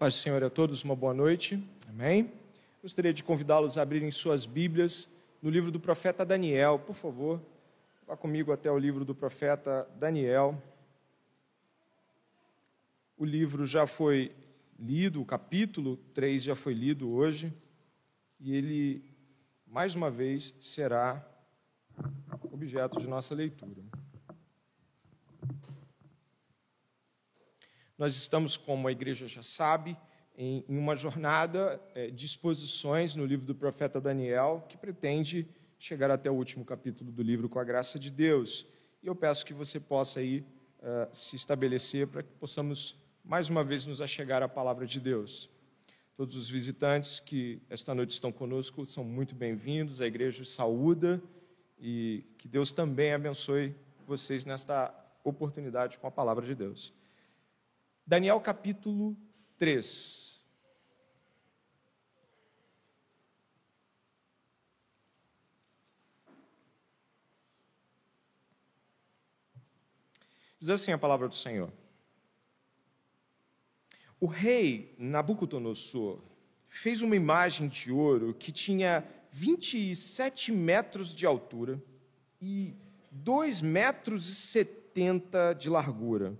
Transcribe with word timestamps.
Paz 0.00 0.14
do 0.14 0.16
Senhor 0.20 0.42
a 0.42 0.48
todos, 0.48 0.82
uma 0.82 0.96
boa 0.96 1.12
noite. 1.12 1.62
Amém. 1.86 2.32
Gostaria 2.80 3.12
de 3.12 3.22
convidá-los 3.22 3.76
a 3.76 3.82
abrirem 3.82 4.10
suas 4.10 4.46
Bíblias 4.46 5.10
no 5.42 5.50
livro 5.50 5.70
do 5.70 5.78
profeta 5.78 6.24
Daniel, 6.24 6.78
por 6.78 6.94
favor. 6.94 7.38
Vá 8.06 8.16
comigo 8.16 8.50
até 8.50 8.70
o 8.70 8.78
livro 8.78 9.04
do 9.04 9.14
profeta 9.14 9.86
Daniel. 9.96 10.58
O 13.18 13.26
livro 13.26 13.66
já 13.66 13.86
foi 13.86 14.34
lido, 14.78 15.20
o 15.20 15.26
capítulo 15.26 15.98
3 16.14 16.44
já 16.44 16.56
foi 16.56 16.72
lido 16.72 17.10
hoje, 17.10 17.52
e 18.40 18.54
ele, 18.54 19.04
mais 19.66 19.94
uma 19.94 20.10
vez, 20.10 20.54
será 20.60 21.22
objeto 22.50 22.98
de 22.98 23.06
nossa 23.06 23.34
leitura. 23.34 23.79
Nós 28.00 28.16
estamos, 28.16 28.56
como 28.56 28.88
a 28.88 28.92
igreja 28.92 29.28
já 29.28 29.42
sabe, 29.42 29.94
em, 30.34 30.64
uma 30.66 30.96
jornada 30.96 31.78
é, 31.94 32.06
de 32.06 32.24
exposições 32.24 33.14
no 33.14 33.26
livro 33.26 33.44
do 33.44 33.54
profeta 33.54 34.00
Daniel, 34.00 34.64
que 34.70 34.78
pretende 34.78 35.46
chegar 35.78 36.10
até 36.10 36.30
o 36.30 36.34
último 36.34 36.64
capítulo 36.64 37.12
do 37.12 37.22
livro 37.22 37.46
com 37.46 37.58
a 37.58 37.64
graça 37.64 37.98
de 37.98 38.10
Deus. 38.10 38.66
E 39.02 39.06
eu 39.06 39.14
peço 39.14 39.44
que 39.44 39.52
você 39.52 39.78
possa 39.78 40.20
aí 40.20 40.40
uh, 40.78 41.14
se 41.14 41.36
estabelecer 41.36 42.06
para 42.06 42.22
que 42.22 42.32
possamos 42.40 42.96
mais 43.22 43.50
uma 43.50 43.62
vez 43.62 43.84
nos 43.84 44.00
achegar 44.00 44.42
à 44.42 44.48
palavra 44.48 44.86
de 44.86 44.98
Deus. 44.98 45.50
Todos 46.16 46.36
os 46.36 46.48
visitantes 46.48 47.20
que 47.20 47.60
esta 47.68 47.94
noite 47.94 48.12
estão 48.12 48.32
conosco 48.32 48.86
são 48.86 49.04
muito 49.04 49.34
bem-vindos. 49.34 50.00
A 50.00 50.06
igreja 50.06 50.42
saúda 50.46 51.22
e 51.78 52.24
que 52.38 52.48
Deus 52.48 52.72
também 52.72 53.12
abençoe 53.12 53.74
vocês 54.06 54.46
nesta 54.46 54.90
oportunidade 55.22 55.98
com 55.98 56.06
a 56.06 56.10
palavra 56.10 56.46
de 56.46 56.54
Deus. 56.54 56.98
Daniel 58.10 58.40
capítulo 58.40 59.16
3. 59.56 60.42
Diz 70.58 70.70
assim 70.70 70.90
a 70.90 70.98
palavra 70.98 71.28
do 71.28 71.36
Senhor. 71.36 71.72
O 74.18 74.26
rei 74.26 74.92
Nabucodonosor 74.98 76.20
fez 76.68 77.02
uma 77.02 77.14
imagem 77.14 77.68
de 77.68 77.92
ouro 77.92 78.34
que 78.34 78.50
tinha 78.50 79.06
27 79.30 80.50
metros 80.50 81.14
de 81.14 81.26
altura 81.26 81.80
e 82.42 82.74
2 83.12 83.62
metros 83.62 84.28
e 84.28 84.34
70 84.34 85.52
de 85.52 85.70
largura 85.70 86.36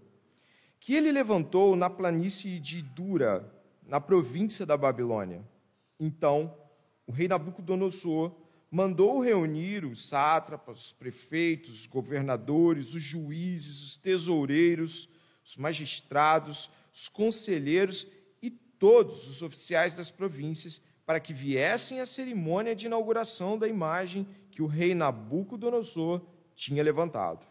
que 0.81 0.95
ele 0.95 1.13
levantou 1.13 1.77
na 1.77 1.91
planície 1.91 2.59
de 2.59 2.81
Dura, 2.81 3.49
na 3.87 4.01
província 4.01 4.65
da 4.65 4.77
Babilônia. 4.77 5.47
Então, 5.99 6.57
o 7.07 7.13
rei 7.13 7.29
Nabucodonosor 7.29 8.35
mandou 8.71 9.21
reunir 9.21 9.85
os 9.85 10.09
sátrapas, 10.09 10.87
os 10.87 10.93
prefeitos, 10.93 11.81
os 11.81 11.87
governadores, 11.87 12.95
os 12.95 13.03
juízes, 13.03 13.83
os 13.85 13.99
tesoureiros, 13.99 15.09
os 15.45 15.57
magistrados, 15.57 16.71
os 16.93 17.09
conselheiros 17.09 18.07
e 18.41 18.49
todos 18.49 19.29
os 19.29 19.43
oficiais 19.43 19.93
das 19.93 20.11
províncias 20.11 20.83
para 21.05 21.21
que 21.21 21.35
viessem 21.35 22.01
à 22.01 22.07
cerimônia 22.07 22.75
de 22.75 22.87
inauguração 22.87 23.59
da 23.59 23.69
imagem 23.69 24.27
que 24.51 24.63
o 24.63 24.67
rei 24.67 24.95
Nabucodonosor 24.95 26.23
tinha 26.55 26.83
levantado. 26.83 27.50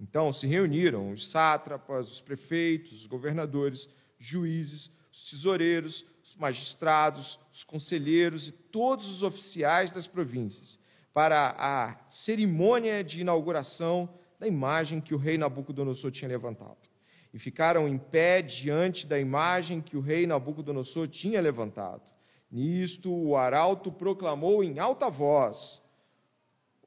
Então 0.00 0.32
se 0.32 0.46
reuniram 0.46 1.12
os 1.12 1.30
sátrapas, 1.30 2.10
os 2.10 2.20
prefeitos, 2.22 2.92
os 2.92 3.06
governadores, 3.06 3.94
juízes, 4.18 4.90
os 5.12 5.30
tesoureiros, 5.30 6.04
os 6.24 6.36
magistrados, 6.36 7.38
os 7.52 7.62
conselheiros 7.62 8.48
e 8.48 8.52
todos 8.52 9.10
os 9.10 9.22
oficiais 9.22 9.92
das 9.92 10.08
províncias 10.08 10.80
para 11.12 11.54
a 11.58 11.96
cerimônia 12.06 13.02
de 13.02 13.20
inauguração 13.20 14.08
da 14.38 14.46
imagem 14.46 15.00
que 15.00 15.14
o 15.14 15.18
rei 15.18 15.36
Nabucodonosor 15.36 16.10
tinha 16.10 16.28
levantado. 16.28 16.88
E 17.32 17.38
ficaram 17.38 17.88
em 17.88 17.98
pé 17.98 18.40
diante 18.42 19.06
da 19.06 19.18
imagem 19.18 19.80
que 19.80 19.96
o 19.96 20.00
rei 20.00 20.26
Nabucodonosor 20.26 21.06
tinha 21.08 21.40
levantado. 21.40 22.02
Nisto 22.50 23.12
o 23.12 23.36
arauto 23.36 23.92
proclamou 23.92 24.64
em 24.64 24.78
alta 24.78 25.08
voz: 25.08 25.82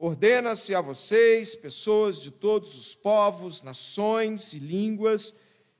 Ordena-se 0.06 0.74
a 0.74 0.82
vocês, 0.82 1.56
pessoas 1.56 2.20
de 2.20 2.30
todos 2.30 2.76
os 2.76 2.94
povos, 2.94 3.62
nações 3.62 4.52
e 4.52 4.58
línguas, 4.58 5.34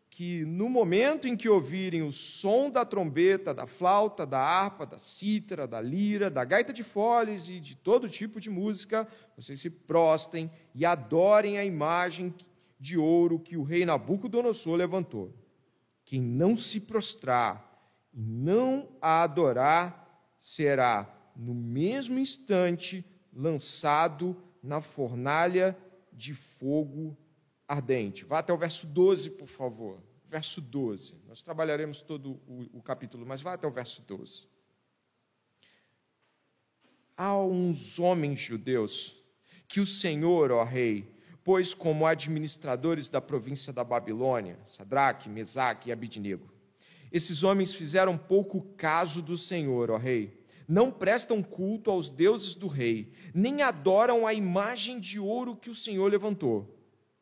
que 0.09 0.47
no 0.47 0.67
momento 0.71 1.29
em 1.29 1.37
que 1.37 1.47
ouvirem 1.47 2.01
o 2.01 2.11
som 2.11 2.71
da 2.71 2.87
trombeta, 2.87 3.53
da 3.53 3.67
flauta, 3.67 4.25
da 4.25 4.39
harpa, 4.39 4.87
da 4.87 4.97
cítara, 4.97 5.69
da 5.69 5.79
lira, 5.79 6.31
da 6.31 6.43
gaita 6.43 6.73
de 6.73 6.83
foles 6.83 7.51
e 7.51 7.61
de 7.61 7.77
todo 7.77 8.09
tipo 8.09 8.41
de 8.41 8.49
música, 8.49 9.07
vocês 9.37 9.61
se 9.61 9.69
prostem 9.69 10.51
e 10.75 10.87
adorem 10.87 11.59
a 11.59 11.65
imagem 11.67 12.35
de 12.81 12.97
ouro 12.97 13.39
que 13.39 13.59
o 13.59 13.63
rei 13.63 13.85
Nabucodonosor 13.85 14.77
levantou. 14.77 15.35
Quem 16.03 16.23
não 16.23 16.57
se 16.57 16.81
prostrar 16.81 17.95
e 18.11 18.23
não 18.23 18.89
a 19.03 19.23
adorar 19.23 20.33
será, 20.39 21.15
no 21.37 21.53
mesmo 21.53 22.19
instante, 22.19 23.05
lançado 23.35 24.37
na 24.63 24.81
fornalha 24.81 25.77
de 26.13 26.33
fogo 26.33 27.17
ardente. 27.67 28.25
Vá 28.25 28.39
até 28.39 28.53
o 28.53 28.57
verso 28.57 28.87
12, 28.87 29.31
por 29.31 29.49
favor. 29.49 30.03
Verso 30.29 30.61
12. 30.61 31.17
Nós 31.27 31.43
trabalharemos 31.43 32.01
todo 32.03 32.41
o, 32.47 32.79
o 32.79 32.83
capítulo, 32.83 33.27
mas 33.27 33.43
vá 33.43 33.55
até 33.55 33.67
o 33.67 33.71
verso 33.71 34.03
12. 34.03 34.49
Há 37.17 37.37
uns 37.37 37.99
homens 37.99 38.41
judeus 38.41 39.23
que 39.69 39.81
o 39.81 39.87
Senhor, 39.87 40.51
ó 40.51 40.65
Rei, 40.65 41.13
pôs 41.43 41.75
como 41.75 42.07
administradores 42.07 43.11
da 43.11 43.21
província 43.21 43.73
da 43.73 43.85
Babilônia, 43.85 44.59
Sadraque, 44.67 45.29
Mesaque 45.29 45.89
e 45.89 45.93
Abidnego. 45.93 46.53
Esses 47.13 47.45
homens 47.45 47.75
fizeram 47.75 48.19
pouco 48.19 48.63
caso 48.77 49.23
do 49.23 49.37
Senhor, 49.37 49.91
ó 49.91 49.97
Rei 49.97 50.44
não 50.67 50.91
prestam 50.91 51.43
culto 51.43 51.91
aos 51.91 52.09
deuses 52.09 52.55
do 52.55 52.67
rei, 52.67 53.13
nem 53.35 53.63
adoram 53.63 54.27
a 54.27 54.35
imagem 54.35 54.99
de 54.99 55.19
ouro 55.19 55.57
que 55.57 55.71
o 55.71 55.75
Senhor 55.75 56.11
levantou. 56.11 56.75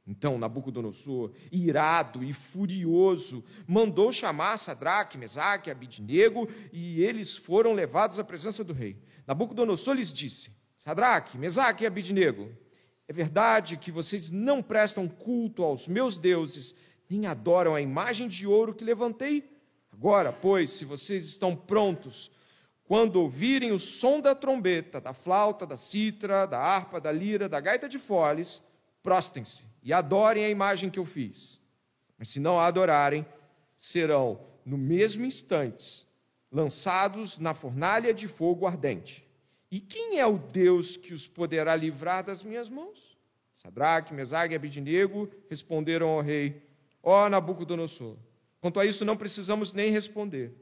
Então 0.07 0.37
Nabucodonosor, 0.37 1.33
irado 1.51 2.25
e 2.25 2.33
furioso, 2.33 3.45
mandou 3.67 4.11
chamar 4.11 4.57
Sadraque, 4.57 5.17
Mesaque 5.17 5.69
e 5.69 5.73
Abidnego, 5.73 6.49
e 6.73 7.01
eles 7.01 7.37
foram 7.37 7.73
levados 7.73 8.19
à 8.19 8.25
presença 8.25 8.65
do 8.65 8.73
rei. 8.73 8.97
Nabucodonosor 9.27 9.95
lhes 9.95 10.13
disse: 10.13 10.51
Sadraque, 10.77 11.39
Mesaque 11.39 11.85
e 11.85 11.87
Abidnego, 11.87 12.51
é 13.07 13.13
verdade 13.13 13.77
que 13.77 13.93
vocês 13.93 14.31
não 14.31 14.63
prestam 14.63 15.07
culto 15.07 15.63
aos 15.63 15.87
meus 15.87 16.19
deuses, 16.19 16.75
nem 17.09 17.27
adoram 17.27 17.75
a 17.75 17.81
imagem 17.81 18.27
de 18.27 18.47
ouro 18.47 18.75
que 18.75 18.85
levantei? 18.85 19.49
Agora, 19.93 20.33
pois, 20.33 20.71
se 20.71 20.85
vocês 20.85 21.25
estão 21.27 21.55
prontos, 21.55 22.31
quando 22.85 23.17
ouvirem 23.17 23.73
o 23.73 23.79
som 23.79 24.21
da 24.21 24.35
trombeta, 24.35 25.01
da 25.01 25.13
flauta, 25.13 25.67
da 25.67 25.77
citra, 25.77 26.47
da 26.47 26.59
harpa, 26.59 27.01
da 27.01 27.11
lira, 27.11 27.49
da 27.49 27.61
gaita 27.61 27.89
de 27.89 27.99
foles, 27.99 28.63
prostem-se 29.03 29.65
e 29.83 29.93
adorem 29.93 30.45
a 30.45 30.51
imagem 30.51 30.91
que 30.91 30.99
eu 30.99 31.05
fiz. 31.05 31.61
Mas 32.19 32.29
se 32.29 32.39
não 32.39 32.59
a 32.59 32.67
adorarem, 32.67 33.27
serão, 33.77 34.41
no 34.65 34.79
mesmo 34.79 35.25
instante, 35.25 36.07
lançados 36.51 37.39
na 37.39 37.55
fornalha 37.55 38.13
de 38.13 38.29
fogo 38.29 38.67
ardente. 38.67 39.27
E 39.71 39.81
quem 39.81 40.21
é 40.21 40.27
o 40.27 40.39
Deus 40.39 40.97
que 40.97 41.15
os 41.15 41.27
poderá 41.27 41.75
livrar 41.75 42.23
das 42.23 42.45
minhas 42.45 42.69
mãos? 42.69 43.17
Sadraque, 43.53 44.13
Mesague 44.13 44.55
e 44.55 44.57
Abidinego 44.57 45.31
responderam 45.49 46.09
ao 46.09 46.21
rei: 46.21 46.63
Ó 47.03 47.29
Nabucodonosor, 47.29 48.17
quanto 48.61 48.79
a 48.79 48.85
isso 48.85 49.05
não 49.05 49.17
precisamos 49.17 49.73
nem 49.73 49.91
responder. 49.91 50.55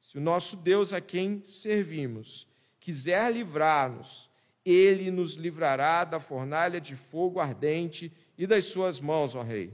Se 0.00 0.18
o 0.18 0.20
nosso 0.20 0.56
Deus 0.56 0.92
a 0.92 1.00
quem 1.00 1.42
servimos 1.44 2.48
quiser 2.80 3.30
livrar-nos, 3.32 4.30
ele 4.64 5.10
nos 5.10 5.34
livrará 5.34 6.04
da 6.04 6.20
fornalha 6.20 6.80
de 6.80 6.94
fogo 6.94 7.40
ardente 7.40 8.12
e 8.36 8.46
das 8.46 8.66
suas 8.66 9.00
mãos, 9.00 9.34
ó 9.34 9.42
Rei. 9.42 9.72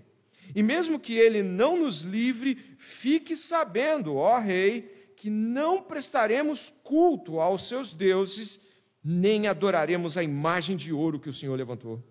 E 0.54 0.62
mesmo 0.62 0.98
que 0.98 1.16
ele 1.16 1.42
não 1.42 1.76
nos 1.76 2.02
livre, 2.02 2.74
fique 2.78 3.36
sabendo, 3.36 4.16
ó 4.16 4.38
Rei, 4.38 5.12
que 5.16 5.30
não 5.30 5.82
prestaremos 5.82 6.74
culto 6.82 7.40
aos 7.40 7.68
seus 7.68 7.94
deuses, 7.94 8.60
nem 9.02 9.46
adoraremos 9.46 10.18
a 10.18 10.22
imagem 10.22 10.76
de 10.76 10.92
ouro 10.92 11.20
que 11.20 11.28
o 11.28 11.32
Senhor 11.32 11.56
levantou. 11.56 12.02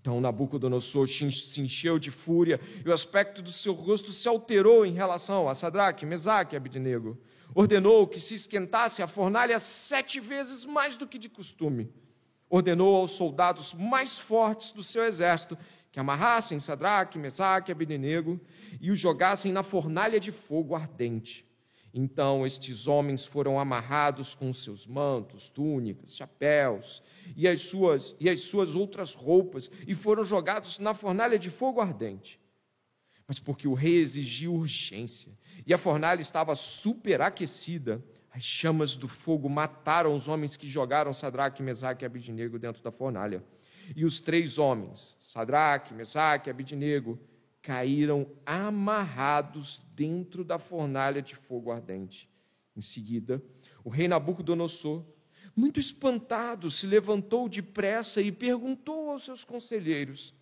Então 0.00 0.20
Nabucodonosor 0.20 1.06
se 1.08 1.24
encheu 1.60 1.98
de 1.98 2.10
fúria 2.10 2.60
e 2.84 2.88
o 2.88 2.92
aspecto 2.92 3.42
do 3.42 3.50
seu 3.50 3.72
rosto 3.72 4.12
se 4.12 4.28
alterou 4.28 4.84
em 4.84 4.92
relação 4.92 5.48
a 5.48 5.54
Sadraque, 5.54 6.06
Mesaque 6.06 6.54
e 6.54 6.56
Abidnego 6.56 7.18
ordenou 7.54 8.06
que 8.06 8.20
se 8.20 8.34
esquentasse 8.34 9.02
a 9.02 9.06
fornalha 9.06 9.58
sete 9.58 10.20
vezes 10.20 10.64
mais 10.64 10.96
do 10.96 11.06
que 11.06 11.18
de 11.18 11.28
costume. 11.28 11.92
Ordenou 12.48 12.96
aos 12.96 13.12
soldados 13.12 13.74
mais 13.74 14.18
fortes 14.18 14.72
do 14.72 14.82
seu 14.82 15.04
exército 15.04 15.56
que 15.90 16.00
amarrassem 16.00 16.60
Sadraque, 16.60 17.18
Mesaque 17.18 17.70
e 17.70 17.72
Abednego 17.72 18.40
e 18.80 18.90
os 18.90 18.98
jogassem 18.98 19.52
na 19.52 19.62
fornalha 19.62 20.20
de 20.20 20.30
fogo 20.30 20.74
ardente. 20.74 21.46
Então 21.92 22.46
estes 22.46 22.86
homens 22.86 23.24
foram 23.24 23.58
amarrados 23.58 24.34
com 24.34 24.52
seus 24.52 24.86
mantos, 24.86 25.50
túnicas, 25.50 26.14
chapéus 26.14 27.02
e 27.36 27.48
as 27.48 27.62
suas 27.62 28.14
e 28.20 28.28
as 28.28 28.40
suas 28.40 28.76
outras 28.76 29.14
roupas 29.14 29.70
e 29.86 29.94
foram 29.94 30.22
jogados 30.22 30.78
na 30.78 30.94
fornalha 30.94 31.38
de 31.38 31.50
fogo 31.50 31.80
ardente. 31.80 32.38
Mas 33.26 33.40
porque 33.40 33.66
o 33.66 33.74
rei 33.74 33.96
exigiu 33.96 34.54
urgência 34.54 35.32
e 35.68 35.74
a 35.74 35.76
fornalha 35.76 36.22
estava 36.22 36.56
superaquecida, 36.56 38.02
as 38.30 38.42
chamas 38.42 38.96
do 38.96 39.06
fogo 39.06 39.50
mataram 39.50 40.14
os 40.14 40.26
homens 40.26 40.56
que 40.56 40.66
jogaram 40.66 41.12
Sadraque, 41.12 41.62
Mesaque 41.62 42.04
e 42.04 42.06
Abidnego 42.06 42.58
dentro 42.58 42.82
da 42.82 42.90
fornalha. 42.90 43.44
E 43.94 44.02
os 44.02 44.18
três 44.18 44.58
homens, 44.58 45.14
Sadraque, 45.20 45.92
Mesaque 45.92 46.48
e 46.48 46.50
Abidnego, 46.50 47.20
caíram 47.60 48.26
amarrados 48.46 49.82
dentro 49.94 50.42
da 50.42 50.58
fornalha 50.58 51.20
de 51.20 51.36
fogo 51.36 51.70
ardente. 51.70 52.30
Em 52.74 52.80
seguida, 52.80 53.42
o 53.84 53.90
rei 53.90 54.08
Nabucodonosor, 54.08 55.04
muito 55.54 55.78
espantado, 55.78 56.70
se 56.70 56.86
levantou 56.86 57.46
depressa 57.46 58.22
e 58.22 58.32
perguntou 58.32 59.10
aos 59.10 59.24
seus 59.24 59.44
conselheiros: 59.44 60.34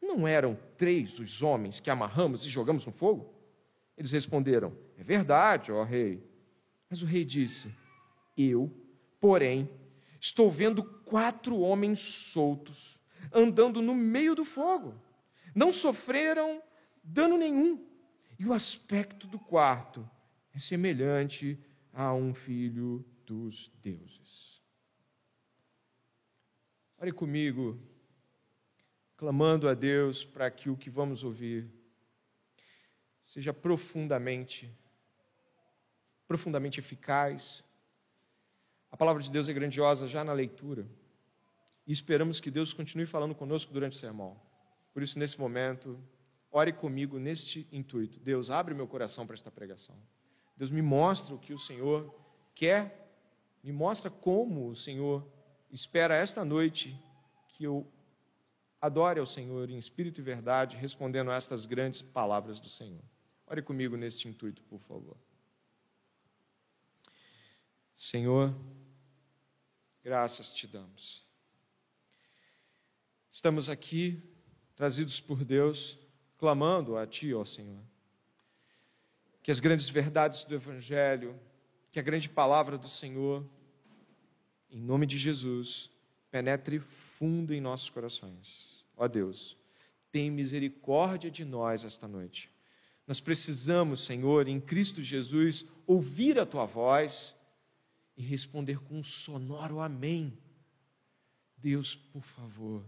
Não 0.00 0.26
eram 0.26 0.56
três 0.78 1.18
os 1.18 1.42
homens 1.42 1.80
que 1.80 1.90
amarramos 1.90 2.46
e 2.46 2.48
jogamos 2.48 2.86
no 2.86 2.92
fogo? 2.92 3.37
Eles 3.98 4.12
responderam: 4.12 4.74
É 4.96 5.04
verdade, 5.04 5.70
ó 5.70 5.82
rei. 5.82 6.26
Mas 6.88 7.02
o 7.02 7.06
rei 7.06 7.26
disse: 7.26 7.74
Eu, 8.34 8.72
porém, 9.20 9.68
estou 10.18 10.50
vendo 10.50 10.82
quatro 10.82 11.58
homens 11.58 12.00
soltos 12.00 12.98
andando 13.30 13.82
no 13.82 13.94
meio 13.94 14.34
do 14.34 14.44
fogo 14.44 14.94
não 15.58 15.72
sofreram 15.72 16.62
dano 17.02 17.36
nenhum. 17.36 17.84
E 18.38 18.46
o 18.46 18.52
aspecto 18.52 19.26
do 19.26 19.38
quarto 19.38 20.08
é 20.54 20.58
semelhante 20.60 21.58
a 21.92 22.14
um 22.14 22.32
filho 22.32 23.04
dos 23.26 23.68
deuses. 23.82 24.62
Ore 26.96 27.10
comigo, 27.10 27.76
clamando 29.16 29.68
a 29.68 29.74
Deus 29.74 30.24
para 30.24 30.48
que 30.48 30.70
o 30.70 30.76
que 30.76 30.88
vamos 30.88 31.24
ouvir 31.24 31.68
seja 33.28 33.52
profundamente, 33.52 34.74
profundamente 36.26 36.80
eficaz. 36.80 37.62
A 38.90 38.96
palavra 38.96 39.22
de 39.22 39.30
Deus 39.30 39.48
é 39.48 39.52
grandiosa 39.52 40.08
já 40.08 40.24
na 40.24 40.32
leitura. 40.32 40.88
E 41.86 41.92
esperamos 41.92 42.40
que 42.40 42.50
Deus 42.50 42.72
continue 42.72 43.06
falando 43.06 43.34
conosco 43.34 43.72
durante 43.72 43.92
o 43.92 43.98
sermão. 43.98 44.40
Por 44.94 45.02
isso, 45.02 45.18
nesse 45.18 45.38
momento, 45.38 46.02
ore 46.50 46.72
comigo 46.72 47.18
neste 47.18 47.68
intuito. 47.70 48.18
Deus, 48.18 48.50
abre 48.50 48.74
meu 48.74 48.88
coração 48.88 49.26
para 49.26 49.34
esta 49.34 49.50
pregação. 49.50 49.96
Deus, 50.56 50.70
me 50.70 50.82
mostra 50.82 51.34
o 51.34 51.38
que 51.38 51.52
o 51.52 51.58
Senhor 51.58 52.12
quer, 52.54 53.12
me 53.62 53.72
mostra 53.72 54.10
como 54.10 54.68
o 54.68 54.74
Senhor 54.74 55.24
espera 55.70 56.16
esta 56.16 56.44
noite 56.46 56.98
que 57.48 57.64
eu 57.64 57.86
adore 58.80 59.20
ao 59.20 59.26
Senhor 59.26 59.68
em 59.68 59.76
espírito 59.76 60.20
e 60.20 60.24
verdade, 60.24 60.76
respondendo 60.76 61.30
a 61.30 61.36
estas 61.36 61.66
grandes 61.66 62.00
palavras 62.00 62.58
do 62.58 62.68
Senhor. 62.68 63.02
Ore 63.50 63.62
comigo 63.62 63.96
neste 63.96 64.28
intuito, 64.28 64.62
por 64.64 64.78
favor. 64.80 65.16
Senhor, 67.96 68.54
graças 70.04 70.52
te 70.52 70.66
damos. 70.66 71.24
Estamos 73.30 73.70
aqui 73.70 74.22
trazidos 74.76 75.20
por 75.20 75.44
Deus, 75.44 75.98
clamando 76.36 76.96
a 76.98 77.06
Ti, 77.06 77.32
ó 77.32 77.44
Senhor. 77.44 77.80
Que 79.42 79.50
as 79.50 79.60
grandes 79.60 79.88
verdades 79.88 80.44
do 80.44 80.54
Evangelho, 80.54 81.38
que 81.90 81.98
a 81.98 82.02
grande 82.02 82.28
palavra 82.28 82.76
do 82.76 82.88
Senhor, 82.88 83.48
em 84.70 84.80
nome 84.80 85.06
de 85.06 85.16
Jesus, 85.16 85.90
penetre 86.30 86.80
fundo 86.80 87.54
em 87.54 87.60
nossos 87.60 87.88
corações. 87.88 88.84
Ó 88.94 89.08
Deus, 89.08 89.56
tem 90.12 90.30
misericórdia 90.30 91.30
de 91.30 91.46
nós 91.46 91.82
esta 91.82 92.06
noite. 92.06 92.50
Nós 93.08 93.22
precisamos, 93.22 94.04
Senhor, 94.04 94.48
em 94.48 94.60
Cristo 94.60 95.02
Jesus, 95.02 95.64
ouvir 95.86 96.38
a 96.38 96.44
Tua 96.44 96.66
voz 96.66 97.34
e 98.14 98.22
responder 98.22 98.78
com 98.80 98.98
um 98.98 99.02
sonoro 99.02 99.80
amém. 99.80 100.36
Deus, 101.56 101.94
por 101.96 102.22
favor, 102.22 102.84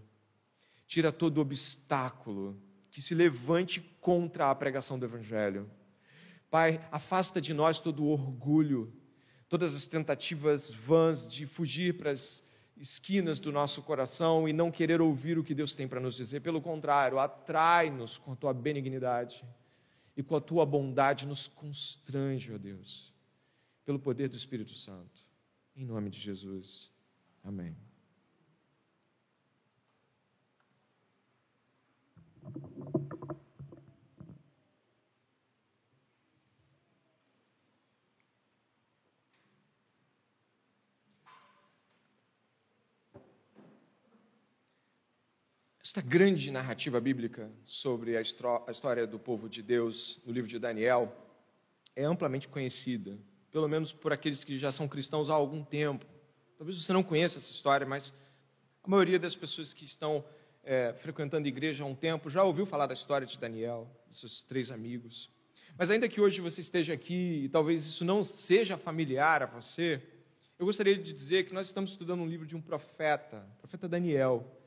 tira 0.87 1.11
todo 1.11 1.41
obstáculo 1.41 2.61
que 2.91 3.01
se 3.01 3.15
levante 3.15 3.81
contra 3.99 4.51
a 4.51 4.55
pregação 4.55 4.99
do 4.99 5.07
Evangelho. 5.07 5.71
Pai, 6.51 6.87
afasta 6.93 7.41
de 7.41 7.55
nós 7.55 7.81
todo 7.81 8.05
o 8.05 8.09
orgulho, 8.09 8.93
todas 9.49 9.75
as 9.75 9.87
tentativas 9.87 10.71
vãs 10.71 11.33
de 11.33 11.47
fugir 11.47 11.97
para 11.97 12.11
as 12.11 12.45
esquinas 12.77 13.41
do 13.41 13.51
nosso 13.51 13.81
coração 13.83 14.47
e 14.47 14.53
não 14.53 14.71
querer 14.71 15.01
ouvir 15.01 15.39
o 15.39 15.45
que 15.45 15.55
Deus 15.55 15.75
tem 15.75 15.89
para 15.89 15.99
nos 15.99 16.15
dizer. 16.15 16.41
Pelo 16.41 16.61
contrário, 16.61 17.19
atrai-nos 17.19 18.19
com 18.19 18.33
a 18.33 18.37
tua 18.37 18.53
benignidade 18.53 19.47
e 20.17 20.23
com 20.23 20.37
a 20.37 20.41
tua 20.41 20.67
bondade, 20.67 21.27
nos 21.27 21.49
constrange, 21.49 22.53
ó 22.53 22.59
Deus, 22.59 23.13
pelo 23.85 23.99
poder 23.99 24.29
do 24.29 24.37
Espírito 24.37 24.75
Santo. 24.75 25.25
Em 25.75 25.85
nome 25.85 26.11
de 26.11 26.19
Jesus. 26.19 26.93
Amém. 27.43 27.77
Esta 45.91 46.03
grande 46.03 46.53
narrativa 46.53 47.01
bíblica 47.01 47.51
sobre 47.65 48.17
a 48.17 48.21
história 48.21 49.09
do 49.09 49.19
povo 49.19 49.49
de 49.49 49.61
Deus 49.61 50.21
no 50.25 50.33
livro 50.33 50.49
de 50.49 50.57
Daniel 50.57 51.13
é 51.97 52.05
amplamente 52.05 52.47
conhecida, 52.47 53.19
pelo 53.51 53.67
menos 53.67 53.93
por 53.93 54.13
aqueles 54.13 54.45
que 54.45 54.57
já 54.57 54.71
são 54.71 54.87
cristãos 54.87 55.31
há 55.31 55.35
algum 55.35 55.65
tempo. 55.65 56.07
Talvez 56.57 56.81
você 56.81 56.93
não 56.93 57.03
conheça 57.03 57.39
essa 57.39 57.51
história, 57.51 57.85
mas 57.85 58.15
a 58.85 58.89
maioria 58.89 59.19
das 59.19 59.35
pessoas 59.35 59.75
que 59.75 59.85
estão 59.85 60.25
é, 60.63 60.93
frequentando 60.93 61.47
a 61.47 61.49
igreja 61.49 61.83
há 61.83 61.87
um 61.89 61.97
tempo, 61.97 62.31
já 62.31 62.45
ouviu 62.45 62.65
falar 62.65 62.87
da 62.87 62.95
história 62.95 63.27
de 63.27 63.37
Daniel, 63.37 63.91
dos 64.07 64.21
seus 64.21 64.45
três 64.45 64.71
amigos. 64.71 65.29
Mas 65.77 65.91
ainda 65.91 66.09
que 66.09 66.21
hoje 66.21 66.41
você 66.41 66.61
esteja 66.61 66.93
aqui 66.93 67.43
e 67.43 67.49
talvez 67.49 67.85
isso 67.85 68.05
não 68.05 68.23
seja 68.23 68.79
familiar 68.79 69.43
a 69.43 69.47
você, 69.47 70.01
eu 70.57 70.67
gostaria 70.67 70.97
de 70.97 71.13
dizer 71.13 71.47
que 71.47 71.53
nós 71.53 71.67
estamos 71.67 71.91
estudando 71.91 72.21
um 72.21 72.29
livro 72.29 72.47
de 72.47 72.55
um 72.55 72.61
profeta, 72.61 73.45
o 73.57 73.59
profeta 73.63 73.89
Daniel. 73.89 74.60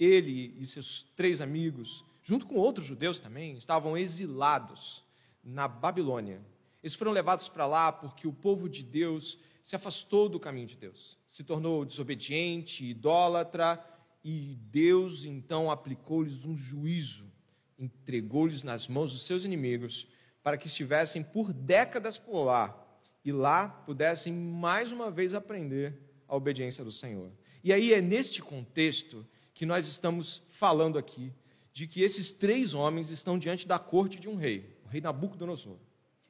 Ele 0.00 0.56
e 0.58 0.64
seus 0.64 1.02
três 1.14 1.42
amigos, 1.42 2.02
junto 2.22 2.46
com 2.46 2.54
outros 2.54 2.86
judeus 2.86 3.20
também, 3.20 3.54
estavam 3.54 3.98
exilados 3.98 5.04
na 5.44 5.68
Babilônia. 5.68 6.40
Eles 6.82 6.94
foram 6.94 7.12
levados 7.12 7.50
para 7.50 7.66
lá 7.66 7.92
porque 7.92 8.26
o 8.26 8.32
povo 8.32 8.66
de 8.66 8.82
Deus 8.82 9.38
se 9.60 9.76
afastou 9.76 10.26
do 10.26 10.40
caminho 10.40 10.66
de 10.66 10.76
Deus, 10.76 11.18
se 11.26 11.44
tornou 11.44 11.84
desobediente, 11.84 12.86
idólatra 12.86 13.78
e 14.24 14.56
Deus 14.70 15.26
então 15.26 15.70
aplicou-lhes 15.70 16.46
um 16.46 16.56
juízo, 16.56 17.30
entregou-lhes 17.78 18.64
nas 18.64 18.88
mãos 18.88 19.12
dos 19.12 19.26
seus 19.26 19.44
inimigos, 19.44 20.06
para 20.42 20.56
que 20.56 20.66
estivessem 20.66 21.22
por 21.22 21.52
décadas 21.52 22.18
por 22.18 22.44
lá 22.44 22.74
e 23.22 23.30
lá 23.30 23.68
pudessem 23.68 24.32
mais 24.32 24.90
uma 24.90 25.10
vez 25.10 25.34
aprender 25.34 26.00
a 26.26 26.34
obediência 26.34 26.82
do 26.82 26.90
Senhor. 26.90 27.30
E 27.62 27.72
aí 27.72 27.92
é 27.92 28.00
neste 28.00 28.40
contexto 28.40 29.26
que 29.60 29.66
nós 29.66 29.86
estamos 29.86 30.42
falando 30.48 30.96
aqui, 30.96 31.30
de 31.70 31.86
que 31.86 32.02
esses 32.02 32.32
três 32.32 32.72
homens 32.72 33.10
estão 33.10 33.38
diante 33.38 33.68
da 33.68 33.78
corte 33.78 34.18
de 34.18 34.26
um 34.26 34.34
rei, 34.34 34.74
o 34.86 34.88
rei 34.88 35.02
Nabucodonosor. 35.02 35.76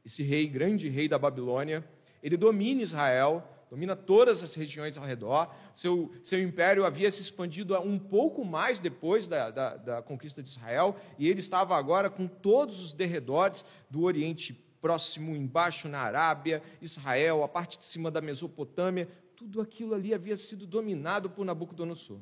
Esse 0.04 0.24
rei, 0.24 0.48
grande 0.48 0.88
rei 0.88 1.08
da 1.08 1.16
Babilônia, 1.16 1.88
ele 2.24 2.36
domina 2.36 2.82
Israel, 2.82 3.48
domina 3.70 3.94
todas 3.94 4.42
as 4.42 4.52
regiões 4.56 4.98
ao 4.98 5.04
redor. 5.04 5.54
Seu, 5.72 6.12
seu 6.20 6.42
império 6.42 6.84
havia 6.84 7.08
se 7.08 7.22
expandido 7.22 7.78
um 7.78 8.00
pouco 8.00 8.44
mais 8.44 8.80
depois 8.80 9.28
da, 9.28 9.48
da, 9.52 9.76
da 9.76 10.02
conquista 10.02 10.42
de 10.42 10.48
Israel, 10.48 10.96
e 11.16 11.28
ele 11.28 11.38
estava 11.38 11.76
agora 11.76 12.10
com 12.10 12.26
todos 12.26 12.80
os 12.80 12.92
derredores 12.92 13.64
do 13.88 14.02
Oriente 14.02 14.54
Próximo, 14.80 15.36
embaixo 15.36 15.88
na 15.88 16.00
Arábia, 16.00 16.64
Israel, 16.82 17.44
a 17.44 17.48
parte 17.48 17.78
de 17.78 17.84
cima 17.84 18.10
da 18.10 18.20
Mesopotâmia, 18.20 19.08
tudo 19.36 19.60
aquilo 19.60 19.94
ali 19.94 20.12
havia 20.12 20.34
sido 20.34 20.66
dominado 20.66 21.30
por 21.30 21.44
Nabucodonosor. 21.44 22.18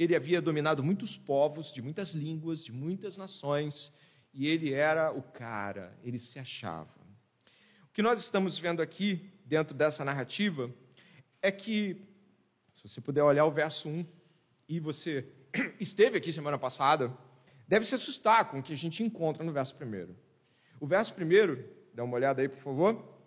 Ele 0.00 0.16
havia 0.16 0.40
dominado 0.40 0.82
muitos 0.82 1.18
povos, 1.18 1.70
de 1.70 1.82
muitas 1.82 2.14
línguas, 2.14 2.64
de 2.64 2.72
muitas 2.72 3.18
nações, 3.18 3.92
e 4.32 4.46
ele 4.46 4.72
era 4.72 5.12
o 5.12 5.20
cara, 5.20 5.94
ele 6.02 6.18
se 6.18 6.38
achava. 6.38 6.88
O 7.84 7.92
que 7.92 8.00
nós 8.00 8.18
estamos 8.18 8.58
vendo 8.58 8.80
aqui, 8.80 9.30
dentro 9.44 9.74
dessa 9.74 10.02
narrativa, 10.02 10.74
é 11.42 11.52
que, 11.52 12.00
se 12.72 12.82
você 12.82 12.98
puder 12.98 13.22
olhar 13.22 13.44
o 13.44 13.50
verso 13.50 13.90
1, 13.90 14.06
e 14.66 14.80
você 14.80 15.28
esteve 15.78 16.16
aqui 16.16 16.32
semana 16.32 16.58
passada, 16.58 17.14
deve 17.68 17.84
se 17.84 17.94
assustar 17.94 18.50
com 18.50 18.60
o 18.60 18.62
que 18.62 18.72
a 18.72 18.76
gente 18.78 19.02
encontra 19.02 19.44
no 19.44 19.52
verso 19.52 19.76
1. 19.76 20.14
O 20.80 20.86
verso 20.86 21.14
1, 21.14 21.62
dá 21.92 22.04
uma 22.04 22.16
olhada 22.16 22.40
aí, 22.40 22.48
por 22.48 22.58
favor, 22.58 23.20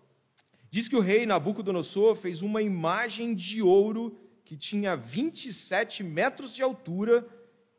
Diz 0.74 0.89
que 0.89 0.96
o 0.96 1.01
rei 1.01 1.27
Nabucodonosor 1.27 2.15
fez 2.15 2.42
uma 2.42 2.60
imagem 2.60 3.36
de 3.36 3.62
ouro 3.62 4.18
que 4.43 4.57
tinha 4.57 4.95
27 4.95 6.03
metros 6.03 6.53
de 6.53 6.62
altura 6.62 7.27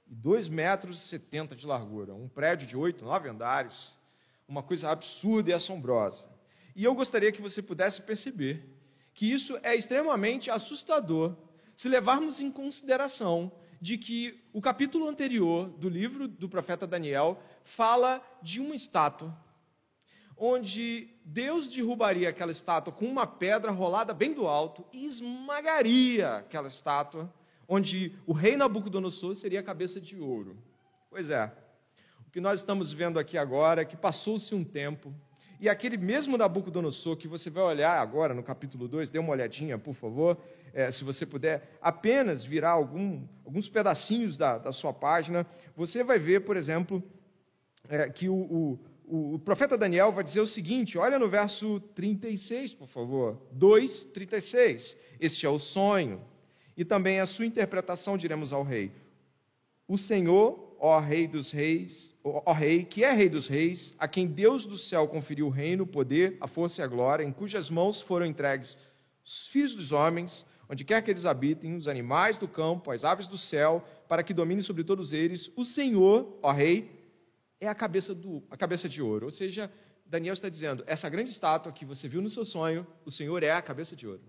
e 0.07 0.15
2 0.15 0.49
metros 0.49 0.99
e 0.99 1.09
70 1.09 1.55
de 1.55 1.67
largura. 1.67 2.15
Um 2.15 2.29
prédio 2.29 2.67
de 2.67 2.77
8, 2.77 3.05
9 3.05 3.29
andares. 3.29 3.95
Uma 4.49 4.63
coisa 4.63 4.91
absurda 4.91 5.51
e 5.51 5.53
assombrosa. 5.53 6.29
E 6.77 6.85
eu 6.85 6.95
gostaria 6.95 7.33
que 7.33 7.41
você 7.41 7.63
pudesse 7.63 8.03
perceber 8.03 8.69
que 9.15 9.31
isso 9.31 9.59
é 9.63 9.75
extremamente 9.75 10.51
assustador 10.51 11.37
se 11.77 11.89
levarmos 11.89 12.41
em 12.41 12.51
consideração 12.51 13.53
de 13.81 13.99
que 13.99 14.43
o 14.53 14.61
capítulo 14.61 15.09
anterior 15.09 15.69
do 15.69 15.89
livro 15.89 16.27
do 16.27 16.49
profeta 16.49 16.87
Daniel 16.87 17.41
fala 17.65 18.23
de 18.43 18.61
uma 18.61 18.75
estátua 18.75 19.37
onde 20.37 21.09
Deus 21.25 21.69
derrubaria 21.69 22.29
aquela 22.29 22.53
estátua 22.53 22.93
com 22.93 23.07
uma 23.07 23.27
pedra 23.27 23.71
rolada 23.71 24.13
bem 24.13 24.33
do 24.33 24.47
alto 24.47 24.85
e 24.93 25.07
esmagaria 25.07 26.37
aquela 26.37 26.69
estátua, 26.69 27.33
onde 27.69 28.13
o 28.27 28.33
rei 28.33 28.57
Nabucodonosor 28.57 29.35
seria 29.35 29.61
a 29.61 29.63
cabeça 29.63 30.01
de 30.01 30.19
ouro. 30.21 30.57
Pois 31.09 31.31
é, 31.31 31.53
o 32.27 32.31
que 32.31 32.41
nós 32.41 32.61
estamos 32.61 32.93
vendo 32.93 33.19
aqui 33.19 33.39
agora 33.39 33.83
é 33.83 33.85
que 33.85 33.97
passou-se 33.97 34.55
um 34.55 34.65
tempo, 34.65 35.15
e 35.61 35.69
aquele 35.69 35.97
mesmo 35.97 36.37
Nabucodonosor 36.37 37.17
que 37.17 37.29
você 37.29 37.49
vai 37.49 37.63
olhar 37.63 37.99
agora 37.99 38.35
no 38.35 38.43
capítulo 38.43 38.89
2, 38.89 39.11
dê 39.11 39.19
uma 39.19 39.33
olhadinha, 39.33 39.79
por 39.79 39.95
favor, 39.95 40.37
é, 40.75 40.91
se 40.91 41.05
você 41.05 41.25
puder, 41.25 41.79
apenas 41.81 42.45
virar 42.45 42.73
algum, 42.73 43.23
alguns 43.45 43.71
pedacinhos 43.71 44.37
da, 44.37 44.59
da 44.59 44.73
sua 44.73 44.93
página, 44.93 45.47
você 45.77 46.03
vai 46.03 46.19
ver, 46.19 46.41
por 46.41 46.57
exemplo, 46.57 47.03
é, 47.89 48.11
que 48.11 48.29
o, 48.29 48.35
o 48.35 48.79
o, 49.07 49.39
profeta 49.39 49.77
Daniel 49.77 50.13
vai 50.13 50.25
dizer 50.25 50.41
o 50.41 50.47
seguinte: 50.47 50.99
olha 50.99 51.19
no 51.19 51.29
verso 51.29 51.81
36, 51.95 52.75
por 52.75 52.89
favor. 52.89 53.39
2, 53.53 54.05
36. 54.07 54.97
Este 55.21 55.47
é 55.47 55.49
o 55.49 55.59
sonho. 55.59 56.21
E 56.77 56.85
também 56.85 57.21
a 57.21 57.27
sua 57.27 57.47
interpretação, 57.47 58.17
diremos 58.17 58.53
ao 58.53 58.63
rei. 58.63 58.91
O 59.87 59.97
Senhor, 59.97 60.77
ó 60.81 60.99
Rei 60.99 61.27
dos 61.27 61.53
Reis, 61.53 62.15
ó 62.25 62.53
Rei, 62.53 62.85
que 62.85 63.05
é 63.05 63.13
Rei 63.13 63.29
dos 63.29 63.47
Reis, 63.47 63.95
a 63.99 64.09
quem 64.09 64.27
Deus 64.27 64.67
do 64.67 64.79
céu 64.79 65.07
conferiu 65.07 65.47
o 65.47 65.51
reino, 65.51 65.85
o 65.85 65.87
poder, 65.87 66.37
a 66.41 66.47
força 66.47 66.81
e 66.81 66.85
a 66.85 66.89
glória, 66.89 67.23
em 67.23 67.33
cujas 67.33 67.71
mãos 67.71 68.01
foram 68.01 68.27
entregues 68.27 68.79
os 69.25 69.47
filhos 69.47 69.75
dos 69.75 69.93
homens, 69.93 70.47
onde 70.69 70.85
quer 70.85 71.03
que 71.03 71.11
eles 71.11 71.27
habitem, 71.27 71.77
os 71.77 71.87
animais 71.87 72.39
do 72.39 72.49
campo, 72.49 72.91
as 72.91 73.05
aves 73.05 73.27
do 73.27 73.39
céu, 73.39 73.85
para 74.09 74.23
que 74.23 74.35
domine 74.35 74.63
sobre 74.63 74.85
todos 74.85 75.13
eles, 75.13 75.51
o 75.55 75.65
Senhor, 75.65 76.39
ó 76.43 76.51
Rei, 76.51 76.91
é 77.65 77.69
a 77.69 77.75
cabeça, 77.75 78.15
do, 78.15 78.43
a 78.51 78.57
cabeça 78.57 78.89
de 78.89 79.03
ouro. 79.03 79.27
Ou 79.27 79.31
seja, 79.31 79.71
Daniel 80.07 80.33
está 80.33 80.49
dizendo: 80.49 80.85
essa 80.87 81.09
grande 81.09 81.31
estátua 81.31 81.73
que 81.73 81.85
você 81.85 82.09
viu 82.09 82.23
no 82.23 82.29
seu 82.29 82.45
sonho, 82.45 82.87
o 83.05 83.11
Senhor 83.11 83.43
é 83.43 83.51
a 83.51 83.63
cabeça 83.63 83.97
de 83.97 84.07
ouro. 84.07 84.21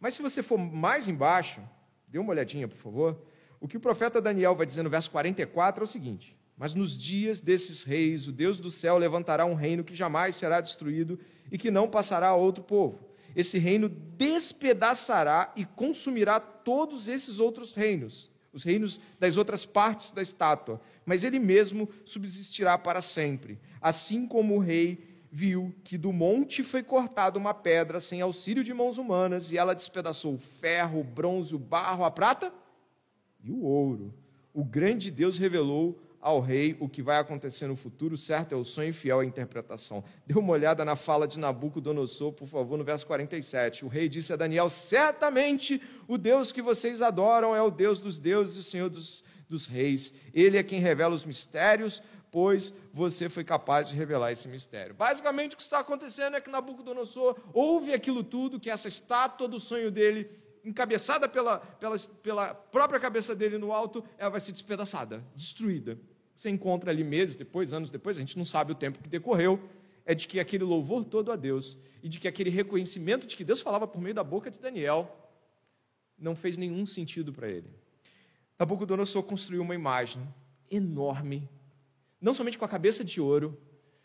Mas 0.00 0.14
se 0.14 0.22
você 0.22 0.42
for 0.42 0.58
mais 0.58 1.08
embaixo, 1.08 1.60
dê 2.06 2.18
uma 2.18 2.30
olhadinha, 2.30 2.68
por 2.68 2.76
favor. 2.76 3.20
O 3.60 3.66
que 3.66 3.76
o 3.76 3.80
profeta 3.80 4.20
Daniel 4.20 4.54
vai 4.54 4.66
dizer 4.66 4.82
no 4.82 4.90
verso 4.90 5.10
44 5.10 5.82
é 5.82 5.84
o 5.84 5.86
seguinte: 5.86 6.36
Mas 6.56 6.74
nos 6.74 6.96
dias 6.96 7.40
desses 7.40 7.84
reis, 7.84 8.28
o 8.28 8.32
Deus 8.32 8.58
do 8.58 8.70
céu 8.70 8.98
levantará 8.98 9.44
um 9.44 9.54
reino 9.54 9.84
que 9.84 9.94
jamais 9.94 10.36
será 10.36 10.60
destruído 10.60 11.18
e 11.50 11.58
que 11.58 11.70
não 11.70 11.88
passará 11.88 12.28
a 12.28 12.36
outro 12.36 12.62
povo. 12.62 13.08
Esse 13.34 13.58
reino 13.58 13.88
despedaçará 13.88 15.52
e 15.54 15.64
consumirá 15.64 16.40
todos 16.40 17.08
esses 17.08 17.40
outros 17.40 17.72
reinos, 17.72 18.30
os 18.52 18.64
reinos 18.64 19.00
das 19.18 19.36
outras 19.36 19.66
partes 19.66 20.12
da 20.12 20.22
estátua, 20.22 20.80
mas 21.08 21.24
ele 21.24 21.38
mesmo 21.38 21.88
subsistirá 22.04 22.76
para 22.76 23.00
sempre. 23.00 23.58
Assim 23.80 24.26
como 24.26 24.56
o 24.56 24.58
rei 24.58 25.02
viu 25.30 25.74
que 25.82 25.96
do 25.96 26.12
monte 26.12 26.62
foi 26.62 26.82
cortada 26.82 27.38
uma 27.38 27.54
pedra 27.54 27.98
sem 27.98 28.20
auxílio 28.20 28.62
de 28.62 28.74
mãos 28.74 28.98
humanas, 28.98 29.50
e 29.50 29.56
ela 29.56 29.74
despedaçou 29.74 30.34
o 30.34 30.38
ferro, 30.38 31.00
o 31.00 31.04
bronze, 31.04 31.54
o 31.54 31.58
barro, 31.58 32.04
a 32.04 32.10
prata 32.10 32.52
e 33.42 33.50
o 33.50 33.62
ouro. 33.62 34.12
O 34.52 34.62
grande 34.62 35.10
Deus 35.10 35.38
revelou 35.38 35.98
ao 36.20 36.40
rei 36.40 36.76
o 36.78 36.88
que 36.88 37.00
vai 37.00 37.18
acontecer 37.18 37.66
no 37.66 37.74
futuro, 37.74 38.14
certo? 38.14 38.52
É 38.52 38.56
o 38.56 38.64
sonho 38.64 38.92
fiel 38.92 39.20
à 39.20 39.24
interpretação. 39.24 40.04
Dê 40.26 40.38
uma 40.38 40.52
olhada 40.52 40.84
na 40.84 40.94
fala 40.94 41.26
de 41.26 41.38
Nabucodonosor, 41.38 42.32
por 42.32 42.46
favor, 42.46 42.76
no 42.76 42.84
verso 42.84 43.06
47. 43.06 43.86
O 43.86 43.88
rei 43.88 44.10
disse 44.10 44.30
a 44.30 44.36
Daniel: 44.36 44.68
Certamente 44.68 45.80
o 46.06 46.18
Deus 46.18 46.52
que 46.52 46.60
vocês 46.60 47.00
adoram 47.00 47.56
é 47.56 47.62
o 47.62 47.70
Deus 47.70 47.98
dos 47.98 48.20
deuses 48.20 48.56
e 48.56 48.60
o 48.60 48.62
Senhor 48.62 48.90
dos 48.90 49.24
dos 49.48 49.66
reis. 49.66 50.12
Ele 50.34 50.56
é 50.56 50.62
quem 50.62 50.80
revela 50.80 51.14
os 51.14 51.24
mistérios, 51.24 52.02
pois 52.30 52.74
você 52.92 53.28
foi 53.28 53.44
capaz 53.44 53.88
de 53.88 53.96
revelar 53.96 54.30
esse 54.30 54.48
mistério. 54.48 54.94
Basicamente, 54.94 55.54
o 55.54 55.56
que 55.56 55.62
está 55.62 55.78
acontecendo 55.78 56.36
é 56.36 56.40
que 56.40 56.50
Nabucodonosor 56.50 57.36
ouve 57.52 57.92
aquilo 57.92 58.22
tudo, 58.22 58.60
que 58.60 58.70
essa 58.70 58.88
estátua 58.88 59.48
do 59.48 59.58
sonho 59.58 59.90
dele, 59.90 60.30
encabeçada 60.64 61.28
pela, 61.28 61.58
pela, 61.58 61.96
pela 62.22 62.54
própria 62.54 63.00
cabeça 63.00 63.34
dele 63.34 63.58
no 63.58 63.72
alto, 63.72 64.04
ela 64.18 64.30
vai 64.30 64.40
ser 64.40 64.52
despedaçada, 64.52 65.24
destruída. 65.34 65.98
Você 66.34 66.50
encontra 66.50 66.90
ali 66.90 67.02
meses 67.02 67.34
depois, 67.34 67.72
anos 67.72 67.90
depois, 67.90 68.16
a 68.16 68.20
gente 68.20 68.36
não 68.36 68.44
sabe 68.44 68.72
o 68.72 68.74
tempo 68.74 68.98
que 69.02 69.08
decorreu, 69.08 69.60
é 70.04 70.14
de 70.14 70.26
que 70.26 70.38
aquele 70.38 70.64
louvor 70.64 71.04
todo 71.04 71.32
a 71.32 71.36
Deus 71.36 71.76
e 72.02 72.08
de 72.08 72.18
que 72.18 72.28
aquele 72.28 72.50
reconhecimento 72.50 73.26
de 73.26 73.36
que 73.36 73.44
Deus 73.44 73.60
falava 73.60 73.86
por 73.86 74.00
meio 74.00 74.14
da 74.14 74.24
boca 74.24 74.50
de 74.50 74.58
Daniel 74.58 75.14
não 76.18 76.34
fez 76.34 76.56
nenhum 76.56 76.86
sentido 76.86 77.32
para 77.32 77.48
ele. 77.48 77.68
Nabucodonosor 78.58 79.22
construiu 79.22 79.62
uma 79.62 79.74
imagem 79.74 80.22
enorme, 80.70 81.48
não 82.20 82.34
somente 82.34 82.58
com 82.58 82.64
a 82.64 82.68
cabeça 82.68 83.04
de 83.04 83.20
ouro, 83.20 83.56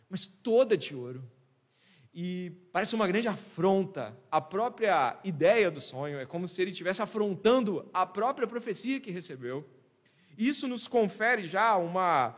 mas 0.09 0.27
toda 0.27 0.77
de 0.77 0.95
ouro. 0.95 1.23
E 2.13 2.51
parece 2.71 2.93
uma 2.93 3.07
grande 3.07 3.27
afronta 3.27 4.15
à 4.29 4.39
própria 4.39 5.19
ideia 5.23 5.71
do 5.71 5.81
sonho, 5.81 6.19
é 6.19 6.25
como 6.25 6.47
se 6.47 6.61
ele 6.61 6.69
estivesse 6.69 7.01
afrontando 7.01 7.89
a 7.91 8.05
própria 8.05 8.45
profecia 8.45 8.99
que 8.99 9.09
recebeu. 9.09 9.67
Isso 10.37 10.67
nos 10.67 10.87
confere 10.87 11.43
já 11.43 11.75
uma, 11.75 12.37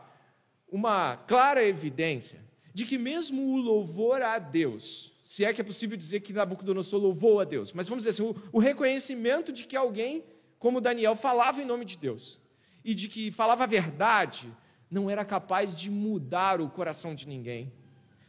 uma 0.68 1.18
clara 1.18 1.62
evidência 1.62 2.42
de 2.72 2.86
que, 2.86 2.96
mesmo 2.96 3.54
o 3.54 3.56
louvor 3.56 4.22
a 4.22 4.38
Deus, 4.38 5.12
se 5.22 5.44
é 5.44 5.52
que 5.52 5.60
é 5.60 5.64
possível 5.64 5.96
dizer 5.96 6.20
que 6.20 6.32
Nabucodonosor 6.32 7.00
louvou 7.00 7.40
a 7.40 7.44
Deus, 7.44 7.72
mas 7.74 7.88
vamos 7.88 8.04
dizer 8.04 8.22
assim, 8.22 8.30
o, 8.30 8.36
o 8.52 8.58
reconhecimento 8.58 9.52
de 9.52 9.64
que 9.64 9.76
alguém 9.76 10.24
como 10.58 10.80
Daniel 10.80 11.14
falava 11.14 11.60
em 11.60 11.66
nome 11.66 11.84
de 11.84 11.98
Deus 11.98 12.40
e 12.84 12.94
de 12.94 13.08
que 13.08 13.30
falava 13.30 13.64
a 13.64 13.66
verdade, 13.66 14.52
não 14.90 15.10
era 15.10 15.24
capaz 15.24 15.78
de 15.78 15.90
mudar 15.90 16.60
o 16.60 16.70
coração 16.70 17.14
de 17.14 17.28
ninguém. 17.28 17.72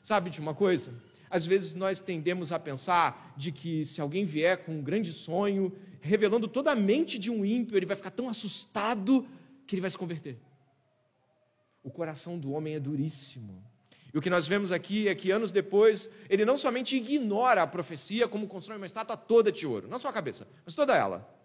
Sabe 0.02 0.30
de 0.30 0.40
uma 0.40 0.54
coisa? 0.54 0.94
Às 1.30 1.46
vezes 1.46 1.76
nós 1.76 2.00
tendemos 2.00 2.54
a 2.54 2.60
pensar 2.60 3.34
de 3.36 3.52
que 3.52 3.84
se 3.86 4.02
alguém 4.02 4.26
vier 4.26 4.64
com 4.64 4.74
um 4.74 4.82
grande 4.82 5.12
sonho, 5.12 5.74
revelando 6.02 6.48
toda 6.48 6.72
a 6.72 6.76
mente 6.76 7.20
de 7.20 7.30
um 7.30 7.46
ímpio, 7.46 7.78
ele 7.78 7.86
vai 7.86 7.96
ficar 7.96 8.12
tão 8.12 8.30
assustado 8.30 9.28
que 9.66 9.76
ele 9.76 9.82
vai 9.82 9.90
se 9.90 9.98
converter. 9.98 10.40
O 11.84 11.92
coração 11.92 12.40
do 12.40 12.52
homem 12.52 12.76
é 12.76 12.80
duríssimo. 12.80 13.64
E 14.14 14.18
o 14.18 14.22
que 14.22 14.30
nós 14.30 14.48
vemos 14.48 14.72
aqui 14.72 15.08
é 15.08 15.14
que 15.14 15.32
anos 15.32 15.52
depois, 15.52 16.10
ele 16.30 16.46
não 16.46 16.58
somente 16.58 16.96
ignora 16.96 17.62
a 17.62 17.68
profecia, 17.68 18.28
como 18.28 18.48
constrói 18.48 18.78
uma 18.78 18.86
estátua 18.86 19.18
toda 19.18 19.52
de 19.52 19.68
ouro, 19.68 19.88
não 19.88 20.00
só 20.00 20.10
a 20.10 20.14
cabeça, 20.14 20.48
mas 20.66 20.74
toda 20.74 20.96
ela. 20.96 21.37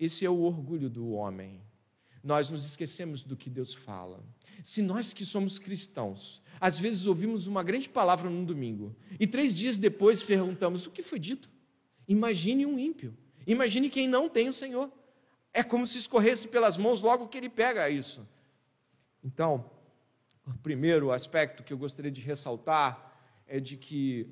Esse 0.00 0.24
é 0.24 0.30
o 0.30 0.40
orgulho 0.40 0.88
do 0.88 1.10
homem. 1.10 1.60
Nós 2.24 2.50
nos 2.50 2.64
esquecemos 2.64 3.22
do 3.22 3.36
que 3.36 3.50
Deus 3.50 3.74
fala. 3.74 4.24
Se 4.62 4.80
nós 4.80 5.12
que 5.12 5.26
somos 5.26 5.58
cristãos, 5.58 6.42
às 6.58 6.78
vezes 6.78 7.06
ouvimos 7.06 7.46
uma 7.46 7.62
grande 7.62 7.88
palavra 7.88 8.30
num 8.30 8.44
domingo 8.44 8.96
e 9.18 9.26
três 9.26 9.56
dias 9.56 9.76
depois 9.76 10.22
perguntamos 10.22 10.86
o 10.86 10.90
que 10.90 11.02
foi 11.02 11.18
dito. 11.18 11.50
Imagine 12.08 12.64
um 12.64 12.78
ímpio. 12.78 13.14
Imagine 13.46 13.90
quem 13.90 14.08
não 14.08 14.26
tem 14.28 14.48
o 14.48 14.52
Senhor. 14.52 14.90
É 15.52 15.62
como 15.62 15.86
se 15.86 15.98
escorresse 15.98 16.48
pelas 16.48 16.78
mãos 16.78 17.02
logo 17.02 17.28
que 17.28 17.36
ele 17.36 17.50
pega 17.50 17.90
isso. 17.90 18.26
Então, 19.22 19.70
o 20.46 20.58
primeiro 20.58 21.12
aspecto 21.12 21.62
que 21.62 21.72
eu 21.72 21.78
gostaria 21.78 22.10
de 22.10 22.20
ressaltar 22.20 23.12
é 23.46 23.60
de 23.60 23.76
que 23.76 24.28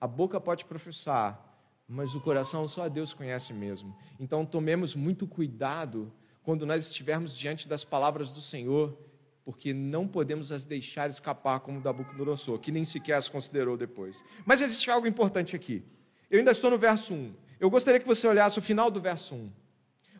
a 0.00 0.06
boca 0.06 0.40
pode 0.40 0.64
professar, 0.64 1.51
mas 1.88 2.14
o 2.14 2.20
coração 2.20 2.66
só 2.66 2.84
a 2.84 2.88
Deus 2.88 3.12
conhece 3.12 3.52
mesmo. 3.52 3.94
Então 4.18 4.46
tomemos 4.46 4.94
muito 4.96 5.26
cuidado 5.26 6.12
quando 6.42 6.66
nós 6.66 6.88
estivermos 6.88 7.36
diante 7.36 7.68
das 7.68 7.84
palavras 7.84 8.30
do 8.30 8.40
Senhor, 8.40 8.96
porque 9.44 9.72
não 9.72 10.06
podemos 10.06 10.52
as 10.52 10.64
deixar 10.64 11.10
escapar 11.10 11.60
como 11.60 11.80
Nabucodonosor, 11.80 12.58
que 12.58 12.72
nem 12.72 12.84
sequer 12.84 13.14
as 13.14 13.28
considerou 13.28 13.76
depois. 13.76 14.24
Mas 14.44 14.60
existe 14.60 14.90
algo 14.90 15.06
importante 15.06 15.56
aqui. 15.56 15.84
Eu 16.30 16.38
ainda 16.38 16.50
estou 16.50 16.70
no 16.70 16.78
verso 16.78 17.12
1. 17.14 17.34
Eu 17.60 17.70
gostaria 17.70 18.00
que 18.00 18.06
você 18.06 18.26
olhasse 18.26 18.58
o 18.58 18.62
final 18.62 18.90
do 18.90 19.00
verso 19.00 19.34
1, 19.34 19.52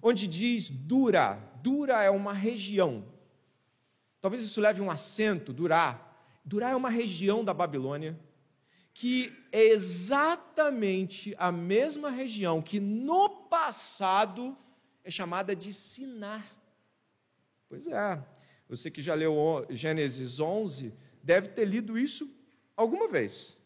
onde 0.02 0.26
diz 0.26 0.70
Dura. 0.70 1.38
Dura 1.62 2.02
é 2.02 2.10
uma 2.10 2.32
região. 2.32 3.04
Talvez 4.20 4.42
isso 4.42 4.60
leve 4.60 4.80
um 4.80 4.90
acento, 4.90 5.52
Durá. 5.52 6.00
Durá 6.44 6.70
é 6.70 6.76
uma 6.76 6.90
região 6.90 7.44
da 7.44 7.54
Babilônia 7.54 8.18
que 8.94 9.32
é 9.50 9.64
exatamente 9.64 11.34
a 11.38 11.50
mesma 11.50 12.10
região 12.10 12.60
que 12.60 12.78
no 12.78 13.28
passado 13.48 14.56
é 15.02 15.10
chamada 15.10 15.56
de 15.56 15.72
Sinar. 15.72 16.44
Pois 17.68 17.86
é, 17.88 18.22
você 18.68 18.90
que 18.90 19.00
já 19.00 19.14
leu 19.14 19.66
Gênesis 19.70 20.38
11 20.38 20.92
deve 21.22 21.48
ter 21.48 21.64
lido 21.64 21.98
isso 21.98 22.30
alguma 22.76 23.08
vez. 23.08 23.58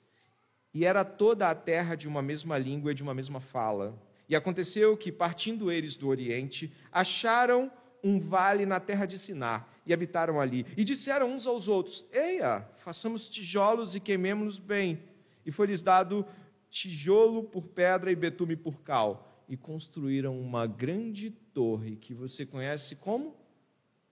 e 0.72 0.84
era 0.84 1.04
toda 1.04 1.48
a 1.48 1.54
terra 1.54 1.94
de 1.94 2.06
uma 2.06 2.20
mesma 2.20 2.58
língua 2.58 2.92
e 2.92 2.94
de 2.94 3.02
uma 3.02 3.14
mesma 3.14 3.40
fala. 3.40 3.98
E 4.28 4.36
aconteceu 4.36 4.94
que, 4.94 5.10
partindo 5.10 5.72
eles 5.72 5.96
do 5.96 6.06
Oriente, 6.08 6.70
acharam 6.92 7.72
um 8.04 8.18
vale 8.18 8.66
na 8.66 8.78
terra 8.78 9.06
de 9.06 9.18
Sinar 9.18 9.66
e 9.86 9.94
habitaram 9.94 10.38
ali. 10.38 10.66
E 10.76 10.84
disseram 10.84 11.32
uns 11.32 11.46
aos 11.46 11.66
outros: 11.66 12.06
Eia, 12.12 12.68
façamos 12.76 13.28
tijolos 13.28 13.94
e 13.96 14.00
queimemos-nos 14.00 14.58
bem. 14.58 15.02
E 15.46 15.52
foi-lhes 15.52 15.82
dado 15.82 16.26
tijolo 16.68 17.44
por 17.44 17.62
pedra 17.68 18.12
e 18.12 18.16
betume 18.16 18.56
por 18.56 18.82
cal. 18.82 19.44
E 19.48 19.56
construíram 19.56 20.38
uma 20.38 20.66
grande 20.66 21.30
torre 21.30 21.96
que 21.96 22.12
você 22.12 22.44
conhece 22.44 22.96
como 22.96 23.34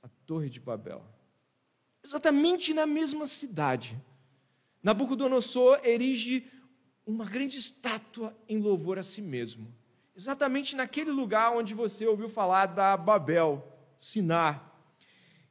a 0.00 0.08
Torre 0.24 0.48
de 0.48 0.60
Babel. 0.60 1.04
Exatamente 2.04 2.72
na 2.72 2.86
mesma 2.86 3.26
cidade. 3.26 4.00
Nabucodonosor 4.82 5.80
erige 5.82 6.48
uma 7.06 7.24
grande 7.24 7.58
estátua 7.58 8.36
em 8.48 8.58
louvor 8.58 8.98
a 8.98 9.02
si 9.02 9.20
mesmo. 9.20 9.66
Exatamente 10.14 10.76
naquele 10.76 11.10
lugar 11.10 11.56
onde 11.56 11.74
você 11.74 12.06
ouviu 12.06 12.28
falar 12.28 12.66
da 12.66 12.96
Babel, 12.96 13.66
Sinar. 13.96 14.72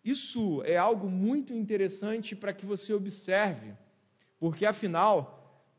Isso 0.03 0.61
é 0.63 0.77
algo 0.77 1.09
muito 1.09 1.53
interessante 1.53 2.35
para 2.35 2.53
que 2.53 2.65
você 2.65 2.93
observe, 2.93 3.73
porque 4.37 4.65
afinal, 4.65 5.32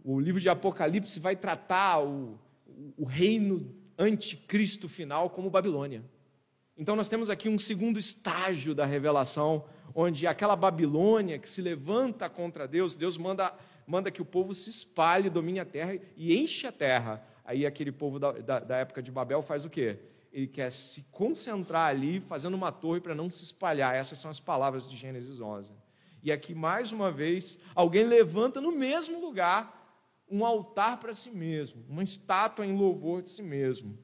o 0.04 0.20
livro 0.20 0.40
de 0.40 0.48
Apocalipse 0.48 1.18
vai 1.18 1.34
tratar 1.34 2.04
o, 2.04 2.38
o 2.96 3.04
reino 3.04 3.74
anticristo 3.98 4.88
final 4.88 5.30
como 5.30 5.48
Babilônia. 5.48 6.04
Então 6.76 6.94
nós 6.94 7.08
temos 7.08 7.30
aqui 7.30 7.48
um 7.48 7.58
segundo 7.58 7.98
estágio 7.98 8.74
da 8.74 8.84
revelação, 8.84 9.64
onde 9.94 10.26
aquela 10.26 10.54
Babilônia 10.54 11.38
que 11.38 11.48
se 11.48 11.62
levanta 11.62 12.28
contra 12.28 12.68
Deus, 12.68 12.94
Deus 12.94 13.16
manda, 13.16 13.54
manda 13.86 14.10
que 14.10 14.20
o 14.20 14.24
povo 14.24 14.52
se 14.52 14.68
espalhe, 14.68 15.30
domine 15.30 15.60
a 15.60 15.64
terra 15.64 15.98
e 16.16 16.36
enche 16.36 16.66
a 16.66 16.72
terra. 16.72 17.24
Aí 17.44 17.64
aquele 17.64 17.90
povo 17.90 18.18
da, 18.18 18.32
da, 18.32 18.58
da 18.60 18.76
época 18.76 19.02
de 19.02 19.10
Babel 19.10 19.42
faz 19.42 19.64
o 19.64 19.70
quê? 19.70 19.98
ele 20.34 20.48
quer 20.48 20.68
se 20.72 21.04
concentrar 21.12 21.86
ali, 21.86 22.18
fazendo 22.18 22.54
uma 22.54 22.72
torre 22.72 23.00
para 23.00 23.14
não 23.14 23.30
se 23.30 23.44
espalhar. 23.44 23.94
Essas 23.94 24.18
são 24.18 24.28
as 24.28 24.40
palavras 24.40 24.90
de 24.90 24.96
Gênesis 24.96 25.40
11. 25.40 25.70
E 26.24 26.32
aqui, 26.32 26.52
mais 26.52 26.90
uma 26.90 27.12
vez, 27.12 27.60
alguém 27.72 28.04
levanta 28.04 28.60
no 28.60 28.72
mesmo 28.72 29.20
lugar 29.20 29.83
um 30.30 30.44
altar 30.44 30.98
para 30.98 31.14
si 31.14 31.30
mesmo, 31.30 31.84
uma 31.88 32.02
estátua 32.02 32.66
em 32.66 32.76
louvor 32.76 33.22
de 33.22 33.28
si 33.28 33.42
mesmo. 33.42 33.98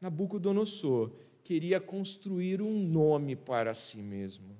Nabucodonosor 0.00 1.12
queria 1.42 1.80
construir 1.80 2.60
um 2.60 2.78
nome 2.86 3.36
para 3.36 3.74
si 3.74 3.98
mesmo. 3.98 4.56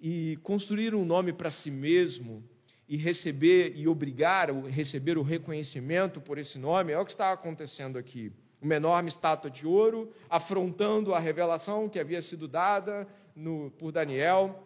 E 0.00 0.38
construir 0.42 0.94
um 0.94 1.04
nome 1.04 1.32
para 1.32 1.50
si 1.50 1.70
mesmo 1.70 2.42
e 2.88 2.96
receber 2.96 3.74
e 3.76 3.86
obrigar 3.86 4.50
a 4.50 4.68
receber 4.68 5.16
o 5.16 5.22
reconhecimento 5.22 6.20
por 6.20 6.38
esse 6.38 6.58
nome 6.58 6.92
é 6.92 6.98
o 6.98 7.04
que 7.04 7.10
está 7.10 7.32
acontecendo 7.32 7.98
aqui 7.98 8.32
uma 8.62 8.76
enorme 8.76 9.08
estátua 9.08 9.50
de 9.50 9.66
ouro, 9.66 10.12
afrontando 10.30 11.12
a 11.12 11.18
revelação 11.18 11.88
que 11.88 11.98
havia 11.98 12.22
sido 12.22 12.46
dada 12.46 13.08
no, 13.34 13.72
por 13.72 13.90
Daniel, 13.90 14.62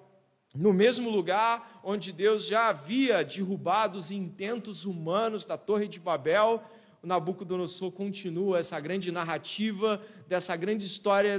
no 0.56 0.72
mesmo 0.72 1.10
lugar 1.10 1.80
onde 1.84 2.12
Deus 2.12 2.46
já 2.46 2.68
havia 2.68 3.22
derrubado 3.22 3.98
os 3.98 4.10
intentos 4.10 4.84
humanos 4.84 5.44
da 5.44 5.56
Torre 5.56 5.86
de 5.86 6.00
Babel, 6.00 6.62
o 7.02 7.06
Nabucodonosor 7.06 7.92
continua 7.92 8.58
essa 8.58 8.80
grande 8.80 9.12
narrativa 9.12 10.02
dessa 10.26 10.56
grande 10.56 10.86
história 10.86 11.38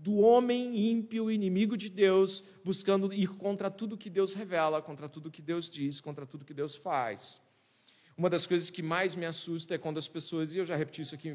do 0.00 0.18
homem 0.18 0.90
ímpio, 0.90 1.30
inimigo 1.30 1.76
de 1.76 1.88
Deus, 1.88 2.44
buscando 2.64 3.12
ir 3.12 3.28
contra 3.28 3.70
tudo 3.70 3.96
que 3.96 4.08
Deus 4.08 4.34
revela, 4.34 4.80
contra 4.80 5.08
tudo 5.08 5.30
que 5.30 5.42
Deus 5.42 5.68
diz, 5.68 6.00
contra 6.00 6.24
tudo 6.24 6.44
que 6.44 6.54
Deus 6.54 6.76
faz. 6.76 7.40
Uma 8.16 8.28
das 8.30 8.46
coisas 8.46 8.70
que 8.70 8.82
mais 8.82 9.14
me 9.14 9.24
assusta 9.24 9.74
é 9.74 9.78
quando 9.78 9.98
as 9.98 10.08
pessoas, 10.08 10.54
e 10.54 10.58
eu 10.58 10.64
já 10.64 10.76
repeti 10.76 11.02
isso 11.02 11.14
aqui 11.14 11.32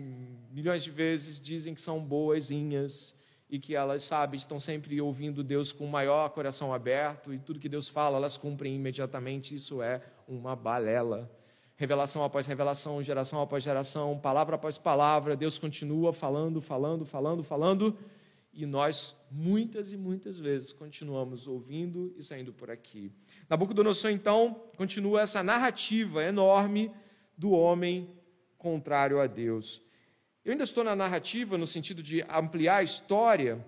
milhões 0.52 0.84
de 0.84 0.92
vezes, 0.92 1.42
dizem 1.42 1.74
que 1.74 1.82
são 1.82 2.00
boazinhas 2.00 3.16
e 3.54 3.60
que 3.60 3.76
elas, 3.76 4.04
sabe, 4.04 4.36
estão 4.36 4.60
sempre 4.60 5.00
ouvindo 5.00 5.44
Deus 5.44 5.72
com 5.72 5.86
o 5.86 5.88
maior 5.88 6.28
coração 6.32 6.74
aberto 6.74 7.32
e 7.32 7.38
tudo 7.38 7.60
que 7.60 7.70
Deus 7.70 7.88
fala 7.88 8.18
elas 8.18 8.36
cumprem 8.36 8.76
imediatamente. 8.76 9.54
Isso 9.54 9.80
é 9.80 10.02
uma 10.28 10.56
balela. 10.56 11.30
Revelação 11.76 12.24
após 12.24 12.48
revelação, 12.48 13.04
geração 13.04 13.44
após 13.44 13.64
geração, 13.64 14.18
palavra 14.18 14.56
após 14.56 14.80
palavra, 14.80 15.36
Deus 15.36 15.60
continua 15.60 16.12
falando, 16.12 16.60
falando, 16.60 17.06
falando, 17.06 17.44
falando 17.44 17.96
e 18.52 18.66
nós, 18.66 19.16
muitas 19.30 19.94
e 19.94 19.98
muitas 19.98 20.40
vezes, 20.40 20.74
continuamos 20.74 21.48
ouvindo 21.48 22.12
e 22.18 22.24
saindo 22.24 22.52
por 22.52 22.72
aqui. 22.72 23.12
Nabucodonosor, 23.48 24.10
então, 24.10 24.64
continua 24.76 25.22
essa 25.22 25.44
narrativa 25.44 26.24
enorme 26.24 26.90
do 27.38 27.52
homem 27.52 28.10
contrário 28.58 29.20
a 29.20 29.28
Deus. 29.28 29.80
Eu 30.46 30.52
ainda 30.52 30.66
estou 30.66 30.84
na 30.84 30.94
narrativa 30.94 31.58
no 31.58 31.66
sentido 31.66 32.04
de 32.04 32.22
ampliar 32.24 32.78
a 32.78 32.84
história, 32.84 33.66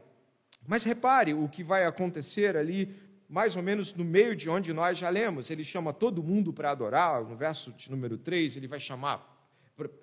mas 0.67 0.83
repare 0.83 1.33
o 1.33 1.47
que 1.47 1.63
vai 1.63 1.85
acontecer 1.85 2.57
ali, 2.57 2.93
mais 3.29 3.55
ou 3.55 3.63
menos 3.63 3.93
no 3.93 4.03
meio 4.03 4.35
de 4.35 4.49
onde 4.49 4.73
nós 4.73 4.97
já 4.97 5.07
lemos. 5.07 5.49
Ele 5.49 5.63
chama 5.63 5.93
todo 5.93 6.21
mundo 6.21 6.51
para 6.51 6.71
adorar, 6.71 7.23
no 7.23 7.37
verso 7.37 7.71
de 7.71 7.89
número 7.89 8.17
3, 8.17 8.57
ele 8.57 8.67
vai 8.67 8.79
chamar 8.79 9.35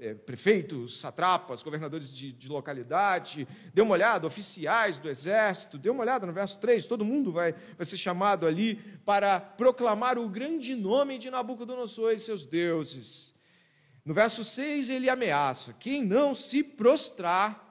é, 0.01 0.15
prefeitos, 0.15 0.99
satrapas, 0.99 1.63
governadores 1.63 2.11
de, 2.11 2.33
de, 2.33 2.49
localidade, 2.49 3.47
dê 3.75 3.83
uma 3.83 3.93
olhada, 3.93 4.27
oficiais 4.27 4.97
do 4.97 5.11
exército, 5.11 5.77
dê 5.77 5.91
uma 5.91 6.03
olhada 6.03 6.27
no 6.27 6.33
verso 6.33 6.59
3, 6.59 6.87
todo 6.87 7.05
mundo 7.05 7.33
vai, 7.33 7.53
vai 7.53 7.85
ser 7.85 7.99
chamado 7.99 8.47
ali 8.47 8.77
para 9.05 9.39
proclamar 9.39 10.19
o 10.19 10.27
grande 10.27 10.75
nome 10.75 11.19
de 11.19 11.31
Nabucodonosor 11.31 12.13
e 12.13 12.19
seus 12.19 12.47
deuses. 12.47 13.35
No 14.05 14.13
verso 14.15 14.45
6 14.45 14.91
ele 14.91 15.09
ameaça: 15.09 15.75
quem 15.79 16.05
não 16.05 16.35
se 16.35 16.63
prostrar 16.63 17.63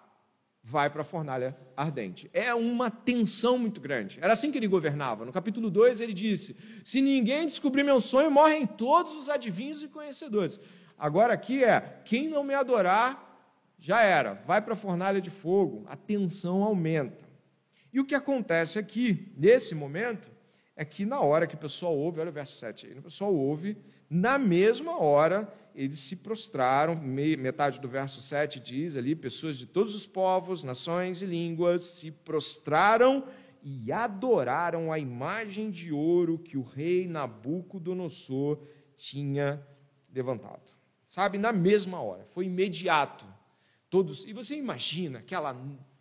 vai 0.64 0.90
para 0.90 1.02
a 1.02 1.06
fornalha 1.06 1.58
ardente. 1.76 2.30
É 2.34 2.54
uma 2.54 2.92
tensão 2.92 3.58
muito 3.58 3.82
grande. 3.82 4.20
Era 4.22 4.34
assim 4.34 4.52
que 4.52 4.58
ele 4.58 4.68
governava. 4.68 5.26
No 5.26 5.32
capítulo 5.32 5.70
2 5.70 6.02
ele 6.02 6.14
disse: 6.14 6.56
Se 6.84 7.02
ninguém 7.02 7.46
descobrir 7.46 7.84
meu 7.84 8.00
sonho, 8.00 8.32
morrem 8.32 8.66
todos 8.66 9.16
os 9.16 9.30
adivinhos 9.30 9.84
e 9.84 9.88
conhecedores. 9.88 10.60
Agora 10.98 11.34
aqui 11.34 11.64
é: 11.64 12.02
quem 12.06 12.30
não 12.30 12.44
me 12.44 12.54
adorar, 12.54 13.30
já 13.78 14.02
era, 14.02 14.36
vai 14.46 14.62
para 14.62 14.74
a 14.74 14.78
fornalha 14.78 15.20
de 15.20 15.32
fogo, 15.32 15.84
a 15.88 15.96
tensão 15.96 16.64
aumenta. 16.64 17.30
E 17.92 18.00
o 18.00 18.06
que 18.06 18.16
acontece 18.16 18.80
aqui, 18.80 19.34
nesse 19.36 19.76
momento, 19.76 20.32
é 20.76 20.86
que 20.86 21.06
na 21.06 21.20
hora 21.20 21.46
que 21.46 21.56
o 21.56 21.58
pessoal 21.58 21.98
ouve, 21.98 22.22
olha 22.22 22.30
o 22.30 22.34
verso 22.34 22.58
7 22.58 22.88
aí, 22.88 22.98
o 22.98 23.02
pessoal 23.02 23.34
ouve, 23.34 23.76
na 24.12 24.38
mesma 24.38 25.02
hora 25.02 25.52
eles 25.74 26.00
se 26.00 26.18
prostraram, 26.18 26.96
metade 26.96 27.80
do 27.80 27.88
verso 27.88 28.22
7 28.22 28.60
diz 28.60 28.98
ali: 28.98 29.16
pessoas 29.16 29.58
de 29.58 29.66
todos 29.66 29.96
os 29.96 30.06
povos, 30.06 30.64
nações 30.64 31.22
e 31.22 31.26
línguas 31.26 31.82
se 31.84 32.12
prostraram 32.12 33.26
e 33.64 33.92
adoraram 33.92 34.92
a 34.92 35.00
imagem 35.00 35.72
de 35.72 35.94
ouro 35.94 36.38
que 36.38 36.58
o 36.58 36.64
rei 36.64 37.08
Nabucodonosor 37.08 38.60
tinha 38.98 39.66
levantado 40.14 40.82
sabe, 41.12 41.38
na 41.38 41.52
mesma 41.52 42.02
hora, 42.02 42.26
foi 42.32 42.46
imediato. 42.46 43.26
Todos, 43.90 44.26
e 44.26 44.32
você 44.32 44.56
imagina 44.56 45.20
aquela 45.20 45.54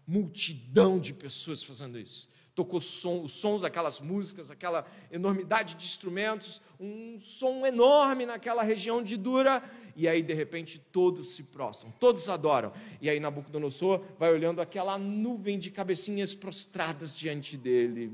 multidão 0.07 1.01
de 1.01 1.13
pessoas 1.13 1.65
fazendo 1.65 1.99
isso. 1.99 2.29
Tocou 2.61 2.79
som, 2.79 3.23
os 3.23 3.33
sons 3.33 3.63
daquelas 3.63 4.03
músicas, 4.03 4.51
aquela 4.51 4.87
enormidade 5.11 5.77
de 5.77 5.85
instrumentos, 5.87 6.61
um 6.79 7.19
som 7.19 7.65
enorme 7.65 8.27
naquela 8.27 8.63
região 8.63 9.03
de 9.03 9.17
Dura, 9.17 9.65
e 9.97 10.07
aí 10.07 10.23
de 10.23 10.35
repente 10.35 10.79
todos 10.93 11.35
se 11.35 11.45
prostram, 11.45 11.91
todos 11.93 12.29
adoram. 12.29 12.71
E 13.01 13.09
aí 13.09 13.19
Nabucodonosor 13.19 14.03
vai 14.19 14.31
olhando 14.31 14.61
aquela 14.61 14.99
nuvem 14.99 15.59
de 15.59 15.71
cabecinhas 15.71 16.35
prostradas 16.35 17.17
diante 17.17 17.57
dele. 17.57 18.13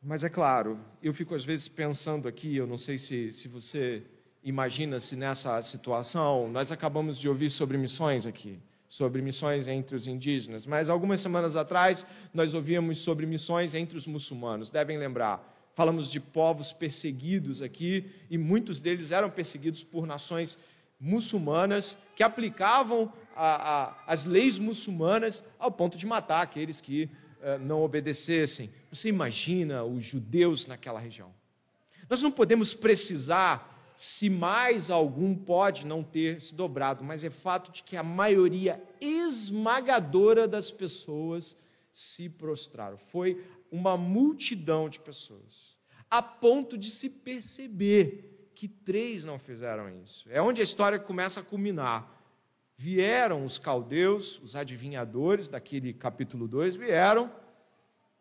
Mas 0.00 0.22
é 0.22 0.28
claro, 0.28 0.78
eu 1.02 1.12
fico 1.12 1.34
às 1.34 1.44
vezes 1.44 1.66
pensando 1.66 2.28
aqui, 2.28 2.54
eu 2.54 2.64
não 2.64 2.78
sei 2.78 2.96
se, 2.96 3.32
se 3.32 3.48
você 3.48 4.04
imagina-se 4.40 5.16
nessa 5.16 5.60
situação? 5.62 6.48
Nós 6.48 6.70
acabamos 6.70 7.18
de 7.18 7.28
ouvir 7.28 7.50
sobre 7.50 7.76
missões 7.76 8.24
aqui, 8.24 8.56
sobre 8.90 9.22
missões 9.22 9.68
entre 9.68 9.94
os 9.94 10.08
indígenas, 10.08 10.66
mas 10.66 10.90
algumas 10.90 11.20
semanas 11.20 11.56
atrás 11.56 12.04
nós 12.34 12.54
ouvíamos 12.54 12.98
sobre 12.98 13.24
missões 13.24 13.72
entre 13.76 13.96
os 13.96 14.04
muçulmanos, 14.04 14.72
devem 14.72 14.98
lembrar. 14.98 15.70
Falamos 15.76 16.10
de 16.10 16.18
povos 16.18 16.72
perseguidos 16.72 17.62
aqui, 17.62 18.10
e 18.28 18.36
muitos 18.36 18.80
deles 18.80 19.12
eram 19.12 19.30
perseguidos 19.30 19.84
por 19.84 20.08
nações 20.08 20.58
muçulmanas 21.00 21.96
que 22.16 22.24
aplicavam 22.24 23.12
a, 23.36 23.84
a, 23.84 24.04
as 24.08 24.26
leis 24.26 24.58
muçulmanas 24.58 25.44
ao 25.56 25.70
ponto 25.70 25.96
de 25.96 26.04
matar 26.04 26.42
aqueles 26.42 26.80
que 26.80 27.04
uh, 27.04 27.60
não 27.60 27.82
obedecessem. 27.82 28.70
Você 28.90 29.08
imagina 29.08 29.84
os 29.84 30.02
judeus 30.02 30.66
naquela 30.66 30.98
região. 30.98 31.32
Nós 32.08 32.20
não 32.20 32.32
podemos 32.32 32.74
precisar 32.74 33.79
se 34.00 34.30
mais 34.30 34.90
algum 34.90 35.34
pode 35.34 35.86
não 35.86 36.02
ter 36.02 36.40
se 36.40 36.54
dobrado, 36.54 37.04
mas 37.04 37.22
é 37.22 37.28
fato 37.28 37.70
de 37.70 37.82
que 37.82 37.98
a 37.98 38.02
maioria 38.02 38.82
esmagadora 38.98 40.48
das 40.48 40.72
pessoas 40.72 41.54
se 41.92 42.26
prostraram. 42.26 42.96
Foi 42.96 43.44
uma 43.70 43.98
multidão 43.98 44.88
de 44.88 44.98
pessoas, 44.98 45.76
a 46.10 46.22
ponto 46.22 46.78
de 46.78 46.90
se 46.90 47.10
perceber 47.10 48.50
que 48.54 48.66
três 48.66 49.22
não 49.22 49.38
fizeram 49.38 49.90
isso? 50.02 50.26
É 50.30 50.40
onde 50.40 50.62
a 50.62 50.64
história 50.64 50.98
começa 50.98 51.40
a 51.40 51.44
culminar. 51.44 52.10
Vieram 52.78 53.44
os 53.44 53.58
caldeus, 53.58 54.40
os 54.42 54.56
adivinhadores 54.56 55.50
daquele 55.50 55.92
capítulo 55.92 56.48
2, 56.48 56.74
vieram 56.74 57.30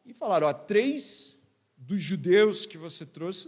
e 0.05 0.13
falaram: 0.13 0.47
ó, 0.47 0.53
três 0.53 1.39
dos 1.77 2.01
judeus 2.01 2.65
que 2.65 2.77
você 2.77 3.05
trouxe 3.05 3.47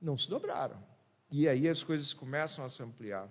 não, 0.00 0.16
se 0.16 0.28
dobraram. 0.28 0.82
E 1.30 1.48
aí 1.48 1.68
as 1.68 1.84
coisas 1.84 2.14
começam 2.14 2.64
a 2.64 2.68
se 2.68 2.82
ampliar. 2.82 3.28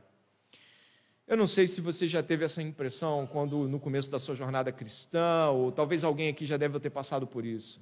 Eu 1.27 1.37
não 1.37 1.45
sei 1.45 1.67
se 1.67 1.79
você 1.79 2.07
já 2.07 2.23
teve 2.23 2.43
essa 2.43 2.61
impressão 2.61 3.27
quando 3.27 3.67
no 3.67 3.79
começo 3.79 4.09
da 4.09 4.17
sua 4.17 4.33
jornada 4.33 4.71
cristã, 4.71 5.49
ou 5.49 5.71
talvez 5.71 6.03
alguém 6.03 6.29
aqui 6.29 6.45
já 6.45 6.57
deve 6.57 6.79
ter 6.79 6.89
passado 6.89 7.27
por 7.27 7.45
isso. 7.45 7.81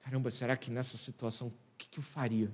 Caramba, 0.00 0.30
será 0.30 0.56
que 0.56 0.70
nessa 0.70 0.96
situação, 0.96 1.48
o 1.48 1.54
que, 1.78 1.88
que 1.88 1.98
eu 1.98 2.02
faria? 2.02 2.50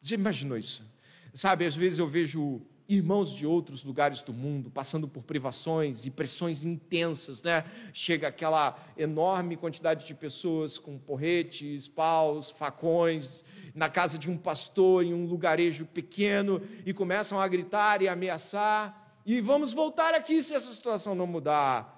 Já 0.00 0.14
imaginou 0.14 0.58
isso? 0.58 0.84
Sabe, 1.32 1.64
às 1.64 1.74
vezes 1.76 1.98
eu 1.98 2.08
vejo 2.08 2.62
irmãos 2.88 3.34
de 3.34 3.46
outros 3.46 3.82
lugares 3.84 4.22
do 4.22 4.32
mundo 4.32 4.70
passando 4.70 5.08
por 5.08 5.22
privações 5.22 6.04
e 6.04 6.10
pressões 6.10 6.64
intensas, 6.64 7.42
né? 7.42 7.64
Chega 7.92 8.28
aquela 8.28 8.78
enorme 8.96 9.56
quantidade 9.56 10.04
de 10.04 10.14
pessoas 10.14 10.78
com 10.78 10.98
porretes, 10.98 11.88
paus, 11.88 12.50
facões 12.50 13.44
na 13.74 13.88
casa 13.88 14.18
de 14.18 14.30
um 14.30 14.38
pastor 14.38 15.04
em 15.04 15.12
um 15.12 15.26
lugarejo 15.26 15.84
pequeno 15.84 16.62
e 16.86 16.94
começam 16.94 17.40
a 17.40 17.48
gritar 17.48 18.00
e 18.00 18.08
ameaçar 18.08 19.18
e 19.26 19.40
vamos 19.40 19.74
voltar 19.74 20.14
aqui 20.14 20.40
se 20.40 20.54
essa 20.54 20.72
situação 20.72 21.14
não 21.14 21.26
mudar. 21.26 21.90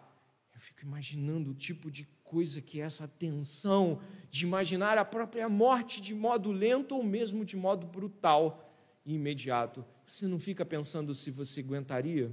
Eu 0.55 0.61
fico 0.61 0.83
imaginando 0.83 1.51
o 1.51 1.55
tipo 1.55 1.91
de 1.91 2.09
coisa 2.25 2.61
que 2.63 2.81
é 2.81 2.85
essa 2.85 3.07
tensão 3.07 4.01
de 4.31 4.45
imaginar 4.45 4.97
a 4.97 5.05
própria 5.05 5.49
morte 5.49 6.01
de 6.01 6.15
modo 6.15 6.51
lento 6.51 6.97
ou 6.97 7.05
mesmo 7.05 7.45
de 7.45 7.57
modo 7.57 7.87
brutal 7.87 8.73
e 9.05 9.15
imediato 9.15 9.85
você 10.07 10.27
não 10.27 10.39
fica 10.39 10.65
pensando 10.65 11.13
se 11.13 11.31
você 11.31 11.61
aguentaria? 11.61 12.31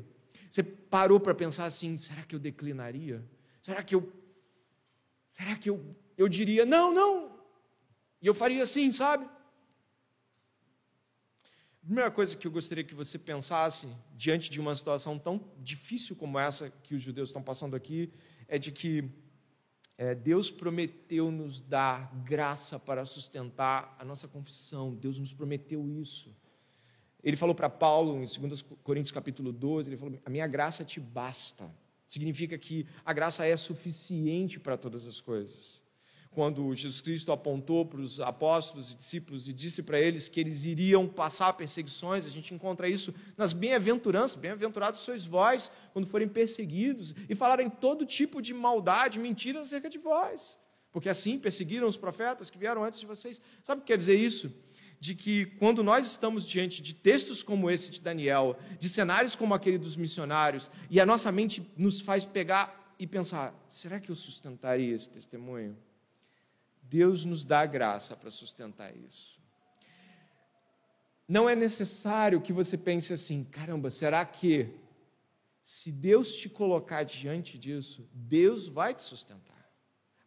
Você 0.50 0.62
parou 0.62 1.20
para 1.20 1.34
pensar 1.34 1.66
assim: 1.66 1.98
será 1.98 2.22
que 2.22 2.36
eu 2.36 2.40
declinaria? 2.40 3.24
Será 3.60 3.84
que 3.84 3.96
eu. 3.96 4.12
Será 5.28 5.56
que 5.56 5.70
eu, 5.70 5.84
eu 6.16 6.30
diria, 6.30 6.66
não, 6.66 6.94
não? 6.94 7.32
E 8.22 8.28
eu 8.28 8.36
faria 8.36 8.62
assim, 8.62 8.92
sabe? 8.92 9.28
A 11.84 11.86
primeira 11.86 12.10
coisa 12.10 12.38
que 12.38 12.48
eu 12.48 12.52
gostaria 12.52 12.82
que 12.82 12.96
você 12.96 13.20
pensasse 13.20 13.90
diante 14.16 14.50
de 14.50 14.62
uma 14.62 14.74
situação 14.74 15.20
tão 15.20 15.52
difícil 15.60 16.16
como 16.16 16.40
essa 16.40 16.70
que 16.82 16.96
os 16.96 17.02
judeus 17.02 17.28
estão 17.28 17.44
passando 17.44 17.76
aqui 17.76 18.10
é 18.48 18.58
de 18.58 18.72
que 18.72 19.04
é, 19.98 20.16
Deus 20.16 20.50
prometeu 20.50 21.30
nos 21.30 21.60
dar 21.60 22.10
graça 22.24 22.80
para 22.80 23.04
sustentar 23.04 23.98
a 24.00 24.06
nossa 24.06 24.30
confissão. 24.30 24.96
Deus 24.96 25.20
nos 25.20 25.34
prometeu 25.34 25.86
isso. 25.90 26.34
Ele 27.22 27.36
falou 27.36 27.54
para 27.54 27.70
Paulo, 27.70 28.16
em 28.16 28.26
2 28.26 28.62
Coríntios 28.82 29.12
capítulo 29.12 29.52
12, 29.52 29.90
ele 29.90 29.98
falou: 29.98 30.18
A 30.26 30.30
minha 30.30 30.48
graça 30.48 30.86
te 30.86 31.02
basta. 31.02 31.70
Significa 32.08 32.58
que 32.58 32.88
a 33.04 33.12
graça 33.12 33.46
é 33.46 33.58
suficiente 33.58 34.58
para 34.58 34.78
todas 34.78 35.06
as 35.06 35.20
coisas. 35.20 35.83
Quando 36.34 36.74
Jesus 36.74 37.00
Cristo 37.00 37.32
apontou 37.32 37.86
para 37.86 38.02
os 38.02 38.20
apóstolos 38.20 38.92
e 38.92 38.96
discípulos 38.96 39.48
e 39.48 39.54
disse 39.54 39.84
para 39.84 40.00
eles 40.00 40.28
que 40.28 40.40
eles 40.40 40.66
iriam 40.66 41.08
passar 41.08 41.54
perseguições, 41.54 42.26
a 42.26 42.30
gente 42.30 42.54
encontra 42.54 42.90
isso 42.90 43.14
nas 43.38 43.54
bem-aventuranças. 43.54 44.36
Bem-aventurados 44.36 45.02
sois 45.02 45.26
vós 45.26 45.72
quando 45.94 46.08
forem 46.08 46.28
perseguidos 46.28 47.14
e 47.30 47.36
falarem 47.36 47.70
todo 47.70 48.06
tipo 48.06 48.42
de 48.42 48.54
maldade, 48.54 49.20
mentira 49.20 49.60
acerca 49.60 49.90
de 49.90 50.00
vós. 50.00 50.60
Porque 50.92 51.08
assim 51.08 51.38
perseguiram 51.38 51.88
os 51.88 51.98
profetas 51.98 52.50
que 52.50 52.58
vieram 52.58 52.84
antes 52.84 53.00
de 53.00 53.06
vocês. 53.06 53.42
Sabe 53.62 53.80
o 53.80 53.84
que 53.84 53.88
quer 53.88 53.98
dizer 53.98 54.16
isso? 54.16 54.52
de 55.00 55.14
que 55.14 55.48
quando 55.60 55.84
nós 55.84 56.10
estamos 56.10 56.48
diante 56.48 56.82
de 56.82 56.96
textos 56.96 57.44
como 57.44 57.70
esse 57.70 57.92
de 57.92 58.00
Daniel, 58.00 58.58
de 58.80 58.88
cenários 58.88 59.36
como 59.36 59.54
aquele 59.54 59.78
dos 59.78 59.98
missionários, 59.98 60.72
e 60.90 60.98
a 60.98 61.06
nossa 61.06 61.30
mente 61.30 61.62
nos 61.76 62.00
faz 62.00 62.24
pegar 62.24 62.96
e 62.98 63.06
pensar: 63.06 63.54
será 63.68 64.00
que 64.00 64.10
eu 64.10 64.16
sustentaria 64.16 64.96
esse 64.96 65.10
testemunho? 65.10 65.76
Deus 66.94 67.26
nos 67.26 67.44
dá 67.44 67.66
graça 67.66 68.16
para 68.16 68.30
sustentar 68.30 68.96
isso. 68.96 69.42
Não 71.28 71.50
é 71.50 71.56
necessário 71.56 72.40
que 72.40 72.54
você 72.54 72.78
pense 72.78 73.12
assim: 73.12 73.44
caramba, 73.46 73.90
será 73.90 74.24
que 74.24 74.70
se 75.64 75.92
Deus 75.92 76.36
te 76.36 76.48
colocar 76.48 77.02
diante 77.02 77.58
disso, 77.58 78.08
Deus 78.14 78.68
vai 78.68 78.94
te 78.94 79.02
sustentar? 79.02 79.68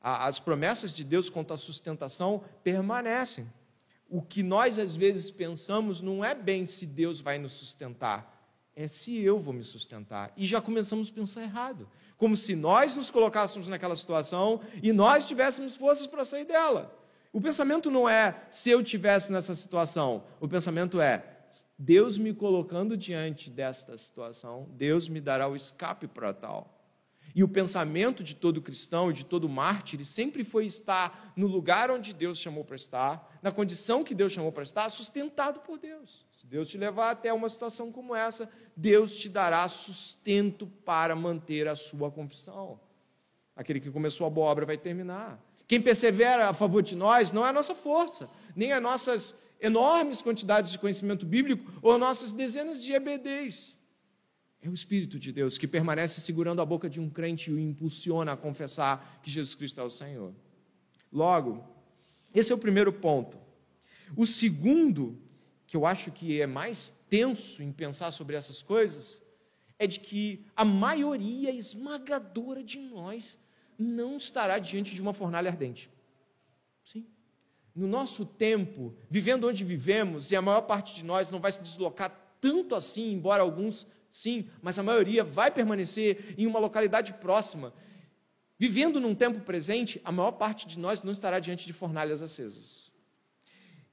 As 0.00 0.40
promessas 0.40 0.92
de 0.92 1.04
Deus 1.04 1.30
quanto 1.30 1.54
à 1.54 1.56
sustentação 1.56 2.42
permanecem 2.64 3.48
o 4.08 4.20
que 4.20 4.42
nós 4.42 4.76
às 4.76 4.96
vezes 4.96 5.30
pensamos 5.30 6.00
não 6.00 6.24
é 6.24 6.34
bem 6.34 6.64
se 6.64 6.84
Deus 6.84 7.20
vai 7.20 7.38
nos 7.38 7.52
sustentar, 7.52 8.44
é 8.74 8.88
se 8.88 9.16
eu 9.16 9.38
vou 9.38 9.54
me 9.54 9.62
sustentar. 9.62 10.32
E 10.36 10.44
já 10.44 10.60
começamos 10.60 11.10
a 11.10 11.14
pensar 11.14 11.42
errado. 11.42 11.88
Como 12.16 12.36
se 12.36 12.54
nós 12.54 12.94
nos 12.94 13.10
colocássemos 13.10 13.68
naquela 13.68 13.94
situação 13.94 14.60
e 14.82 14.92
nós 14.92 15.28
tivéssemos 15.28 15.76
forças 15.76 16.06
para 16.06 16.24
sair 16.24 16.44
dela. 16.44 16.94
O 17.32 17.40
pensamento 17.40 17.90
não 17.90 18.08
é 18.08 18.44
se 18.48 18.70
eu 18.70 18.82
tivesse 18.82 19.30
nessa 19.30 19.54
situação. 19.54 20.24
O 20.40 20.48
pensamento 20.48 21.00
é 21.00 21.36
Deus 21.78 22.16
me 22.16 22.32
colocando 22.32 22.96
diante 22.96 23.50
desta 23.50 23.96
situação, 23.96 24.66
Deus 24.70 25.08
me 25.08 25.20
dará 25.20 25.46
o 25.46 25.54
escape 25.54 26.06
para 26.06 26.32
tal. 26.32 26.72
E 27.34 27.44
o 27.44 27.48
pensamento 27.48 28.24
de 28.24 28.34
todo 28.34 28.62
cristão 28.62 29.10
e 29.10 29.12
de 29.12 29.26
todo 29.26 29.46
mártir 29.46 30.02
sempre 30.06 30.42
foi 30.42 30.64
estar 30.64 31.34
no 31.36 31.46
lugar 31.46 31.90
onde 31.90 32.14
Deus 32.14 32.38
chamou 32.38 32.64
para 32.64 32.76
estar, 32.76 33.38
na 33.42 33.52
condição 33.52 34.02
que 34.02 34.14
Deus 34.14 34.32
chamou 34.32 34.50
para 34.50 34.62
estar, 34.62 34.88
sustentado 34.88 35.60
por 35.60 35.78
Deus. 35.78 36.25
Se 36.46 36.50
Deus 36.50 36.68
te 36.68 36.78
levar 36.78 37.10
até 37.10 37.32
uma 37.32 37.48
situação 37.48 37.90
como 37.90 38.14
essa, 38.14 38.48
Deus 38.76 39.16
te 39.16 39.28
dará 39.28 39.68
sustento 39.68 40.68
para 40.84 41.16
manter 41.16 41.66
a 41.66 41.74
sua 41.74 42.08
confissão. 42.08 42.78
Aquele 43.56 43.80
que 43.80 43.90
começou 43.90 44.28
a 44.28 44.30
boa 44.30 44.46
obra 44.46 44.64
vai 44.64 44.78
terminar. 44.78 45.44
Quem 45.66 45.82
persevera 45.82 46.48
a 46.48 46.54
favor 46.54 46.82
de 46.82 46.94
nós 46.94 47.32
não 47.32 47.44
é 47.44 47.48
a 47.48 47.52
nossa 47.52 47.74
força, 47.74 48.30
nem 48.54 48.70
as 48.70 48.80
nossas 48.80 49.36
enormes 49.60 50.22
quantidades 50.22 50.70
de 50.70 50.78
conhecimento 50.78 51.26
bíblico 51.26 51.68
ou 51.82 51.98
nossas 51.98 52.30
dezenas 52.30 52.80
de 52.80 52.92
EBDs. 52.92 53.76
É 54.62 54.68
o 54.68 54.72
Espírito 54.72 55.18
de 55.18 55.32
Deus 55.32 55.58
que 55.58 55.66
permanece 55.66 56.20
segurando 56.20 56.62
a 56.62 56.64
boca 56.64 56.88
de 56.88 57.00
um 57.00 57.10
crente 57.10 57.50
e 57.50 57.54
o 57.54 57.58
impulsiona 57.58 58.34
a 58.34 58.36
confessar 58.36 59.18
que 59.20 59.32
Jesus 59.32 59.56
Cristo 59.56 59.80
é 59.80 59.84
o 59.84 59.90
Senhor. 59.90 60.32
Logo, 61.12 61.66
esse 62.32 62.52
é 62.52 62.54
o 62.54 62.58
primeiro 62.58 62.92
ponto. 62.92 63.36
O 64.16 64.24
segundo, 64.24 65.25
que 65.76 65.78
eu 65.78 65.84
acho 65.84 66.10
que 66.10 66.40
é 66.40 66.46
mais 66.46 66.88
tenso 67.10 67.62
em 67.62 67.70
pensar 67.70 68.10
sobre 68.10 68.34
essas 68.34 68.62
coisas, 68.62 69.22
é 69.78 69.86
de 69.86 70.00
que 70.00 70.46
a 70.56 70.64
maioria 70.64 71.50
esmagadora 71.50 72.64
de 72.64 72.78
nós 72.78 73.38
não 73.78 74.16
estará 74.16 74.58
diante 74.58 74.94
de 74.94 75.02
uma 75.02 75.12
fornalha 75.12 75.50
ardente. 75.50 75.90
Sim. 76.82 77.06
No 77.74 77.86
nosso 77.86 78.24
tempo, 78.24 78.96
vivendo 79.10 79.46
onde 79.46 79.64
vivemos, 79.64 80.32
e 80.32 80.36
a 80.36 80.40
maior 80.40 80.62
parte 80.62 80.94
de 80.94 81.04
nós 81.04 81.30
não 81.30 81.40
vai 81.40 81.52
se 81.52 81.60
deslocar 81.60 82.38
tanto 82.40 82.74
assim, 82.74 83.12
embora 83.12 83.42
alguns 83.42 83.86
sim, 84.08 84.48
mas 84.62 84.78
a 84.78 84.82
maioria 84.82 85.22
vai 85.22 85.50
permanecer 85.50 86.34
em 86.38 86.46
uma 86.46 86.58
localidade 86.58 87.12
próxima. 87.12 87.74
Vivendo 88.58 88.98
num 88.98 89.14
tempo 89.14 89.40
presente, 89.40 90.00
a 90.02 90.10
maior 90.10 90.32
parte 90.32 90.66
de 90.66 90.78
nós 90.78 91.02
não 91.02 91.12
estará 91.12 91.38
diante 91.38 91.66
de 91.66 91.74
fornalhas 91.74 92.22
acesas. 92.22 92.95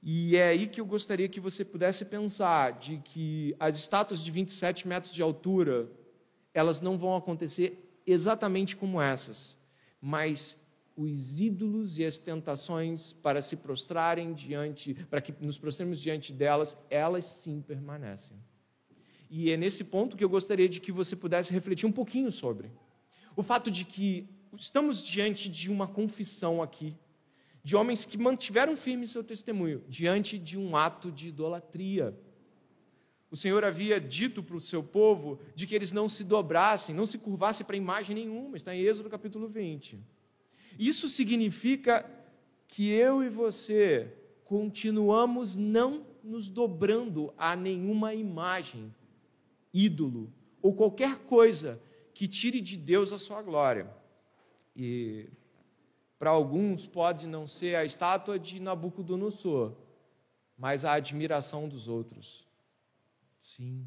E 0.06 0.36
é 0.36 0.48
aí 0.48 0.66
que 0.66 0.78
eu 0.78 0.84
gostaria 0.84 1.30
que 1.30 1.40
você 1.40 1.64
pudesse 1.64 2.04
pensar 2.04 2.72
de 2.72 2.98
que 2.98 3.56
as 3.58 3.74
estátuas 3.74 4.22
de 4.22 4.30
27 4.30 4.86
metros 4.86 5.14
de 5.14 5.22
altura, 5.22 5.90
elas 6.52 6.82
não 6.82 6.98
vão 6.98 7.16
acontecer 7.16 8.02
exatamente 8.06 8.76
como 8.76 9.00
essas, 9.00 9.56
mas 10.02 10.62
os 10.94 11.40
ídolos 11.40 11.98
e 11.98 12.04
as 12.04 12.18
tentações 12.18 13.14
para 13.14 13.40
se 13.40 13.56
prostrarem 13.56 14.34
diante, 14.34 14.92
para 15.08 15.22
que 15.22 15.34
nos 15.40 15.58
prostremos 15.58 15.98
diante 15.98 16.34
delas, 16.34 16.76
elas 16.90 17.24
sim 17.24 17.62
permanecem. 17.62 18.36
E 19.30 19.50
é 19.50 19.56
nesse 19.56 19.84
ponto 19.84 20.18
que 20.18 20.22
eu 20.22 20.28
gostaria 20.28 20.68
de 20.68 20.80
que 20.80 20.92
você 20.92 21.16
pudesse 21.16 21.50
refletir 21.50 21.86
um 21.86 21.92
pouquinho 21.92 22.30
sobre. 22.30 22.70
O 23.34 23.42
fato 23.42 23.70
de 23.70 23.86
que 23.86 24.28
estamos 24.54 25.02
diante 25.02 25.48
de 25.48 25.70
uma 25.70 25.88
confissão 25.88 26.62
aqui, 26.62 26.94
de 27.64 27.74
homens 27.74 28.04
que 28.04 28.18
mantiveram 28.18 28.76
firme 28.76 29.06
seu 29.06 29.24
testemunho, 29.24 29.82
diante 29.88 30.38
de 30.38 30.58
um 30.58 30.76
ato 30.76 31.10
de 31.10 31.28
idolatria. 31.28 32.14
O 33.30 33.36
Senhor 33.36 33.64
havia 33.64 33.98
dito 33.98 34.42
para 34.42 34.54
o 34.54 34.60
seu 34.60 34.82
povo 34.82 35.40
de 35.54 35.66
que 35.66 35.74
eles 35.74 35.90
não 35.90 36.06
se 36.06 36.22
dobrassem, 36.22 36.94
não 36.94 37.06
se 37.06 37.16
curvassem 37.16 37.66
para 37.66 37.74
imagem 37.74 38.14
nenhuma, 38.14 38.56
está 38.56 38.76
em 38.76 38.82
Êxodo 38.82 39.08
capítulo 39.08 39.48
20. 39.48 39.98
Isso 40.78 41.08
significa 41.08 42.08
que 42.68 42.90
eu 42.90 43.24
e 43.24 43.30
você 43.30 44.12
continuamos 44.44 45.56
não 45.56 46.06
nos 46.22 46.50
dobrando 46.50 47.32
a 47.38 47.56
nenhuma 47.56 48.14
imagem 48.14 48.94
ídolo 49.72 50.30
ou 50.60 50.74
qualquer 50.74 51.20
coisa 51.20 51.80
que 52.12 52.28
tire 52.28 52.60
de 52.60 52.76
Deus 52.76 53.12
a 53.12 53.18
sua 53.18 53.40
glória. 53.42 53.90
E 54.76 55.26
para 56.18 56.30
alguns 56.30 56.86
pode 56.86 57.26
não 57.26 57.46
ser 57.46 57.76
a 57.76 57.84
estátua 57.84 58.38
de 58.38 58.60
Nabucodonosor, 58.60 59.74
mas 60.56 60.84
a 60.84 60.92
admiração 60.94 61.68
dos 61.68 61.88
outros. 61.88 62.46
Sim. 63.38 63.86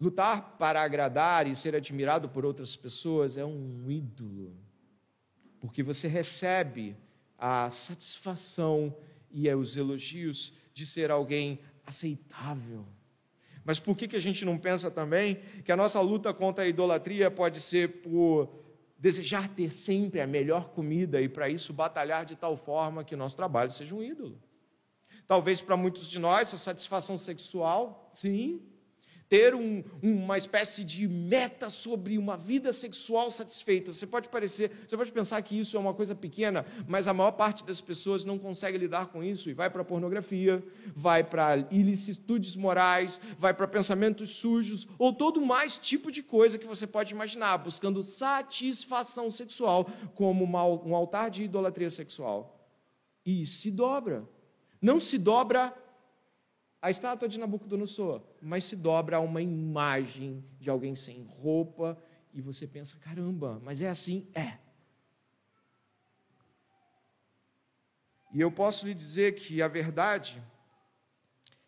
Lutar 0.00 0.56
para 0.58 0.82
agradar 0.82 1.46
e 1.46 1.54
ser 1.54 1.74
admirado 1.74 2.28
por 2.28 2.44
outras 2.44 2.76
pessoas 2.76 3.36
é 3.36 3.44
um 3.44 3.90
ídolo, 3.90 4.54
porque 5.60 5.82
você 5.82 6.06
recebe 6.06 6.96
a 7.38 7.70
satisfação 7.70 8.94
e 9.30 9.48
os 9.54 9.76
elogios 9.76 10.52
de 10.72 10.86
ser 10.86 11.10
alguém 11.10 11.60
aceitável. 11.86 12.86
Mas 13.64 13.80
por 13.80 13.96
que, 13.96 14.06
que 14.06 14.16
a 14.16 14.20
gente 14.20 14.44
não 14.44 14.58
pensa 14.58 14.90
também 14.90 15.40
que 15.64 15.72
a 15.72 15.76
nossa 15.76 16.00
luta 16.00 16.32
contra 16.32 16.64
a 16.64 16.68
idolatria 16.68 17.30
pode 17.30 17.60
ser 17.60 18.00
por 18.02 18.65
desejar 18.98 19.48
ter 19.48 19.70
sempre 19.70 20.20
a 20.20 20.26
melhor 20.26 20.70
comida 20.70 21.20
e, 21.20 21.28
para 21.28 21.48
isso, 21.48 21.72
batalhar 21.72 22.24
de 22.24 22.36
tal 22.36 22.56
forma 22.56 23.04
que 23.04 23.14
o 23.14 23.18
nosso 23.18 23.36
trabalho 23.36 23.70
seja 23.70 23.94
um 23.94 24.02
ídolo? 24.02 24.40
Talvez 25.26 25.60
para 25.60 25.76
muitos 25.76 26.08
de 26.08 26.18
nós, 26.18 26.54
a 26.54 26.56
satisfação 26.56 27.18
sexual, 27.18 28.08
sim, 28.12 28.62
ter 29.28 29.54
um, 29.54 29.82
uma 30.02 30.36
espécie 30.36 30.84
de 30.84 31.08
meta 31.08 31.68
sobre 31.68 32.16
uma 32.16 32.36
vida 32.36 32.72
sexual 32.72 33.30
satisfeita. 33.30 33.92
Você 33.92 34.06
pode 34.06 34.28
parecer, 34.28 34.70
você 34.86 34.96
pode 34.96 35.10
pensar 35.10 35.42
que 35.42 35.58
isso 35.58 35.76
é 35.76 35.80
uma 35.80 35.94
coisa 35.94 36.14
pequena, 36.14 36.64
mas 36.86 37.08
a 37.08 37.14
maior 37.14 37.32
parte 37.32 37.66
das 37.66 37.80
pessoas 37.80 38.24
não 38.24 38.38
consegue 38.38 38.78
lidar 38.78 39.06
com 39.06 39.22
isso 39.22 39.50
e 39.50 39.54
vai 39.54 39.68
para 39.68 39.82
a 39.82 39.84
pornografia, 39.84 40.62
vai 40.94 41.24
para 41.24 41.66
ilicitudes 41.70 42.56
morais, 42.56 43.20
vai 43.38 43.52
para 43.52 43.66
pensamentos 43.66 44.36
sujos 44.36 44.86
ou 44.98 45.12
todo 45.12 45.44
mais 45.44 45.76
tipo 45.76 46.10
de 46.10 46.22
coisa 46.22 46.58
que 46.58 46.66
você 46.66 46.86
pode 46.86 47.12
imaginar, 47.12 47.58
buscando 47.58 48.02
satisfação 48.02 49.30
sexual 49.30 49.88
como 50.14 50.44
um 50.44 50.94
altar 50.94 51.30
de 51.30 51.44
idolatria 51.44 51.90
sexual. 51.90 52.56
E 53.24 53.44
se 53.44 53.70
dobra. 53.72 54.24
Não 54.80 55.00
se 55.00 55.18
dobra 55.18 55.74
a 56.86 56.90
estátua 56.90 57.26
de 57.26 57.40
Nabucodonosor, 57.40 58.22
mas 58.40 58.62
se 58.62 58.76
dobra 58.76 59.16
a 59.16 59.20
uma 59.20 59.42
imagem 59.42 60.44
de 60.60 60.70
alguém 60.70 60.94
sem 60.94 61.24
roupa 61.24 61.98
e 62.32 62.40
você 62.40 62.64
pensa: 62.64 62.96
caramba, 63.00 63.60
mas 63.64 63.80
é 63.80 63.88
assim? 63.88 64.28
É. 64.32 64.56
E 68.32 68.40
eu 68.40 68.52
posso 68.52 68.86
lhe 68.86 68.94
dizer 68.94 69.34
que 69.34 69.60
a 69.60 69.66
verdade 69.66 70.40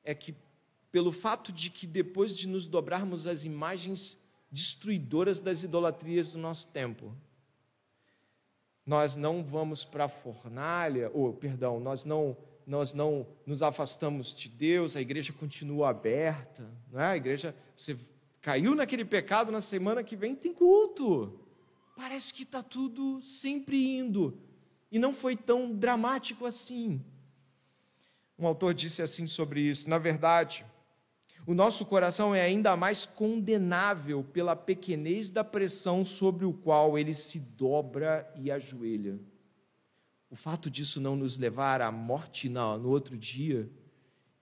é 0.05 0.15
que, 0.15 0.37
pelo 0.93 1.11
fato 1.11 1.53
de 1.53 1.69
que 1.69 1.85
depois 1.85 2.37
de 2.37 2.47
nos 2.47 2.69
dobrarmos 2.69 3.27
às 3.27 3.45
imagens 3.45 4.21
destruidoras 4.53 5.41
das 5.41 5.65
idolatrias 5.65 6.29
do 6.31 6.39
nosso 6.39 6.69
tempo, 6.69 7.13
nós 8.87 9.17
não 9.17 9.43
vamos 9.43 9.85
para 9.85 10.05
a 10.05 10.09
fornalha, 10.09 11.11
ou, 11.13 11.33
perdão, 11.33 11.81
nós 11.81 12.05
não 12.05 12.37
nós 12.69 12.93
não 12.93 13.27
nos 13.47 13.63
afastamos 13.63 14.35
de 14.35 14.47
Deus, 14.47 14.95
a 14.95 15.01
igreja 15.01 15.33
continua 15.33 15.89
aberta, 15.89 16.71
não 16.93 17.01
é? 17.01 17.07
A 17.07 17.17
igreja, 17.17 17.57
você 17.75 17.97
caiu 18.43 18.75
naquele 18.75 19.07
pecado, 19.07 19.51
na 19.51 19.63
semana 19.63 20.05
que 20.05 20.15
vem 20.15 20.37
tem 20.37 20.53
culto. 20.53 21.41
Parece 21.97 22.35
que 22.35 22.43
está 22.43 22.63
tudo 22.63 23.23
sempre 23.23 23.99
indo. 23.99 24.39
E 24.93 24.99
não 24.99 25.15
foi 25.15 25.35
tão 25.35 25.75
dramático 25.75 26.45
assim. 26.45 27.03
Um 28.39 28.47
autor 28.47 28.75
disse 28.75 29.01
assim 29.01 29.27
sobre 29.27 29.63
isso: 29.63 29.89
na 29.89 29.97
verdade, 29.97 30.63
o 31.47 31.55
nosso 31.55 31.87
coração 31.87 32.35
é 32.35 32.43
ainda 32.43 32.77
mais 32.77 33.07
condenável 33.07 34.23
pela 34.23 34.55
pequenez 34.55 35.31
da 35.31 35.43
pressão 35.43 36.05
sobre 36.05 36.45
o 36.45 36.53
qual 36.53 36.99
ele 36.99 37.15
se 37.15 37.41
dobra 37.41 38.31
e 38.37 38.51
ajoelha 38.51 39.19
o 40.31 40.37
fato 40.37 40.71
disso 40.71 41.01
não 41.01 41.17
nos 41.17 41.39
levar 41.39 41.81
à 41.81 41.91
morte 41.91 42.49
no 42.49 42.89
outro 42.89 43.17
dia 43.17 43.71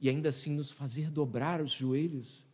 e 0.01 0.09
ainda 0.09 0.29
assim 0.29 0.55
nos 0.55 0.71
fazer 0.71 1.11
dobrar 1.11 1.61
os 1.61 1.73
joelhos 1.73 2.45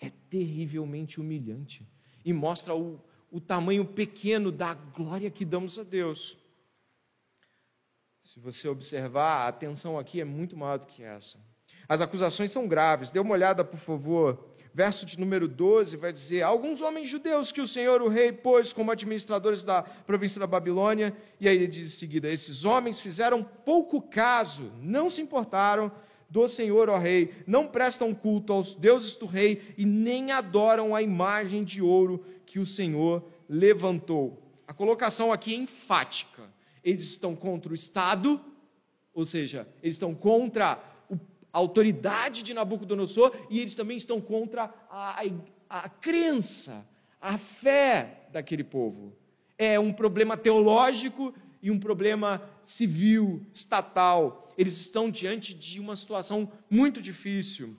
é 0.00 0.10
terrivelmente 0.28 1.20
humilhante 1.20 1.86
e 2.24 2.32
mostra 2.32 2.74
o, 2.74 3.00
o 3.30 3.40
tamanho 3.40 3.84
pequeno 3.84 4.52
da 4.52 4.74
glória 4.74 5.30
que 5.30 5.44
damos 5.44 5.78
a 5.78 5.82
Deus. 5.84 6.38
Se 8.20 8.40
você 8.40 8.68
observar, 8.68 9.42
a 9.44 9.48
atenção 9.48 9.98
aqui 9.98 10.20
é 10.20 10.24
muito 10.24 10.56
maior 10.56 10.78
do 10.78 10.86
que 10.86 11.02
essa. 11.02 11.40
As 11.88 12.00
acusações 12.00 12.50
são 12.50 12.66
graves. 12.66 13.10
Dê 13.10 13.20
uma 13.20 13.32
olhada, 13.32 13.64
por 13.64 13.78
favor, 13.78 14.55
verso 14.76 15.06
de 15.06 15.18
número 15.18 15.48
12 15.48 15.96
vai 15.96 16.12
dizer: 16.12 16.42
Alguns 16.42 16.82
homens 16.82 17.08
judeus 17.08 17.50
que 17.50 17.62
o 17.62 17.66
Senhor, 17.66 18.02
o 18.02 18.08
rei, 18.08 18.30
pôs 18.30 18.74
como 18.74 18.90
administradores 18.90 19.64
da 19.64 19.82
província 19.82 20.38
da 20.38 20.46
Babilônia, 20.46 21.16
e 21.40 21.48
aí 21.48 21.56
ele 21.56 21.66
diz 21.66 21.86
em 21.86 21.98
seguida: 21.98 22.28
Esses 22.28 22.66
homens 22.66 23.00
fizeram 23.00 23.42
pouco 23.42 24.02
caso, 24.02 24.70
não 24.82 25.08
se 25.08 25.22
importaram 25.22 25.90
do 26.28 26.46
Senhor, 26.46 26.90
ó 26.90 26.98
rei, 26.98 27.32
não 27.46 27.66
prestam 27.66 28.12
culto 28.12 28.52
aos 28.52 28.74
deuses 28.74 29.16
do 29.16 29.24
rei 29.24 29.62
e 29.78 29.86
nem 29.86 30.30
adoram 30.30 30.94
a 30.94 31.00
imagem 31.00 31.64
de 31.64 31.80
ouro 31.80 32.22
que 32.44 32.58
o 32.58 32.66
Senhor 32.66 33.24
levantou. 33.48 34.42
A 34.68 34.74
colocação 34.74 35.32
aqui 35.32 35.54
é 35.54 35.56
enfática. 35.56 36.42
Eles 36.84 37.04
estão 37.04 37.34
contra 37.34 37.72
o 37.72 37.74
Estado, 37.74 38.38
ou 39.14 39.24
seja, 39.24 39.66
eles 39.82 39.94
estão 39.94 40.14
contra 40.14 40.78
a 41.56 41.58
autoridade 41.58 42.42
de 42.42 42.52
Nabucodonosor 42.52 43.34
e 43.48 43.60
eles 43.60 43.74
também 43.74 43.96
estão 43.96 44.20
contra 44.20 44.64
a, 44.90 45.22
a, 45.70 45.84
a 45.84 45.88
crença, 45.88 46.86
a 47.18 47.38
fé 47.38 48.28
daquele 48.30 48.62
povo. 48.62 49.16
É 49.56 49.80
um 49.80 49.90
problema 49.90 50.36
teológico 50.36 51.34
e 51.62 51.70
um 51.70 51.80
problema 51.80 52.42
civil, 52.62 53.42
estatal. 53.50 54.52
Eles 54.58 54.78
estão 54.78 55.10
diante 55.10 55.54
de 55.54 55.80
uma 55.80 55.96
situação 55.96 56.52
muito 56.68 57.00
difícil. 57.00 57.74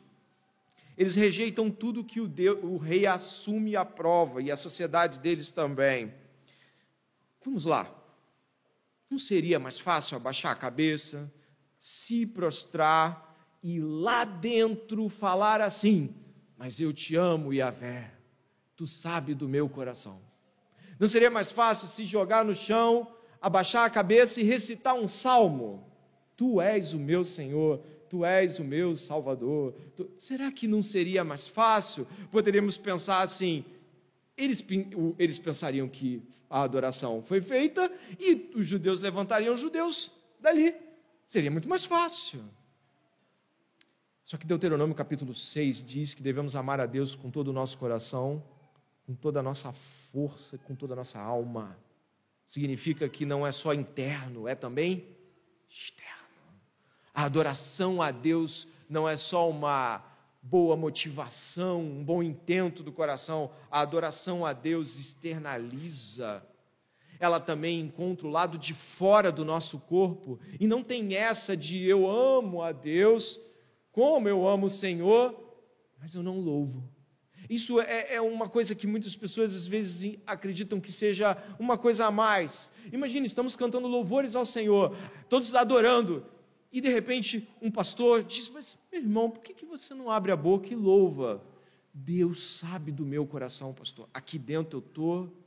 Eles 0.98 1.16
rejeitam 1.16 1.70
tudo 1.70 2.04
que 2.04 2.20
o, 2.20 2.28
Deus, 2.28 2.58
o 2.64 2.78
rei 2.78 3.06
assume 3.06 3.72
e 3.72 3.76
aprova, 3.76 4.42
e 4.42 4.50
a 4.50 4.58
sociedade 4.58 5.20
deles 5.20 5.52
também. 5.52 6.12
Vamos 7.46 7.66
lá. 7.66 7.96
Não 9.08 9.20
seria 9.20 9.60
mais 9.60 9.80
fácil 9.80 10.18
abaixar 10.18 10.52
a 10.52 10.56
cabeça, 10.56 11.32
se 11.78 12.26
prostrar 12.26 13.27
e 13.68 13.82
lá 13.82 14.24
dentro 14.24 15.10
falar 15.10 15.60
assim: 15.60 16.16
Mas 16.58 16.80
eu 16.80 16.94
te 16.94 17.18
amo, 17.18 17.54
Yahvé, 17.54 18.14
tu 18.78 18.88
sabe 18.88 19.34
do 19.34 19.50
meu 19.50 19.68
coração. 19.68 20.22
Não 20.98 21.06
seria 21.06 21.30
mais 21.30 21.52
fácil 21.52 21.90
se 21.90 22.06
jogar 22.06 22.46
no 22.46 22.56
chão, 22.56 23.12
abaixar 23.42 23.84
a 23.84 23.90
cabeça 23.90 24.40
e 24.40 24.46
recitar 24.46 24.96
um 24.96 25.06
salmo? 25.06 25.86
Tu 26.38 26.62
és 26.62 26.94
o 26.94 26.98
meu 26.98 27.26
Senhor, 27.26 27.82
tu 28.10 28.24
és 28.24 28.58
o 28.58 28.64
meu 28.64 28.96
Salvador. 28.96 29.74
Tu... 29.98 30.10
Será 30.16 30.50
que 30.50 30.66
não 30.66 30.82
seria 30.82 31.26
mais 31.26 31.46
fácil? 31.46 32.08
Poderíamos 32.32 32.78
pensar 32.78 33.22
assim: 33.22 33.66
eles, 34.38 34.66
eles 35.20 35.40
pensariam 35.40 35.90
que 35.90 36.24
a 36.50 36.62
adoração 36.62 37.22
foi 37.22 37.42
feita 37.42 37.92
e 38.18 38.50
os 38.56 38.66
judeus 38.66 39.02
levantariam 39.02 39.54
os 39.54 39.60
judeus 39.60 40.10
dali. 40.40 40.74
Seria 41.26 41.52
muito 41.52 41.68
mais 41.68 41.84
fácil. 41.84 42.42
Só 44.28 44.36
que 44.36 44.46
Deuteronômio 44.46 44.94
capítulo 44.94 45.34
6 45.34 45.82
diz 45.86 46.14
que 46.14 46.22
devemos 46.22 46.54
amar 46.58 46.82
a 46.82 46.86
Deus 46.86 47.16
com 47.16 47.32
todo 47.32 47.48
o 47.48 47.54
nosso 47.54 47.78
coração, 47.78 48.44
com 49.06 49.16
toda 49.16 49.40
a 49.40 49.42
nossa 49.42 49.72
força, 49.72 50.58
com 50.58 50.76
toda 50.76 50.92
a 50.92 50.98
nossa 50.98 51.18
alma. 51.18 51.78
Significa 52.46 53.08
que 53.08 53.26
não 53.26 53.48
é 53.48 53.54
só 53.54 53.74
interno, 53.74 54.46
é 54.46 54.54
também 54.54 55.08
externo. 55.70 56.28
A 57.14 57.24
adoração 57.24 58.02
a 58.02 58.12
Deus 58.12 58.68
não 58.90 59.08
é 59.08 59.16
só 59.16 59.50
uma 59.50 60.04
boa 60.42 60.76
motivação, 60.76 61.80
um 61.80 62.04
bom 62.04 62.22
intento 62.22 62.84
do 62.84 62.92
coração. 62.92 63.50
A 63.72 63.80
adoração 63.80 64.46
a 64.46 64.52
Deus 64.52 65.00
externaliza. 65.00 66.46
Ela 67.18 67.40
também 67.40 67.80
encontra 67.80 68.28
o 68.28 68.32
lado 68.32 68.58
de 68.58 68.74
fora 68.74 69.32
do 69.32 69.46
nosso 69.46 69.80
corpo 69.80 70.38
e 70.60 70.68
não 70.68 70.84
tem 70.84 71.16
essa 71.16 71.56
de 71.56 71.86
eu 71.86 72.10
amo 72.10 72.62
a 72.62 72.74
Deus 72.74 73.48
como 73.98 74.30
eu 74.30 74.48
amo 74.48 74.68
o 74.68 74.70
Senhor, 74.70 75.36
mas 76.00 76.14
eu 76.14 76.22
não 76.22 76.40
louvo. 76.40 76.88
Isso 77.50 77.82
é, 77.82 78.14
é, 78.14 78.22
uma 78.22 78.48
coisa 78.48 78.76
que 78.76 78.86
muitas 78.86 79.18
pessoas 79.18 79.56
às 79.56 79.68
vezes 79.68 80.20
acreditam 80.28 80.80
que 80.80 80.92
seja 80.92 81.36
uma 81.58 81.80
coisa 81.80 82.06
a 82.06 82.12
mais. 82.12 82.70
Imagine, 82.94 83.26
estamos 83.26 83.56
cantando 83.56 83.88
louvores 83.88 84.36
ao 84.36 84.46
Senhor, 84.46 84.96
todos 85.28 85.56
adorando, 85.56 86.24
e 86.72 86.80
de 86.80 86.90
repente 86.90 87.50
um 87.60 87.72
pastor 87.72 88.22
diz: 88.24 88.48
Mas 88.50 88.78
meu 88.92 89.02
irmão, 89.02 89.32
por 89.32 89.42
que, 89.42 89.56
que 89.56 89.66
você 89.66 89.96
não 89.96 90.12
abre 90.12 90.32
a 90.32 90.36
boca 90.36 90.72
e 90.72 90.76
louva? 90.76 91.44
Deus 91.92 92.60
sabe 92.60 92.92
do 92.92 93.04
meu 93.04 93.26
coração, 93.26 93.74
pastor. 93.74 94.08
Aqui 94.14 94.38
dentro 94.38 94.78
eu 94.78 94.86
estou. 94.86 95.44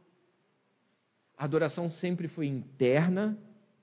A 1.38 1.44
adoração 1.44 1.88
sempre 1.88 2.26
foi 2.26 2.48
interna, 2.48 3.38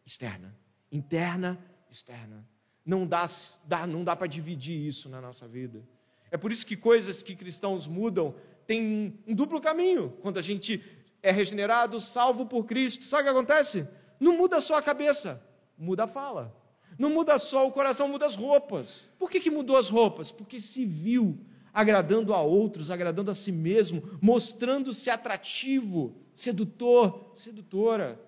externa. 0.05 0.53
Interna, 0.91 1.57
externa 1.89 2.45
não 2.87 3.05
dá, 3.05 3.25
dá 3.65 3.85
não 3.85 4.01
dá 4.01 4.15
para 4.15 4.27
dividir 4.27 4.87
isso 4.87 5.09
na 5.09 5.19
nossa 5.19 5.45
vida. 5.45 5.83
É 6.31 6.37
por 6.37 6.53
isso 6.53 6.65
que 6.65 6.77
coisas 6.77 7.21
que 7.21 7.35
cristãos 7.35 7.85
mudam 7.85 8.33
têm 8.65 9.19
um 9.27 9.35
duplo 9.35 9.59
caminho. 9.59 10.13
Quando 10.21 10.39
a 10.39 10.41
gente 10.41 10.81
é 11.21 11.29
regenerado, 11.29 11.99
salvo 11.99 12.45
por 12.45 12.65
Cristo, 12.65 13.03
sabe 13.03 13.23
o 13.23 13.25
que 13.25 13.31
acontece? 13.31 13.85
Não 14.17 14.37
muda 14.37 14.61
só 14.61 14.75
a 14.75 14.81
cabeça, 14.81 15.43
muda 15.77 16.05
a 16.05 16.07
fala. 16.07 16.55
Não 16.97 17.09
muda 17.09 17.37
só 17.37 17.67
o 17.67 17.71
coração, 17.71 18.07
muda 18.07 18.25
as 18.25 18.35
roupas. 18.35 19.09
Por 19.19 19.29
que, 19.29 19.41
que 19.41 19.51
mudou 19.51 19.75
as 19.75 19.89
roupas? 19.89 20.31
Porque 20.31 20.59
se 20.59 20.85
viu 20.85 21.37
agradando 21.73 22.33
a 22.33 22.41
outros, 22.41 22.89
agradando 22.89 23.29
a 23.29 23.33
si 23.33 23.51
mesmo, 23.51 24.17
mostrando-se 24.21 25.09
atrativo, 25.09 26.15
sedutor, 26.33 27.31
sedutora. 27.33 28.19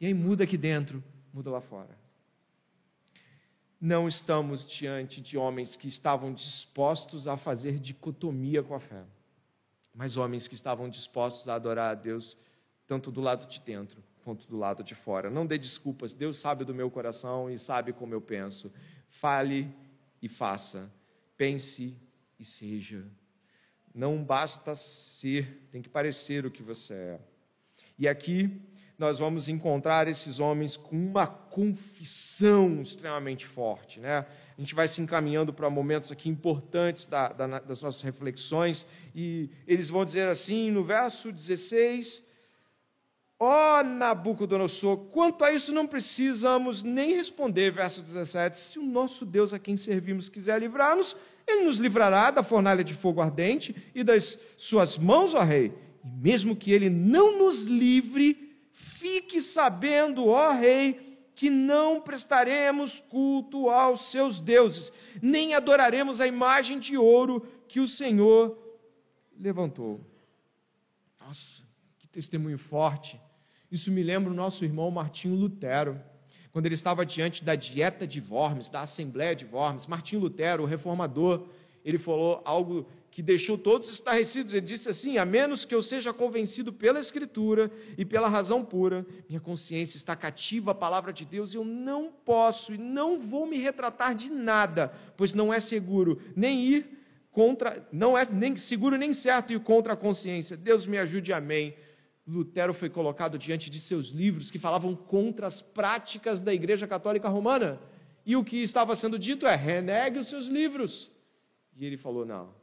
E 0.00 0.06
aí 0.06 0.12
muda 0.12 0.42
aqui 0.42 0.58
dentro, 0.58 1.02
muda 1.32 1.50
lá 1.50 1.60
fora. 1.60 2.01
Não 3.84 4.06
estamos 4.06 4.64
diante 4.64 5.20
de 5.20 5.36
homens 5.36 5.74
que 5.74 5.88
estavam 5.88 6.32
dispostos 6.32 7.26
a 7.26 7.36
fazer 7.36 7.80
dicotomia 7.80 8.62
com 8.62 8.76
a 8.76 8.78
fé, 8.78 9.02
mas 9.92 10.16
homens 10.16 10.46
que 10.46 10.54
estavam 10.54 10.88
dispostos 10.88 11.48
a 11.48 11.56
adorar 11.56 11.90
a 11.90 11.94
Deus 11.96 12.38
tanto 12.86 13.10
do 13.10 13.20
lado 13.20 13.44
de 13.44 13.60
dentro 13.60 14.00
quanto 14.22 14.46
do 14.46 14.56
lado 14.56 14.84
de 14.84 14.94
fora. 14.94 15.28
Não 15.28 15.44
dê 15.44 15.58
desculpas, 15.58 16.14
Deus 16.14 16.38
sabe 16.38 16.64
do 16.64 16.72
meu 16.72 16.88
coração 16.92 17.50
e 17.50 17.58
sabe 17.58 17.92
como 17.92 18.14
eu 18.14 18.20
penso. 18.20 18.72
Fale 19.08 19.68
e 20.22 20.28
faça, 20.28 20.88
pense 21.36 21.96
e 22.38 22.44
seja. 22.44 23.04
Não 23.92 24.22
basta 24.22 24.76
ser, 24.76 25.66
tem 25.72 25.82
que 25.82 25.88
parecer 25.88 26.46
o 26.46 26.52
que 26.52 26.62
você 26.62 26.94
é. 26.94 27.20
E 27.98 28.06
aqui 28.06 28.62
nós 28.98 29.18
vamos 29.18 29.48
encontrar 29.48 30.06
esses 30.06 30.38
homens 30.38 30.76
com 30.76 30.96
uma 30.96 31.26
confissão 31.26 32.82
extremamente 32.82 33.46
forte. 33.46 33.98
Né? 33.98 34.26
A 34.56 34.60
gente 34.60 34.74
vai 34.74 34.86
se 34.86 35.00
encaminhando 35.00 35.52
para 35.52 35.68
momentos 35.68 36.12
aqui 36.12 36.28
importantes 36.28 37.06
da, 37.06 37.28
da, 37.28 37.58
das 37.58 37.82
nossas 37.82 38.02
reflexões, 38.02 38.86
e 39.14 39.50
eles 39.66 39.88
vão 39.88 40.04
dizer 40.04 40.28
assim, 40.28 40.70
no 40.70 40.84
verso 40.84 41.32
16: 41.32 42.24
Ó 43.44 43.80
oh, 43.80 43.82
Nabucodonosor, 43.82 44.96
quanto 45.10 45.44
a 45.44 45.52
isso 45.52 45.72
não 45.72 45.84
precisamos 45.84 46.84
nem 46.84 47.16
responder, 47.16 47.72
verso 47.72 48.00
17: 48.02 48.56
se 48.56 48.78
o 48.78 48.84
nosso 48.84 49.26
Deus 49.26 49.52
a 49.52 49.58
quem 49.58 49.76
servimos 49.76 50.28
quiser 50.28 50.60
livrar-nos, 50.60 51.16
ele 51.44 51.64
nos 51.64 51.78
livrará 51.78 52.30
da 52.30 52.44
fornalha 52.44 52.84
de 52.84 52.94
fogo 52.94 53.20
ardente 53.20 53.74
e 53.94 54.04
das 54.04 54.38
suas 54.56 54.96
mãos, 54.96 55.34
ó 55.34 55.40
Rei. 55.40 55.72
E 56.04 56.08
mesmo 56.08 56.54
que 56.54 56.72
ele 56.72 56.88
não 56.88 57.38
nos 57.38 57.64
livre, 57.64 58.41
fique 59.02 59.40
sabendo, 59.40 60.28
ó 60.28 60.52
Rei, 60.52 61.18
que 61.34 61.50
não 61.50 62.00
prestaremos 62.00 63.00
culto 63.00 63.68
aos 63.68 64.02
seus 64.12 64.38
deuses, 64.38 64.92
nem 65.20 65.54
adoraremos 65.54 66.20
a 66.20 66.26
imagem 66.26 66.78
de 66.78 66.96
ouro 66.96 67.44
que 67.66 67.80
o 67.80 67.88
Senhor 67.88 68.56
levantou. 69.36 70.00
Nossa, 71.20 71.64
que 71.98 72.06
testemunho 72.06 72.58
forte. 72.58 73.20
Isso 73.72 73.90
me 73.90 74.04
lembra 74.04 74.30
o 74.30 74.36
nosso 74.36 74.64
irmão 74.64 74.88
Martinho 74.88 75.34
Lutero 75.34 76.00
quando 76.52 76.66
ele 76.66 76.74
estava 76.74 77.04
diante 77.04 77.42
da 77.42 77.56
dieta 77.56 78.06
de 78.06 78.20
Worms, 78.20 78.68
da 78.68 78.82
Assembleia 78.82 79.34
de 79.34 79.46
Worms, 79.46 79.86
Martim 79.86 80.18
Lutero, 80.18 80.62
o 80.62 80.66
reformador, 80.66 81.48
ele 81.82 81.96
falou 81.96 82.42
algo 82.44 82.86
que 83.12 83.22
deixou 83.22 83.58
todos 83.58 83.92
estarrecidos. 83.92 84.54
Ele 84.54 84.66
disse 84.66 84.88
assim: 84.88 85.18
A 85.18 85.24
menos 85.24 85.66
que 85.66 85.74
eu 85.74 85.82
seja 85.82 86.12
convencido 86.14 86.72
pela 86.72 86.98
Escritura 86.98 87.70
e 87.96 88.04
pela 88.06 88.26
razão 88.26 88.64
pura, 88.64 89.06
minha 89.28 89.40
consciência 89.40 89.98
está 89.98 90.16
cativa 90.16 90.70
à 90.70 90.74
palavra 90.74 91.12
de 91.12 91.26
Deus 91.26 91.52
e 91.52 91.58
eu 91.58 91.64
não 91.64 92.10
posso 92.10 92.74
e 92.74 92.78
não 92.78 93.18
vou 93.18 93.46
me 93.46 93.58
retratar 93.58 94.14
de 94.14 94.32
nada, 94.32 94.92
pois 95.14 95.34
não 95.34 95.52
é 95.52 95.60
seguro 95.60 96.20
nem 96.34 96.64
ir 96.64 96.98
contra, 97.30 97.86
não 97.92 98.16
é 98.16 98.24
nem 98.24 98.56
seguro 98.56 98.96
nem 98.96 99.12
certo 99.12 99.52
ir 99.52 99.60
contra 99.60 99.92
a 99.92 99.96
consciência. 99.96 100.56
Deus 100.56 100.86
me 100.86 100.96
ajude, 100.96 101.34
amém. 101.34 101.76
Lutero 102.26 102.72
foi 102.72 102.88
colocado 102.88 103.36
diante 103.36 103.68
de 103.68 103.78
seus 103.78 104.08
livros 104.08 104.50
que 104.50 104.58
falavam 104.58 104.96
contra 104.96 105.46
as 105.46 105.60
práticas 105.60 106.40
da 106.40 106.54
Igreja 106.54 106.86
Católica 106.86 107.28
Romana. 107.28 107.78
E 108.24 108.36
o 108.36 108.44
que 108.44 108.62
estava 108.62 108.96
sendo 108.96 109.18
dito 109.18 109.46
é: 109.46 109.54
renegue 109.54 110.18
os 110.18 110.28
seus 110.28 110.46
livros. 110.46 111.10
E 111.76 111.84
ele 111.84 111.98
falou: 111.98 112.24
não, 112.24 112.61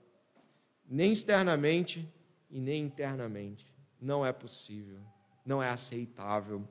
nem 0.89 1.11
externamente 1.11 2.11
e 2.49 2.59
nem 2.59 2.83
internamente. 2.83 3.71
Não 4.01 4.25
é 4.25 4.33
possível, 4.33 4.99
não 5.45 5.61
é 5.61 5.69
aceitável. 5.69 6.67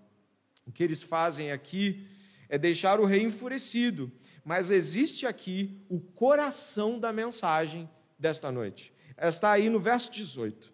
O 0.67 0.73
que 0.73 0.83
eles 0.83 1.03
fazem 1.03 1.53
aqui 1.53 2.07
é 2.49 2.59
deixar 2.59 2.99
o 2.99 3.05
rei 3.05 3.23
enfurecido, 3.23 4.11
mas 4.45 4.71
existe 4.71 5.27
aqui 5.27 5.81
o 5.89 6.01
coração 6.01 6.99
da 6.99 7.13
mensagem 7.13 7.89
desta 8.19 8.51
noite. 8.51 8.93
Está 9.17 9.53
aí 9.53 9.69
no 9.69 9.79
verso 9.79 10.11
18. 10.11 10.73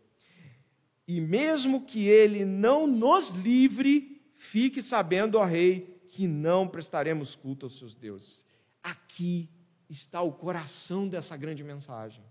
E 1.07 1.21
mesmo 1.21 1.85
que 1.85 2.09
ele 2.09 2.45
não 2.45 2.87
nos 2.87 3.31
livre, 3.31 4.23
fique 4.37 4.81
sabendo, 4.81 5.39
ó 5.39 5.45
rei, 5.45 6.01
que 6.09 6.27
não 6.27 6.67
prestaremos 6.67 7.35
culto 7.35 7.67
aos 7.67 7.77
seus 7.77 7.95
deuses. 7.95 8.47
Aqui 8.83 9.51
está 9.89 10.23
o 10.23 10.33
coração 10.33 11.09
dessa 11.09 11.37
grande 11.37 11.63
mensagem. 11.63 12.25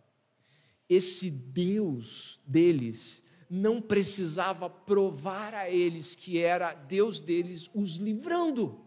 Esse 0.89 1.29
Deus 1.29 2.39
deles 2.45 3.21
não 3.49 3.81
precisava 3.81 4.69
provar 4.69 5.53
a 5.53 5.69
eles 5.69 6.15
que 6.15 6.39
era 6.39 6.73
Deus 6.73 7.21
deles 7.21 7.69
os 7.73 7.97
livrando. 7.97 8.81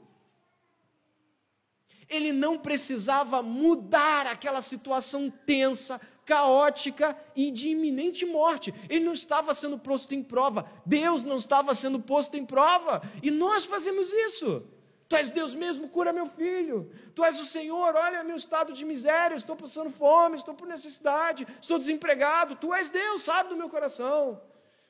Ele 2.08 2.32
não 2.32 2.58
precisava 2.58 3.42
mudar 3.42 4.26
aquela 4.26 4.62
situação 4.62 5.30
tensa, 5.30 6.00
caótica 6.24 7.16
e 7.34 7.50
de 7.50 7.70
iminente 7.70 8.24
morte. 8.24 8.74
Ele 8.88 9.04
não 9.04 9.12
estava 9.12 9.54
sendo 9.54 9.78
posto 9.78 10.14
em 10.14 10.22
prova. 10.22 10.70
Deus 10.84 11.24
não 11.24 11.36
estava 11.36 11.74
sendo 11.74 12.00
posto 12.00 12.36
em 12.36 12.44
prova. 12.44 13.02
E 13.22 13.30
nós 13.30 13.64
fazemos 13.64 14.12
isso. 14.12 14.64
Tu 15.08 15.14
és 15.14 15.30
Deus 15.30 15.54
mesmo, 15.54 15.88
cura 15.88 16.12
meu 16.12 16.26
filho. 16.26 16.90
Tu 17.14 17.24
és 17.24 17.40
o 17.40 17.44
Senhor, 17.44 17.94
olha 17.94 18.24
meu 18.24 18.36
estado 18.36 18.72
de 18.72 18.84
miséria, 18.84 19.36
estou 19.36 19.54
passando 19.54 19.90
fome, 19.90 20.36
estou 20.36 20.54
por 20.54 20.66
necessidade, 20.66 21.46
estou 21.60 21.78
desempregado. 21.78 22.56
Tu 22.56 22.74
és 22.74 22.90
Deus, 22.90 23.22
sabe 23.22 23.48
do 23.48 23.56
meu 23.56 23.68
coração. 23.68 24.40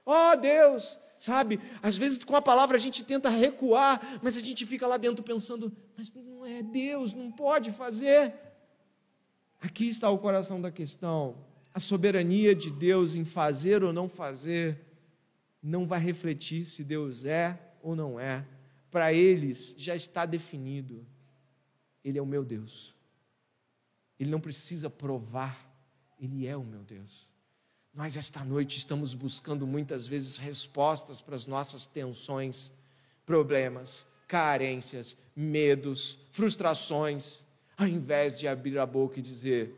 Ó 0.05 0.33
oh, 0.33 0.37
Deus, 0.37 0.98
sabe? 1.18 1.61
Às 1.83 1.96
vezes 1.96 2.24
com 2.24 2.35
a 2.35 2.40
palavra 2.40 2.76
a 2.76 2.81
gente 2.81 3.05
tenta 3.05 3.29
recuar, 3.29 4.20
mas 4.22 4.37
a 4.37 4.40
gente 4.40 4.64
fica 4.64 4.87
lá 4.87 4.96
dentro 4.96 5.22
pensando, 5.22 5.70
mas 5.96 6.14
não 6.14 6.46
é 6.46 6.62
Deus, 6.62 7.12
não 7.12 7.31
pode 7.31 7.72
fazer. 7.72 8.33
Aqui 9.61 9.88
está 9.88 10.09
o 10.09 10.18
coração 10.18 10.61
da 10.61 10.70
questão. 10.70 11.37
A 11.74 11.81
soberania 11.81 12.55
de 12.55 12.70
Deus 12.70 13.16
em 13.16 13.24
fazer 13.24 13.85
ou 13.85 13.92
não 13.92 14.09
fazer 14.09 14.81
não 15.62 15.87
vai 15.87 16.00
refletir 16.00 16.64
se 16.64 16.83
Deus 16.83 17.26
é 17.26 17.59
ou 17.83 17.94
não 17.94 18.18
é. 18.18 18.46
Para 18.97 19.13
eles 19.13 19.75
já 19.77 19.95
está 19.95 20.25
definido. 20.25 21.07
Ele 22.03 22.19
é 22.19 22.23
o 22.23 22.25
meu 22.25 22.43
Deus. 22.43 22.95
Ele 24.19 24.31
não 24.31 24.41
precisa 24.41 24.89
provar, 24.89 25.71
ele 26.19 26.47
é 26.47 26.57
o 26.57 26.65
meu 26.65 26.83
Deus. 26.83 27.29
Nós, 27.93 28.17
esta 28.17 28.43
noite, 28.43 28.79
estamos 28.79 29.13
buscando 29.13 29.67
muitas 29.67 30.07
vezes 30.07 30.39
respostas 30.39 31.21
para 31.21 31.35
as 31.35 31.47
nossas 31.47 31.87
tensões, 31.87 32.73
problemas, 33.27 34.07
carências, 34.27 35.15
medos, 35.37 36.19
frustrações, 36.33 37.45
ao 37.77 37.87
invés 37.87 38.39
de 38.39 38.49
abrir 38.49 38.79
a 38.79 38.87
boca 38.87 39.19
e 39.19 39.23
dizer, 39.23 39.75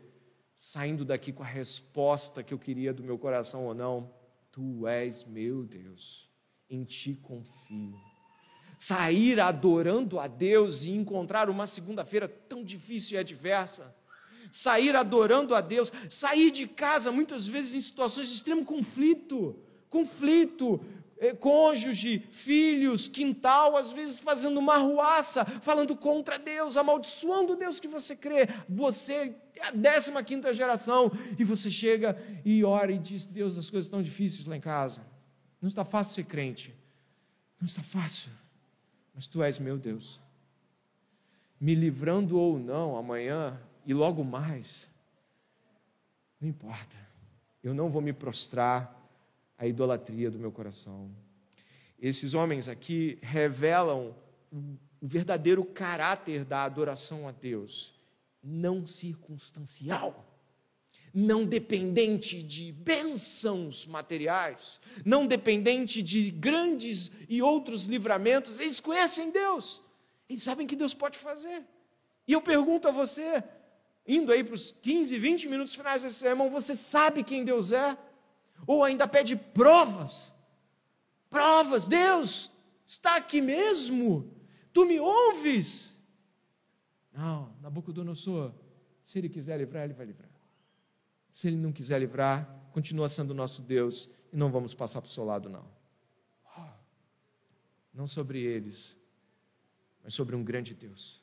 saindo 0.55 1.03
daqui 1.03 1.33
com 1.33 1.43
a 1.43 1.45
resposta 1.45 2.41
que 2.41 2.53
eu 2.53 2.57
queria 2.57 2.93
do 2.93 3.03
meu 3.03 3.19
coração 3.19 3.65
ou 3.65 3.73
não, 3.73 4.13
tu 4.49 4.87
és 4.87 5.25
meu 5.25 5.65
Deus, 5.65 6.25
em 6.69 6.85
ti 6.85 7.15
confio. 7.15 8.08
Sair 8.81 9.41
adorando 9.41 10.21
a 10.21 10.25
Deus 10.25 10.85
e 10.85 10.91
encontrar 10.91 11.49
uma 11.49 11.67
segunda-feira 11.67 12.29
tão 12.29 12.63
difícil 12.63 13.17
e 13.17 13.19
adversa. 13.19 13.93
Sair 14.49 14.95
adorando 14.95 15.53
a 15.53 15.59
Deus, 15.59 15.91
sair 16.07 16.49
de 16.49 16.65
casa 16.65 17.11
muitas 17.11 17.45
vezes 17.45 17.75
em 17.75 17.81
situações 17.81 18.29
de 18.29 18.35
extremo 18.35 18.63
conflito, 18.63 19.59
conflito, 19.89 20.79
é, 21.17 21.33
cônjuge, 21.33 22.25
filhos, 22.31 23.09
quintal, 23.09 23.75
às 23.75 23.91
vezes 23.91 24.21
fazendo 24.21 24.57
uma 24.57 24.77
ruaça, 24.77 25.43
falando 25.43 25.93
contra 25.93 26.39
Deus, 26.39 26.77
amaldiçoando 26.77 27.57
Deus 27.57 27.81
que 27.81 27.87
você 27.89 28.15
crê. 28.15 28.47
Você 28.69 29.35
é 29.57 29.67
a 29.67 29.71
décima 29.71 30.23
quinta 30.23 30.53
geração 30.53 31.11
e 31.37 31.43
você 31.43 31.69
chega 31.69 32.17
e 32.45 32.63
ora 32.63 32.93
e 32.93 32.97
diz: 32.97 33.27
Deus, 33.27 33.57
as 33.57 33.69
coisas 33.69 33.87
estão 33.87 34.01
difíceis 34.01 34.47
lá 34.47 34.55
em 34.55 34.61
casa. 34.61 35.05
Não 35.61 35.67
está 35.67 35.83
fácil 35.83 36.15
ser 36.15 36.23
crente. 36.23 36.73
Não 37.59 37.67
está 37.67 37.83
fácil. 37.83 38.31
Mas 39.19 39.27
tu 39.27 39.43
és 39.43 39.59
meu 39.59 39.77
Deus. 39.77 40.21
Me 41.59 41.75
livrando 41.75 42.39
ou 42.39 42.57
não 42.57 42.95
amanhã 42.95 43.59
e 43.85 43.93
logo 43.93 44.23
mais, 44.23 44.89
não 46.39 46.47
importa. 46.47 46.95
Eu 47.61 47.73
não 47.73 47.89
vou 47.89 48.01
me 48.01 48.13
prostrar 48.13 48.97
a 49.57 49.67
idolatria 49.67 50.31
do 50.31 50.39
meu 50.39 50.53
coração. 50.53 51.11
Esses 51.99 52.33
homens 52.33 52.69
aqui 52.69 53.19
revelam 53.21 54.15
o 54.53 54.77
verdadeiro 55.01 55.65
caráter 55.65 56.45
da 56.45 56.63
adoração 56.63 57.27
a 57.27 57.33
Deus, 57.33 57.93
não 58.41 58.85
circunstancial, 58.85 60.28
não 61.13 61.45
dependente 61.45 62.41
de 62.43 62.71
bênçãos 62.71 63.87
materiais, 63.87 64.79
não 65.05 65.25
dependente 65.25 66.01
de 66.03 66.31
grandes 66.31 67.11
e 67.27 67.41
outros 67.41 67.85
livramentos. 67.85 68.59
Eles 68.59 68.79
conhecem 68.79 69.31
Deus, 69.31 69.81
eles 70.29 70.43
sabem 70.43 70.67
que 70.67 70.75
Deus 70.75 70.93
pode 70.93 71.17
fazer. 71.17 71.63
E 72.27 72.33
eu 72.33 72.41
pergunto 72.41 72.87
a 72.87 72.91
você, 72.91 73.43
indo 74.07 74.31
aí 74.31 74.43
para 74.43 74.53
os 74.53 74.71
15, 74.71 75.17
20 75.17 75.49
minutos 75.49 75.75
finais 75.75 76.03
desse 76.03 76.15
sermão, 76.15 76.49
você 76.49 76.75
sabe 76.75 77.23
quem 77.23 77.43
Deus 77.43 77.71
é? 77.71 77.97
Ou 78.67 78.83
ainda 78.83 79.07
pede 79.07 79.35
provas? 79.35 80.31
Provas, 81.29 81.87
Deus 81.87 82.51
está 82.85 83.15
aqui 83.15 83.41
mesmo? 83.41 84.31
Tu 84.73 84.85
me 84.85 84.99
ouves? 84.99 85.95
Não, 87.11 87.53
Nabucodonosor, 87.61 88.53
se 89.01 89.19
ele 89.19 89.29
quiser 89.29 89.57
livrar, 89.57 89.83
ele 89.83 89.93
vai 89.93 90.05
livrar. 90.05 90.29
Se 91.31 91.47
ele 91.47 91.57
não 91.57 91.71
quiser 91.71 91.99
livrar, 91.99 92.47
continua 92.71 93.07
sendo 93.07 93.33
nosso 93.33 93.61
Deus 93.61 94.09
e 94.31 94.37
não 94.37 94.51
vamos 94.51 94.73
passar 94.73 95.01
para 95.01 95.07
o 95.07 95.11
seu 95.11 95.23
lado, 95.23 95.49
não. 95.49 95.65
Não 97.93 98.07
sobre 98.07 98.41
eles, 98.41 98.97
mas 100.03 100.13
sobre 100.13 100.35
um 100.35 100.43
grande 100.43 100.73
Deus, 100.73 101.21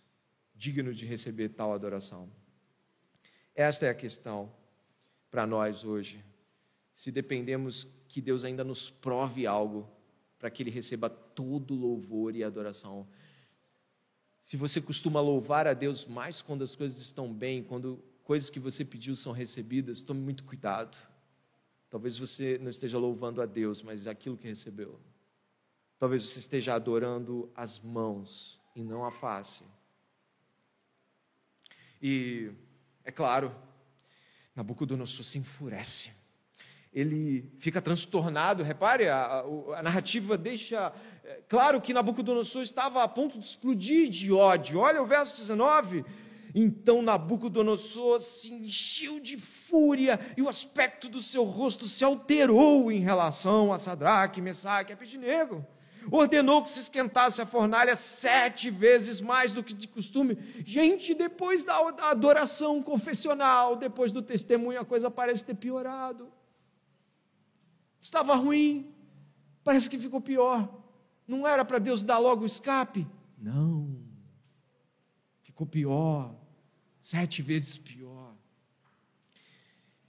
digno 0.54 0.92
de 0.92 1.06
receber 1.06 1.50
tal 1.50 1.72
adoração. 1.72 2.28
Esta 3.54 3.86
é 3.86 3.90
a 3.90 3.94
questão 3.94 4.52
para 5.30 5.46
nós 5.46 5.84
hoje. 5.84 6.22
Se 6.92 7.10
dependemos 7.10 7.88
que 8.08 8.20
Deus 8.20 8.44
ainda 8.44 8.64
nos 8.64 8.90
prove 8.90 9.46
algo 9.46 9.88
para 10.38 10.50
que 10.50 10.62
Ele 10.62 10.70
receba 10.70 11.08
todo 11.08 11.74
louvor 11.74 12.34
e 12.36 12.44
adoração. 12.44 13.06
Se 14.40 14.56
você 14.56 14.80
costuma 14.80 15.20
louvar 15.20 15.66
a 15.66 15.74
Deus 15.74 16.06
mais 16.06 16.42
quando 16.42 16.62
as 16.62 16.76
coisas 16.76 16.98
estão 16.98 17.32
bem, 17.32 17.64
quando 17.64 18.02
coisas 18.26 18.50
que 18.50 18.58
você 18.58 18.84
pediu 18.84 19.14
são 19.14 19.32
recebidas, 19.32 20.02
tome 20.02 20.20
muito 20.20 20.42
cuidado. 20.42 20.98
Talvez 21.88 22.18
você 22.18 22.58
não 22.58 22.68
esteja 22.68 22.98
louvando 22.98 23.40
a 23.40 23.46
Deus, 23.46 23.82
mas 23.82 24.08
é 24.08 24.10
aquilo 24.10 24.36
que 24.36 24.48
recebeu. 24.48 25.00
Talvez 25.96 26.26
você 26.26 26.40
esteja 26.40 26.74
adorando 26.74 27.48
as 27.54 27.78
mãos 27.78 28.60
e 28.74 28.82
não 28.82 29.04
a 29.04 29.12
face. 29.12 29.62
E, 32.02 32.50
é 33.04 33.12
claro, 33.12 33.54
Nabucodonosor 34.56 35.24
se 35.24 35.38
enfurece. 35.38 36.10
Ele 36.92 37.48
fica 37.60 37.80
transtornado. 37.80 38.64
Repare, 38.64 39.08
a, 39.08 39.18
a, 39.18 39.40
a 39.78 39.82
narrativa 39.84 40.36
deixa 40.36 40.92
é, 41.22 41.42
claro 41.48 41.80
que 41.80 41.94
Nabucodonosor 41.94 42.62
estava 42.62 43.04
a 43.04 43.08
ponto 43.08 43.38
de 43.38 43.44
explodir 43.44 44.08
de 44.08 44.32
ódio. 44.32 44.80
Olha 44.80 45.00
o 45.00 45.06
verso 45.06 45.36
19. 45.36 46.04
Então 46.58 47.02
Nabucodonosor 47.02 48.18
se 48.18 48.50
encheu 48.50 49.20
de 49.20 49.36
fúria 49.36 50.18
e 50.38 50.40
o 50.40 50.48
aspecto 50.48 51.06
do 51.06 51.20
seu 51.20 51.44
rosto 51.44 51.84
se 51.84 52.02
alterou 52.02 52.90
em 52.90 53.00
relação 53.00 53.74
a 53.74 53.78
Sadraque, 53.78 54.40
Mesaque 54.40 54.90
e 54.90 54.94
Abednego 54.94 55.66
ordenou 56.10 56.62
que 56.62 56.70
se 56.70 56.80
esquentasse 56.80 57.40
a 57.40 57.46
fornalha 57.46 57.94
sete 57.94 58.70
vezes 58.70 59.20
mais 59.20 59.52
do 59.52 59.62
que 59.62 59.74
de 59.74 59.88
costume. 59.88 60.38
Gente, 60.64 61.14
depois 61.14 61.64
da 61.64 61.76
adoração 62.10 62.82
confessional, 62.82 63.76
depois 63.76 64.12
do 64.12 64.22
testemunho, 64.22 64.80
a 64.80 64.84
coisa 64.84 65.10
parece 65.10 65.44
ter 65.44 65.54
piorado. 65.54 66.28
Estava 68.00 68.34
ruim, 68.36 68.94
parece 69.64 69.90
que 69.90 69.98
ficou 69.98 70.20
pior. 70.20 70.72
Não 71.26 71.46
era 71.46 71.64
para 71.64 71.78
Deus 71.78 72.04
dar 72.04 72.18
logo 72.18 72.42
o 72.42 72.46
escape? 72.46 73.06
Não. 73.36 73.98
Ficou 75.42 75.66
pior, 75.66 76.34
sete 77.06 77.40
vezes 77.40 77.78
pior. 77.78 78.34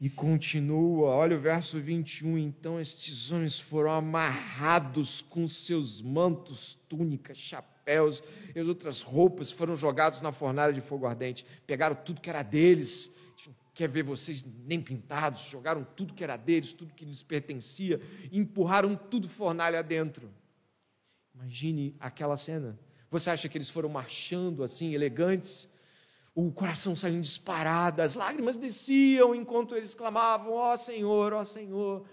E 0.01 0.09
continua, 0.09 1.09
olha 1.09 1.37
o 1.37 1.39
verso 1.39 1.79
21. 1.79 2.39
Então 2.39 2.79
estes 2.79 3.31
homens 3.31 3.59
foram 3.59 3.91
amarrados 3.91 5.21
com 5.21 5.47
seus 5.47 6.01
mantos, 6.01 6.73
túnicas, 6.89 7.37
chapéus 7.37 8.23
e 8.55 8.59
as 8.59 8.67
outras 8.67 9.03
roupas, 9.03 9.51
foram 9.51 9.75
jogados 9.75 10.21
na 10.21 10.31
fornalha 10.31 10.73
de 10.73 10.81
fogo 10.81 11.05
ardente. 11.05 11.45
Pegaram 11.67 11.95
tudo 11.95 12.19
que 12.19 12.31
era 12.31 12.41
deles, 12.41 13.15
quer 13.75 13.87
ver 13.87 14.01
vocês 14.01 14.43
nem 14.65 14.81
pintados, 14.81 15.41
jogaram 15.41 15.83
tudo 15.83 16.15
que 16.15 16.23
era 16.23 16.35
deles, 16.35 16.73
tudo 16.73 16.95
que 16.95 17.05
lhes 17.05 17.21
pertencia, 17.21 18.01
empurraram 18.31 18.95
tudo 18.95 19.29
fornalha 19.29 19.83
dentro. 19.83 20.33
Imagine 21.35 21.95
aquela 21.99 22.35
cena. 22.35 22.79
Você 23.11 23.29
acha 23.29 23.47
que 23.47 23.55
eles 23.55 23.69
foram 23.69 23.87
marchando 23.87 24.63
assim, 24.63 24.95
elegantes? 24.95 25.69
O 26.39 26.51
coração 26.51 26.95
saiu 26.95 27.19
disparado, 27.19 27.99
as 27.99 28.13
lágrimas 28.13 28.59
desciam 28.59 29.33
enquanto 29.33 29.75
eles 29.75 29.95
clamavam: 29.95 30.53
Ó 30.53 30.71
oh, 30.71 30.77
Senhor, 30.77 31.33
ó 31.33 31.39
oh, 31.39 31.43
Senhor. 31.43 32.05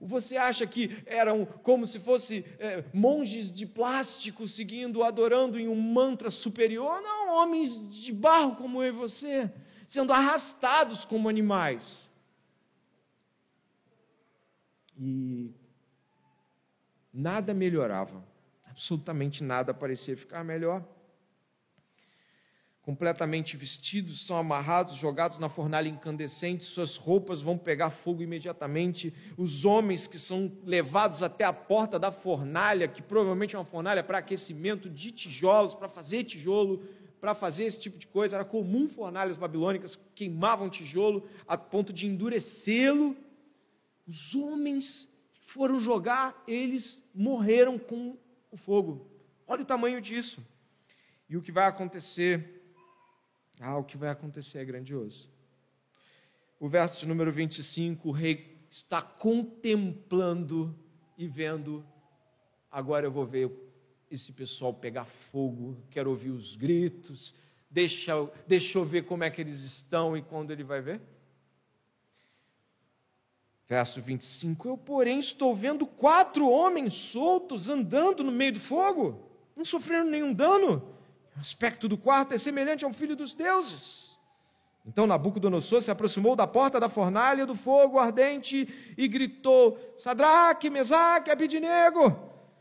Você 0.00 0.36
acha 0.36 0.64
que 0.64 1.02
eram 1.04 1.44
como 1.44 1.84
se 1.84 1.98
fossem 1.98 2.44
é, 2.60 2.84
monges 2.92 3.52
de 3.52 3.66
plástico 3.66 4.46
seguindo, 4.46 5.02
adorando 5.02 5.58
em 5.58 5.66
um 5.66 5.74
mantra 5.74 6.30
superior? 6.30 7.00
Não, 7.00 7.34
homens 7.34 7.90
de 7.90 8.12
barro 8.12 8.54
como 8.54 8.80
eu 8.80 8.94
e 8.94 8.96
você, 8.96 9.52
sendo 9.88 10.12
arrastados 10.12 11.04
como 11.04 11.28
animais. 11.28 12.08
E 14.96 15.50
nada 17.12 17.52
melhorava, 17.52 18.24
absolutamente 18.66 19.42
nada 19.42 19.74
parecia 19.74 20.16
ficar 20.16 20.44
melhor 20.44 20.93
completamente 22.84 23.56
vestidos, 23.56 24.26
são 24.26 24.36
amarrados, 24.36 24.96
jogados 24.96 25.38
na 25.38 25.48
fornalha 25.48 25.88
incandescente, 25.88 26.64
suas 26.64 26.98
roupas 26.98 27.40
vão 27.40 27.56
pegar 27.56 27.88
fogo 27.88 28.22
imediatamente. 28.22 29.14
Os 29.38 29.64
homens 29.64 30.06
que 30.06 30.18
são 30.18 30.52
levados 30.62 31.22
até 31.22 31.44
a 31.44 31.52
porta 31.52 31.98
da 31.98 32.12
fornalha, 32.12 32.86
que 32.86 33.00
provavelmente 33.00 33.56
é 33.56 33.58
uma 33.58 33.64
fornalha 33.64 34.04
para 34.04 34.18
aquecimento 34.18 34.90
de 34.90 35.10
tijolos, 35.10 35.74
para 35.74 35.88
fazer 35.88 36.24
tijolo, 36.24 36.82
para 37.22 37.34
fazer 37.34 37.64
esse 37.64 37.80
tipo 37.80 37.96
de 37.96 38.06
coisa, 38.06 38.36
era 38.36 38.44
comum 38.44 38.86
fornalhas 38.86 39.38
babilônicas 39.38 39.98
queimavam 40.14 40.68
tijolo 40.68 41.26
a 41.48 41.56
ponto 41.56 41.90
de 41.90 42.06
endurecê-lo. 42.06 43.16
Os 44.06 44.34
homens 44.34 45.08
foram 45.40 45.78
jogar, 45.78 46.44
eles 46.46 47.02
morreram 47.14 47.78
com 47.78 48.18
o 48.50 48.58
fogo. 48.58 49.10
Olha 49.46 49.62
o 49.62 49.66
tamanho 49.66 50.02
disso. 50.02 50.46
E 51.30 51.34
o 51.34 51.40
que 51.40 51.50
vai 51.50 51.66
acontecer 51.66 52.53
ah, 53.60 53.76
o 53.76 53.84
que 53.84 53.96
vai 53.96 54.10
acontecer 54.10 54.58
é 54.58 54.64
grandioso. 54.64 55.30
O 56.58 56.68
verso 56.68 57.00
de 57.00 57.08
número 57.08 57.32
25, 57.32 58.08
o 58.08 58.12
rei 58.12 58.58
está 58.70 59.00
contemplando 59.02 60.74
e 61.16 61.26
vendo. 61.26 61.84
Agora 62.70 63.06
eu 63.06 63.12
vou 63.12 63.26
ver 63.26 63.50
esse 64.10 64.32
pessoal 64.32 64.72
pegar 64.72 65.04
fogo, 65.04 65.76
quero 65.90 66.10
ouvir 66.10 66.30
os 66.30 66.56
gritos, 66.56 67.34
deixa, 67.70 68.14
deixa 68.46 68.78
eu 68.78 68.84
ver 68.84 69.04
como 69.04 69.24
é 69.24 69.30
que 69.30 69.40
eles 69.40 69.62
estão 69.62 70.16
e 70.16 70.22
quando 70.22 70.52
ele 70.52 70.64
vai 70.64 70.80
ver. 70.80 71.00
Verso 73.66 74.00
25: 74.00 74.68
Eu, 74.68 74.76
porém, 74.76 75.18
estou 75.18 75.54
vendo 75.54 75.86
quatro 75.86 76.48
homens 76.48 76.94
soltos 76.94 77.68
andando 77.68 78.22
no 78.22 78.30
meio 78.30 78.52
do 78.52 78.60
fogo, 78.60 79.28
não 79.56 79.64
sofrendo 79.64 80.10
nenhum 80.10 80.32
dano. 80.32 80.93
O 81.36 81.40
aspecto 81.40 81.88
do 81.88 81.96
quarto 81.96 82.34
é 82.34 82.38
semelhante 82.38 82.84
ao 82.84 82.92
filho 82.92 83.16
dos 83.16 83.34
deuses. 83.34 84.18
Então 84.86 85.06
Nabucodonosor 85.06 85.80
se 85.80 85.90
aproximou 85.90 86.36
da 86.36 86.46
porta 86.46 86.78
da 86.78 86.88
fornalha 86.88 87.46
do 87.46 87.54
fogo 87.54 87.98
ardente 87.98 88.68
e 88.96 89.08
gritou: 89.08 89.78
Sadraque, 89.96 90.68
Mesaque, 90.68 91.30
Abidinego, 91.30 92.14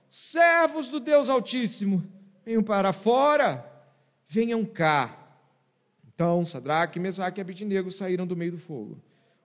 servos 0.07 0.87
do 0.87 0.99
Deus 0.99 1.29
Altíssimo, 1.29 2.03
venham 2.45 2.63
para 2.63 2.93
fora, 2.93 3.69
venham 4.27 4.63
cá. 4.63 5.19
Então 6.07 6.45
Sadraque, 6.45 6.99
Mesaque 6.99 7.39
e 7.39 7.41
Abidinego 7.41 7.91
saíram 7.91 8.25
do 8.25 8.37
meio 8.37 8.53
do 8.53 8.57
fogo. 8.57 8.97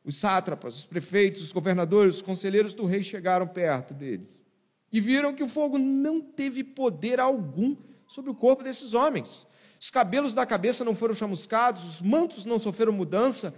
Os 0.05 0.17
sátrapas, 0.17 0.77
os 0.77 0.87
prefeitos, 0.87 1.43
os 1.43 1.53
governadores, 1.53 2.17
os 2.17 2.23
conselheiros 2.23 2.73
do 2.73 2.87
rei 2.87 3.03
chegaram 3.03 3.47
perto 3.47 3.93
deles 3.93 4.43
e 4.91 5.01
viram 5.01 5.35
que 5.35 5.43
o 5.43 5.49
fogo 5.49 5.79
não 5.79 6.21
teve 6.21 6.65
poder 6.65 7.21
algum 7.21 7.77
sobre 8.09 8.31
o 8.31 8.35
corpo 8.35 8.65
desses 8.65 8.95
homens. 8.95 9.47
Os 9.79 9.91
cabelos 9.91 10.35
da 10.35 10.45
cabeça 10.45 10.85
não 10.85 10.95
foram 10.95 11.15
chamuscados, 11.15 11.85
os 11.85 12.03
mantos 12.03 12.45
não 12.45 12.59
sofreram 12.59 12.93
mudança, 12.93 13.55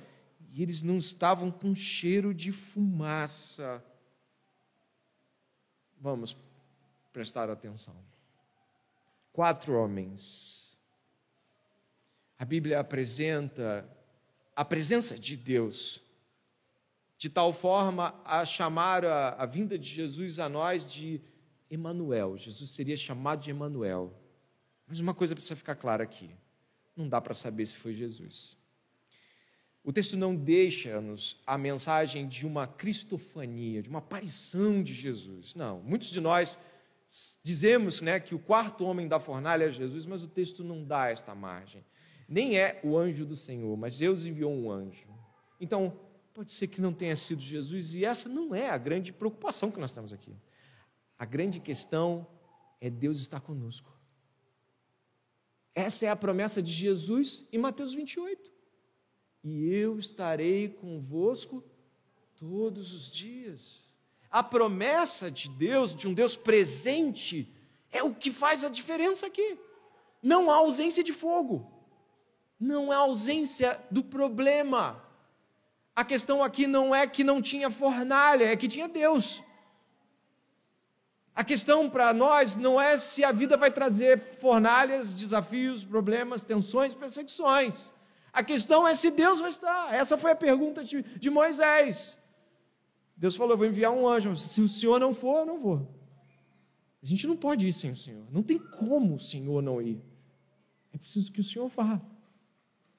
e 0.53 0.63
eles 0.63 0.83
não 0.83 0.99
estavam 0.99 1.51
com 1.51 1.75
cheiro 1.75 2.35
de 2.35 2.53
fumaça. 2.53 3.83
Vamos 5.99 6.37
prestar 7.13 7.49
atenção. 7.49 7.95
Quatro 9.33 9.75
homens. 9.75 10.77
A 12.39 12.45
Bíblia 12.45 12.81
apresenta 12.81 13.89
a 14.57 14.65
presença 14.65 15.19
de 15.19 15.37
Deus 15.37 16.03
de 17.17 17.29
tal 17.29 17.53
forma 17.53 18.19
a 18.25 18.45
chamar 18.47 19.05
a, 19.05 19.35
a 19.35 19.47
vinda 19.47 19.79
de 19.79 19.87
Jesus 19.87 20.41
a 20.41 20.49
nós 20.49 20.91
de 20.91 21.21
Emanuel. 21.71 22.37
Jesus 22.37 22.71
seria 22.71 22.97
chamado 22.97 23.43
de 23.43 23.51
Emanuel. 23.51 24.20
Mas 24.91 24.99
uma 24.99 25.15
coisa 25.15 25.37
precisa 25.37 25.55
ficar 25.55 25.77
clara 25.77 26.03
aqui: 26.03 26.29
não 26.97 27.09
dá 27.09 27.21
para 27.21 27.33
saber 27.33 27.65
se 27.65 27.79
foi 27.79 27.93
Jesus. 27.93 28.59
O 29.85 29.93
texto 29.93 30.17
não 30.17 30.35
deixa-nos 30.35 31.41
a 31.47 31.57
mensagem 31.57 32.27
de 32.27 32.45
uma 32.45 32.67
cristofania, 32.67 33.83
de 33.83 33.89
uma 33.89 34.01
aparição 34.01 34.83
de 34.83 34.93
Jesus. 34.93 35.55
Não, 35.55 35.81
muitos 35.81 36.11
de 36.11 36.21
nós 36.21 36.61
dizemos 37.43 38.03
né, 38.03 38.21
que 38.21 38.35
o 38.35 38.39
quarto 38.39 38.85
homem 38.85 39.09
da 39.09 39.19
fornalha 39.19 39.65
é 39.65 39.71
Jesus, 39.71 40.05
mas 40.05 40.23
o 40.23 40.29
texto 40.29 40.63
não 40.63 40.85
dá 40.85 41.09
esta 41.09 41.35
margem. 41.35 41.85
nem 42.29 42.59
é 42.59 42.81
o 42.85 42.99
anjo 42.99 43.25
do 43.25 43.35
Senhor, 43.35 43.77
mas 43.77 43.99
Deus 43.99 44.27
enviou 44.27 44.53
um 44.53 44.71
anjo. 44.71 45.09
Então, 45.59 45.99
pode 46.35 46.51
ser 46.53 46.67
que 46.67 46.81
não 46.81 46.93
tenha 46.93 47.17
sido 47.17 47.41
Jesus, 47.41 47.95
e 47.95 48.05
essa 48.05 48.29
não 48.29 48.55
é 48.55 48.69
a 48.69 48.79
grande 48.79 49.13
preocupação 49.13 49.71
que 49.71 49.81
nós 49.81 49.93
temos 49.93 50.13
aqui. 50.13 50.37
A 51.19 51.25
grande 51.25 51.59
questão 51.59 52.27
é 52.81 52.91
Deus 52.91 53.21
estar 53.21 53.41
conosco. 53.41 54.00
Essa 55.75 56.07
é 56.07 56.09
a 56.09 56.17
promessa 56.17 56.63
de 56.63 56.71
Jesus 56.71 57.47
em 57.53 57.59
Mateus 57.59 57.95
28. 57.95 58.51
E 59.43 59.69
eu 59.69 59.99
estarei 59.99 60.69
convosco 60.69 61.65
todos 62.37 62.93
os 62.93 63.11
dias. 63.11 63.89
A 64.31 64.43
promessa 64.43 65.31
de 65.31 65.49
Deus, 65.49 65.95
de 65.95 66.07
um 66.07 66.15
Deus 66.15 66.37
presente, 66.37 67.53
é 67.91 68.03
o 68.03 68.15
que 68.15 68.31
faz 68.31 68.65
a 68.65 68.69
diferença 68.69 69.27
aqui. 69.27 69.59
Não 70.23 70.51
há 70.51 70.57
ausência 70.57 71.03
de 71.03 71.13
fogo, 71.13 71.71
não 72.59 72.93
há 72.93 72.97
ausência 72.97 73.81
do 73.91 74.05
problema. 74.05 75.03
A 75.95 76.05
questão 76.05 76.43
aqui 76.43 76.67
não 76.67 76.95
é 76.95 77.07
que 77.07 77.25
não 77.25 77.43
tinha 77.43 77.71
fornalha, 77.71 78.45
é 78.45 78.57
que 78.57 78.69
tinha 78.69 78.89
Deus. 78.89 79.43
A 81.35 81.45
questão 81.45 81.89
para 81.89 82.13
nós 82.13 82.57
não 82.57 82.81
é 82.81 82.99
se 82.99 83.25
a 83.25 83.33
vida 83.33 83.57
vai 83.57 83.71
trazer 83.71 84.19
fornalhas, 84.41 85.15
desafios, 85.15 85.85
problemas, 85.85 86.43
tensões, 86.43 86.95
perseguições. 86.95 87.95
A 88.33 88.43
questão 88.43 88.87
é 88.87 88.95
se 88.95 89.11
Deus 89.11 89.41
vai 89.41 89.51
estar. 89.51 89.95
Essa 89.95 90.19
foi 90.19 90.33
a 90.33 90.37
pergunta 90.37 90.85
de, 90.85 91.03
de 91.03 91.31
Moisés. 91.31 92.21
Deus 93.17 93.37
falou: 93.37 93.53
Eu 93.53 93.59
vou 93.59 93.67
enviar 93.67 93.93
um 93.93 94.07
anjo. 94.07 94.35
Se 94.37 94.61
o 94.61 94.69
Senhor 94.69 94.99
não 94.99 95.15
for, 95.15 95.41
eu 95.41 95.47
não 95.47 95.61
vou. 95.61 95.89
A 97.03 97.07
gente 97.07 97.27
não 97.27 97.37
pode 97.37 97.67
ir 97.67 97.73
sem 97.73 97.91
o 97.91 97.97
Senhor. 97.97 98.27
Não 98.31 98.43
tem 98.43 98.59
como 98.59 99.15
o 99.15 99.19
Senhor 99.19 99.63
não 99.63 99.81
ir. 99.81 100.01
É 100.93 100.99
preciso 100.99 101.33
que 101.33 101.41
o 101.41 101.45
Senhor 101.45 101.69
vá. 101.69 102.01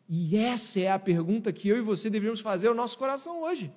E 0.07 0.35
essa 0.35 0.79
é 0.79 0.91
a 0.91 0.99
pergunta 0.99 1.53
que 1.53 1.69
eu 1.69 1.77
e 1.77 1.81
você 1.81 2.09
deveríamos 2.09 2.41
fazer 2.41 2.67
ao 2.67 2.73
nosso 2.73 2.97
coração 2.97 3.41
hoje. 3.41 3.71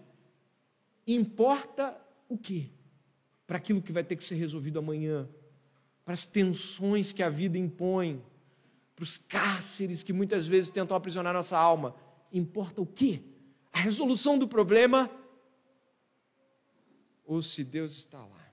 Importa 1.07 1.97
o 2.29 2.37
quê? 2.37 2.71
Para 3.47 3.59
aquilo 3.59 3.83
que 3.83 3.93
vai 3.93 4.03
ter 4.03 4.17
que 4.17 4.25
ser 4.25 4.37
resolvido 4.37 4.79
amanhã, 4.79 5.29
para 6.05 6.15
as 6.15 6.27
tensões 6.27 7.13
que 7.13 7.23
a 7.23 7.29
vida 7.29 7.59
impõe, 7.59 8.23
para 8.95 9.03
os 9.03 9.19
cárceres 9.19 10.03
que 10.03 10.13
muitas 10.13 10.47
vezes 10.47 10.71
tentam 10.71 10.97
aprisionar 10.97 11.33
nossa 11.33 11.59
alma. 11.59 11.95
Importa 12.33 12.81
o 12.83 12.87
quê? 12.87 13.23
A 13.73 13.79
resolução 13.79 14.39
do 14.39 14.47
problema 14.47 15.11
ou 17.25 17.43
se 17.43 17.65
Deus 17.65 17.93
está 17.97 18.19
lá? 18.19 18.53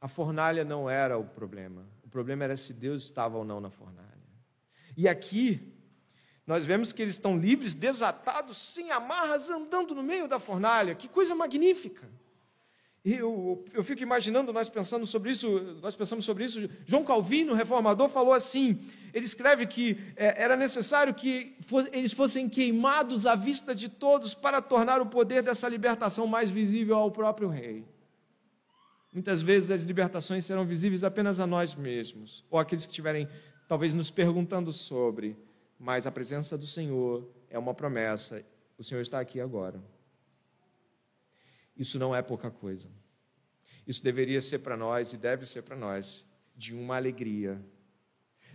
A 0.00 0.08
fornalha 0.08 0.64
não 0.64 0.88
era 0.88 1.18
o 1.18 1.24
problema. 1.24 1.86
O 2.04 2.08
problema 2.08 2.44
era 2.44 2.56
se 2.56 2.72
Deus 2.72 3.04
estava 3.04 3.38
ou 3.38 3.44
não 3.44 3.60
na 3.60 3.70
fornalha. 3.70 4.02
E 4.96 5.08
aqui, 5.08 5.72
nós 6.46 6.64
vemos 6.66 6.92
que 6.92 7.00
eles 7.00 7.14
estão 7.14 7.38
livres, 7.38 7.74
desatados, 7.74 8.56
sem 8.58 8.90
amarras, 8.90 9.48
andando 9.48 9.94
no 9.94 10.02
meio 10.02 10.28
da 10.28 10.38
fornalha. 10.38 10.94
Que 10.94 11.08
coisa 11.08 11.34
magnífica! 11.34 12.08
Eu, 13.04 13.64
eu 13.72 13.82
fico 13.82 14.00
imaginando 14.00 14.52
nós 14.52 14.70
pensando 14.70 15.04
sobre 15.06 15.32
isso, 15.32 15.50
nós 15.82 15.96
pensamos 15.96 16.24
sobre 16.24 16.44
isso. 16.44 16.70
João 16.84 17.04
Calvino, 17.04 17.52
reformador, 17.52 18.08
falou 18.08 18.32
assim: 18.32 18.78
ele 19.12 19.26
escreve 19.26 19.66
que 19.66 19.98
é, 20.14 20.40
era 20.40 20.56
necessário 20.56 21.12
que 21.12 21.56
eles 21.92 22.12
fossem 22.12 22.48
queimados 22.48 23.26
à 23.26 23.34
vista 23.34 23.74
de 23.74 23.88
todos 23.88 24.34
para 24.36 24.62
tornar 24.62 25.00
o 25.00 25.06
poder 25.06 25.42
dessa 25.42 25.68
libertação 25.68 26.28
mais 26.28 26.48
visível 26.48 26.94
ao 26.94 27.10
próprio 27.10 27.48
rei. 27.48 27.84
Muitas 29.12 29.42
vezes 29.42 29.72
as 29.72 29.82
libertações 29.82 30.46
serão 30.46 30.64
visíveis 30.64 31.02
apenas 31.02 31.40
a 31.40 31.46
nós 31.46 31.74
mesmos, 31.74 32.44
ou 32.48 32.58
aqueles 32.58 32.86
que 32.86 32.92
estiverem 32.92 33.28
talvez 33.66 33.92
nos 33.94 34.12
perguntando 34.12 34.72
sobre, 34.72 35.36
mas 35.78 36.06
a 36.06 36.10
presença 36.10 36.56
do 36.56 36.66
Senhor 36.66 37.28
é 37.50 37.58
uma 37.58 37.74
promessa, 37.74 38.42
o 38.78 38.84
Senhor 38.84 39.00
está 39.00 39.18
aqui 39.18 39.40
agora. 39.40 39.82
Isso 41.82 41.98
não 41.98 42.14
é 42.14 42.22
pouca 42.22 42.48
coisa. 42.48 42.88
Isso 43.84 44.04
deveria 44.04 44.40
ser 44.40 44.60
para 44.60 44.76
nós 44.76 45.12
e 45.12 45.16
deve 45.16 45.44
ser 45.44 45.62
para 45.62 45.74
nós 45.74 46.24
de 46.56 46.72
uma 46.72 46.94
alegria. 46.94 47.60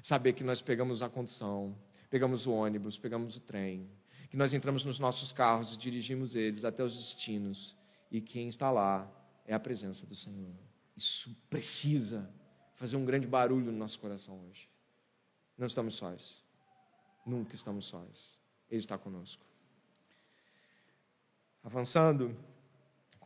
Saber 0.02 0.32
que 0.32 0.46
nós 0.46 0.62
pegamos 0.62 1.04
a 1.04 1.10
condução, 1.10 1.78
pegamos 2.10 2.46
o 2.46 2.54
ônibus, 2.54 2.98
pegamos 2.98 3.36
o 3.36 3.42
trem, 3.42 3.92
que 4.30 4.38
nós 4.38 4.54
entramos 4.54 4.86
nos 4.86 4.98
nossos 4.98 5.34
carros 5.34 5.74
e 5.74 5.78
dirigimos 5.78 6.38
eles 6.38 6.64
até 6.64 6.82
os 6.82 6.96
destinos 6.96 7.76
e 8.10 8.22
quem 8.22 8.48
está 8.48 8.72
lá 8.72 9.12
é 9.46 9.54
a 9.54 9.60
presença 9.60 10.06
do 10.06 10.16
Senhor. 10.16 10.56
Isso 10.96 11.36
precisa 11.50 12.34
fazer 12.76 12.96
um 12.96 13.04
grande 13.04 13.28
barulho 13.28 13.74
no 13.74 13.78
nosso 13.78 14.00
coração 14.00 14.40
hoje. 14.48 14.70
Não 15.58 15.68
estamos 15.68 15.96
sós. 15.96 16.42
Nunca 17.26 17.56
estamos 17.56 17.88
sós. 17.88 18.40
Ele 18.70 18.80
está 18.80 18.98
conosco. 18.98 19.46
Avançando, 21.62 22.34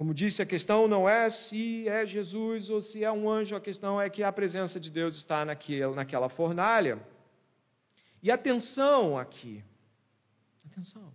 como 0.01 0.15
disse, 0.15 0.41
a 0.41 0.47
questão 0.47 0.87
não 0.87 1.07
é 1.07 1.29
se 1.29 1.87
é 1.87 2.03
Jesus 2.07 2.71
ou 2.71 2.81
se 2.81 3.03
é 3.03 3.11
um 3.11 3.29
anjo, 3.29 3.55
a 3.55 3.61
questão 3.61 4.01
é 4.01 4.09
que 4.09 4.23
a 4.23 4.31
presença 4.31 4.79
de 4.79 4.89
Deus 4.89 5.15
está 5.15 5.45
naquela, 5.45 5.93
naquela 5.93 6.27
fornalha. 6.27 6.99
E 8.19 8.31
atenção 8.31 9.15
aqui, 9.15 9.63
atenção, 10.65 11.13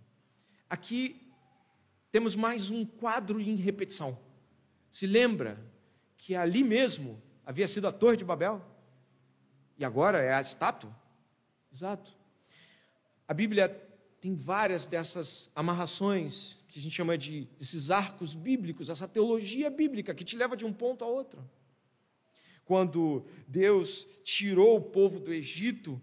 aqui 0.69 1.29
temos 2.13 2.33
mais 2.33 2.69
um 2.69 2.85
quadro 2.85 3.41
em 3.41 3.55
repetição. 3.55 4.17
Se 4.89 5.05
lembra 5.05 5.59
que 6.17 6.33
ali 6.33 6.63
mesmo 6.63 7.21
havia 7.45 7.67
sido 7.67 7.89
a 7.89 7.91
Torre 7.91 8.15
de 8.15 8.23
Babel? 8.23 8.65
E 9.77 9.83
agora 9.83 10.21
é 10.21 10.33
a 10.33 10.39
estátua? 10.39 10.95
Exato. 11.73 12.15
A 13.27 13.33
Bíblia 13.33 13.67
tem 14.19 14.35
várias 14.35 14.85
dessas 14.85 15.51
amarrações 15.55 16.59
que 16.69 16.79
a 16.79 16.81
gente 16.81 16.95
chama 16.95 17.17
de 17.17 17.47
esses 17.59 17.91
arcos 17.91 18.35
bíblicos, 18.35 18.89
essa 18.89 19.07
teologia 19.07 19.69
bíblica 19.69 20.13
que 20.13 20.23
te 20.23 20.35
leva 20.35 20.55
de 20.55 20.65
um 20.65 20.73
ponto 20.73 21.03
a 21.03 21.07
outro. 21.07 21.43
Quando 22.65 23.25
Deus 23.47 24.05
tirou 24.23 24.77
o 24.77 24.81
povo 24.81 25.19
do 25.19 25.33
Egito, 25.33 26.01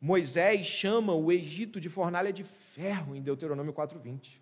Moisés 0.00 0.66
chama 0.66 1.14
o 1.14 1.30
Egito 1.30 1.80
de 1.80 1.88
fornalha 1.88 2.32
de 2.32 2.44
ferro 2.44 3.14
em 3.14 3.22
Deuteronômio 3.22 3.72
4:20. 3.72 4.40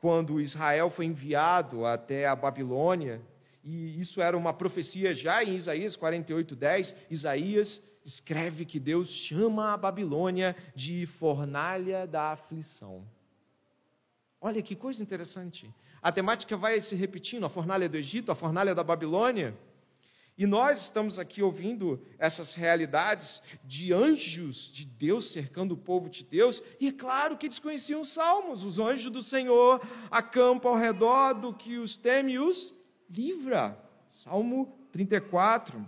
Quando 0.00 0.40
Israel 0.40 0.90
foi 0.90 1.06
enviado 1.06 1.86
até 1.86 2.26
a 2.26 2.36
Babilônia, 2.36 3.22
e 3.64 3.98
isso 3.98 4.20
era 4.20 4.36
uma 4.36 4.52
profecia 4.52 5.14
já 5.14 5.42
em 5.42 5.54
Isaías 5.54 5.96
48:10, 5.96 6.96
Isaías 7.10 7.85
escreve 8.06 8.64
que 8.64 8.78
Deus 8.78 9.08
chama 9.08 9.74
a 9.74 9.76
Babilônia 9.76 10.56
de 10.76 11.04
fornalha 11.06 12.06
da 12.06 12.30
aflição. 12.30 13.04
Olha 14.40 14.62
que 14.62 14.76
coisa 14.76 15.02
interessante. 15.02 15.68
A 16.00 16.12
temática 16.12 16.56
vai 16.56 16.80
se 16.80 16.94
repetindo: 16.94 17.44
a 17.44 17.48
fornalha 17.48 17.88
do 17.88 17.96
Egito, 17.96 18.30
a 18.30 18.34
fornalha 18.36 18.76
da 18.76 18.84
Babilônia. 18.84 19.58
E 20.38 20.46
nós 20.46 20.82
estamos 20.82 21.18
aqui 21.18 21.42
ouvindo 21.42 22.00
essas 22.18 22.54
realidades 22.54 23.42
de 23.64 23.92
anjos 23.92 24.70
de 24.70 24.84
Deus 24.84 25.32
cercando 25.32 25.72
o 25.72 25.78
povo 25.78 26.10
de 26.10 26.24
Deus, 26.24 26.62
e 26.78 26.88
é 26.88 26.92
claro 26.92 27.38
que 27.38 27.46
eles 27.46 27.58
conheciam 27.58 28.02
os 28.02 28.12
salmos: 28.12 28.62
os 28.62 28.78
anjos 28.78 29.10
do 29.10 29.22
Senhor 29.22 29.84
acampam 30.10 30.72
ao 30.72 30.78
redor 30.78 31.32
do 31.32 31.52
que 31.52 31.76
os 31.76 31.96
teme 31.96 32.34
e 32.34 32.38
os 32.38 32.72
livra. 33.10 33.76
Salmo 34.10 34.78
34. 34.92 35.84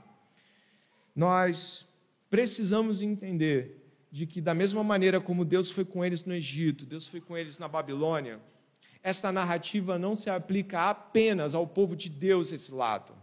Nós 1.14 1.87
precisamos 2.30 3.02
entender 3.02 3.76
de 4.10 4.26
que, 4.26 4.40
da 4.40 4.54
mesma 4.54 4.82
maneira 4.82 5.20
como 5.20 5.44
Deus 5.44 5.70
foi 5.70 5.84
com 5.84 6.04
eles 6.04 6.24
no 6.24 6.34
Egito, 6.34 6.86
Deus 6.86 7.06
foi 7.06 7.20
com 7.20 7.36
eles 7.36 7.58
na 7.58 7.68
Babilônia, 7.68 8.40
esta 9.02 9.30
narrativa 9.30 9.98
não 9.98 10.14
se 10.14 10.28
aplica 10.28 10.90
apenas 10.90 11.54
ao 11.54 11.66
povo 11.66 11.94
de 11.94 12.10
Deus 12.10 12.52
esse 12.52 12.72
lado, 12.72 13.14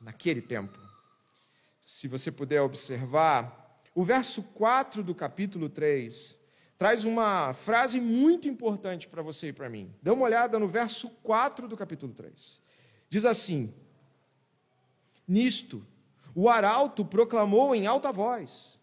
naquele 0.00 0.40
tempo. 0.40 0.78
Se 1.80 2.06
você 2.06 2.30
puder 2.30 2.60
observar, 2.60 3.80
o 3.94 4.04
verso 4.04 4.42
4 4.42 5.02
do 5.02 5.14
capítulo 5.14 5.68
3 5.68 6.38
traz 6.78 7.04
uma 7.04 7.52
frase 7.52 8.00
muito 8.00 8.48
importante 8.48 9.08
para 9.08 9.20
você 9.20 9.48
e 9.48 9.52
para 9.52 9.68
mim. 9.68 9.94
Dê 10.02 10.10
uma 10.10 10.24
olhada 10.24 10.58
no 10.58 10.68
verso 10.68 11.10
4 11.22 11.68
do 11.68 11.76
capítulo 11.76 12.14
3. 12.14 12.60
Diz 13.08 13.24
assim: 13.24 13.74
Nisto, 15.26 15.84
o 16.40 16.48
arauto 16.48 17.04
proclamou 17.04 17.74
em 17.74 17.86
alta 17.86 18.10
voz: 18.10 18.78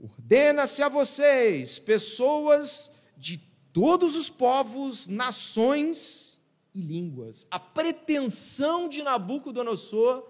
Ordena-se 0.00 0.80
a 0.80 0.88
vocês, 0.88 1.80
pessoas 1.80 2.92
de 3.16 3.38
todos 3.72 4.14
os 4.14 4.30
povos, 4.30 5.08
nações 5.08 6.40
e 6.72 6.80
línguas. 6.80 7.48
A 7.50 7.58
pretensão 7.58 8.88
de 8.88 9.02
Nabucodonosor 9.02 10.24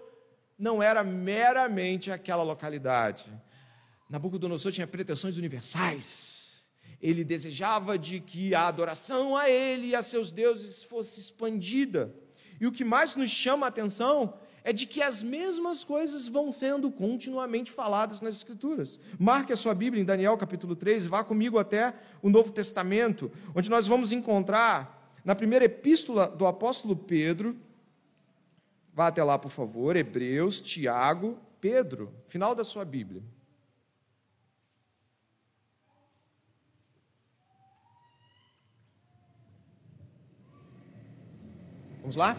não 0.57 0.81
era 0.81 1.03
meramente 1.03 2.11
aquela 2.11 2.41
localidade. 2.41 3.31
Nabucodonosor 4.09 4.71
tinha 4.71 4.87
pretensões 4.87 5.37
universais. 5.37 6.63
Ele 6.99 7.23
desejava 7.23 7.99
de 7.99 8.19
que 8.19 8.55
a 8.55 8.67
adoração 8.67 9.37
a 9.37 9.47
ele 9.47 9.89
e 9.89 9.95
a 9.95 10.01
seus 10.01 10.31
deuses 10.31 10.83
fosse 10.83 11.19
expandida. 11.19 12.15
E 12.59 12.65
o 12.65 12.71
que 12.71 12.83
mais 12.83 13.15
nos 13.15 13.29
chama 13.29 13.67
a 13.67 13.69
atenção 13.69 14.39
é 14.63 14.71
de 14.71 14.85
que 14.85 15.01
as 15.01 15.21
mesmas 15.21 15.83
coisas 15.83 16.27
vão 16.27 16.51
sendo 16.51 16.89
continuamente 16.89 17.71
faladas 17.71 18.21
nas 18.21 18.35
Escrituras. 18.35 18.99
Marque 19.19 19.51
a 19.51 19.57
sua 19.57 19.73
Bíblia 19.73 20.01
em 20.01 20.05
Daniel 20.05 20.37
capítulo 20.37 20.75
3, 20.75 21.05
vá 21.05 21.23
comigo 21.23 21.59
até 21.59 21.93
o 22.21 22.29
Novo 22.29 22.51
Testamento, 22.51 23.31
onde 23.53 23.69
nós 23.69 23.87
vamos 23.87 24.11
encontrar 24.11 25.13
na 25.23 25.35
primeira 25.35 25.65
epístola 25.65 26.27
do 26.27 26.45
apóstolo 26.45 26.95
Pedro, 26.95 27.57
vá 28.93 29.07
até 29.07 29.23
lá, 29.23 29.37
por 29.37 29.51
favor, 29.51 29.95
Hebreus, 29.95 30.61
Tiago, 30.61 31.37
Pedro, 31.59 32.13
final 32.27 32.53
da 32.53 32.63
sua 32.63 32.85
Bíblia. 32.85 33.23
Vamos 42.01 42.17
lá? 42.17 42.35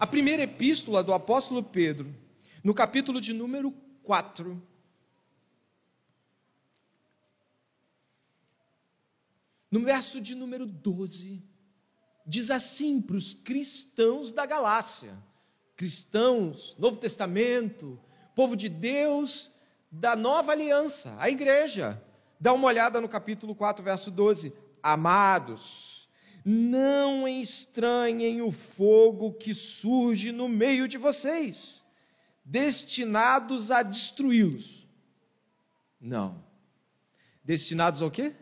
A 0.00 0.06
primeira 0.06 0.44
epístola 0.44 1.04
do 1.04 1.12
apóstolo 1.12 1.62
Pedro, 1.62 2.16
no 2.64 2.72
capítulo 2.72 3.20
de 3.20 3.34
número 3.34 3.70
4. 4.02 4.60
No 9.70 9.80
verso 9.80 10.18
de 10.18 10.34
número 10.34 10.64
12, 10.64 11.44
diz 12.26 12.50
assim 12.50 13.02
para 13.02 13.14
os 13.14 13.34
cristãos 13.34 14.32
da 14.32 14.46
Galácia: 14.46 15.18
cristãos, 15.76 16.74
Novo 16.78 16.96
Testamento, 16.96 18.00
povo 18.34 18.56
de 18.56 18.70
Deus, 18.70 19.52
da 19.92 20.16
nova 20.16 20.52
aliança, 20.52 21.14
a 21.18 21.28
igreja. 21.28 22.02
Dá 22.40 22.54
uma 22.54 22.68
olhada 22.68 23.02
no 23.02 23.08
capítulo 23.08 23.54
4, 23.54 23.84
verso 23.84 24.10
12. 24.10 24.50
Amados, 24.82 25.99
não 26.44 27.28
estranhem 27.28 28.42
o 28.42 28.50
fogo 28.50 29.32
que 29.32 29.54
surge 29.54 30.32
no 30.32 30.48
meio 30.48 30.88
de 30.88 30.98
vocês, 30.98 31.84
destinados 32.44 33.70
a 33.70 33.82
destruí-los. 33.82 34.88
Não. 36.00 36.42
Destinados 37.44 38.02
ao 38.02 38.10
quê? 38.10 38.32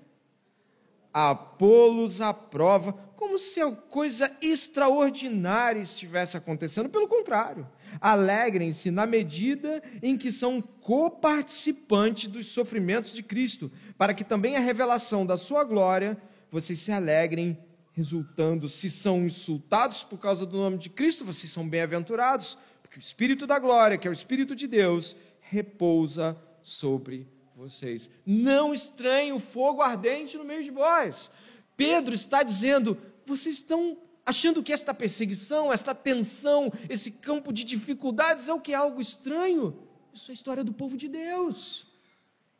A 1.12 1.34
pô-los 1.34 2.20
à 2.20 2.32
prova, 2.32 2.92
como 3.16 3.38
se 3.38 3.60
coisa 3.90 4.30
extraordinária 4.40 5.80
estivesse 5.80 6.36
acontecendo. 6.36 6.88
Pelo 6.88 7.08
contrário, 7.08 7.68
alegrem-se 8.00 8.90
na 8.90 9.06
medida 9.06 9.82
em 10.02 10.16
que 10.16 10.30
são 10.30 10.60
coparticipantes 10.60 12.28
dos 12.28 12.46
sofrimentos 12.46 13.12
de 13.12 13.22
Cristo, 13.22 13.72
para 13.96 14.14
que 14.14 14.22
também 14.22 14.56
a 14.56 14.60
revelação 14.60 15.26
da 15.26 15.36
sua 15.36 15.64
glória 15.64 16.16
vocês 16.50 16.78
se 16.78 16.92
alegrem 16.92 17.58
resultando, 17.98 18.68
se 18.68 18.88
são 18.88 19.24
insultados 19.24 20.04
por 20.04 20.18
causa 20.18 20.46
do 20.46 20.56
nome 20.56 20.78
de 20.78 20.88
Cristo, 20.88 21.24
vocês 21.24 21.50
são 21.50 21.68
bem-aventurados, 21.68 22.56
porque 22.80 22.96
o 22.96 23.00
Espírito 23.00 23.44
da 23.44 23.58
glória, 23.58 23.98
que 23.98 24.06
é 24.06 24.10
o 24.10 24.12
Espírito 24.12 24.54
de 24.54 24.68
Deus, 24.68 25.16
repousa 25.40 26.40
sobre 26.62 27.26
vocês. 27.56 28.08
Não 28.24 28.72
estranhe 28.72 29.32
o 29.32 29.40
fogo 29.40 29.82
ardente 29.82 30.38
no 30.38 30.44
meio 30.44 30.62
de 30.62 30.70
vós. 30.70 31.32
Pedro 31.76 32.14
está 32.14 32.44
dizendo: 32.44 32.96
vocês 33.26 33.56
estão 33.56 33.98
achando 34.24 34.62
que 34.62 34.72
esta 34.72 34.94
perseguição, 34.94 35.72
esta 35.72 35.92
tensão, 35.92 36.72
esse 36.88 37.10
campo 37.10 37.52
de 37.52 37.64
dificuldades 37.64 38.48
é 38.48 38.54
o 38.54 38.60
que 38.60 38.74
é 38.74 38.76
algo 38.76 39.00
estranho? 39.00 39.76
Isso 40.14 40.30
é 40.30 40.32
a 40.32 40.34
história 40.34 40.62
do 40.62 40.72
povo 40.72 40.96
de 40.96 41.08
Deus. 41.08 41.84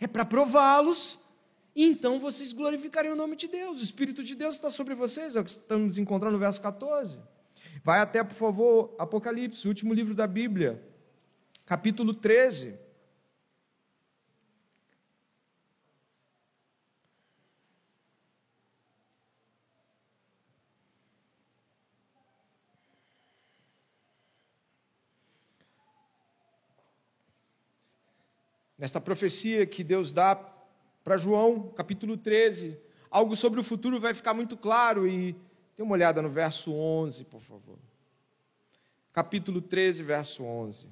É 0.00 0.08
para 0.08 0.24
prová-los 0.24 1.16
então 1.84 2.18
vocês 2.18 2.52
glorificariam 2.52 3.14
o 3.14 3.16
nome 3.16 3.36
de 3.36 3.46
Deus. 3.46 3.80
O 3.80 3.84
Espírito 3.84 4.22
de 4.22 4.34
Deus 4.34 4.56
está 4.56 4.68
sobre 4.68 4.94
vocês, 4.94 5.36
é 5.36 5.40
o 5.40 5.44
que 5.44 5.50
estamos 5.50 5.96
encontrando 5.96 6.32
no 6.32 6.38
verso 6.38 6.60
14. 6.60 7.18
Vai 7.84 8.00
até, 8.00 8.24
por 8.24 8.34
favor, 8.34 8.94
Apocalipse, 8.98 9.66
o 9.66 9.70
último 9.70 9.94
livro 9.94 10.14
da 10.14 10.26
Bíblia, 10.26 10.82
capítulo 11.64 12.12
13. 12.12 12.74
Nesta 28.76 29.00
profecia 29.00 29.66
que 29.66 29.82
Deus 29.82 30.12
dá 30.12 30.57
para 31.08 31.16
João, 31.16 31.70
capítulo 31.74 32.18
13. 32.18 32.78
Algo 33.10 33.34
sobre 33.34 33.58
o 33.58 33.64
futuro 33.64 33.98
vai 33.98 34.12
ficar 34.12 34.34
muito 34.34 34.58
claro 34.58 35.08
e 35.08 35.34
dê 35.74 35.82
uma 35.82 35.94
olhada 35.94 36.20
no 36.20 36.28
verso 36.28 36.70
11, 36.70 37.24
por 37.24 37.40
favor. 37.40 37.78
Capítulo 39.10 39.62
13, 39.62 40.02
verso 40.02 40.44
11. 40.44 40.90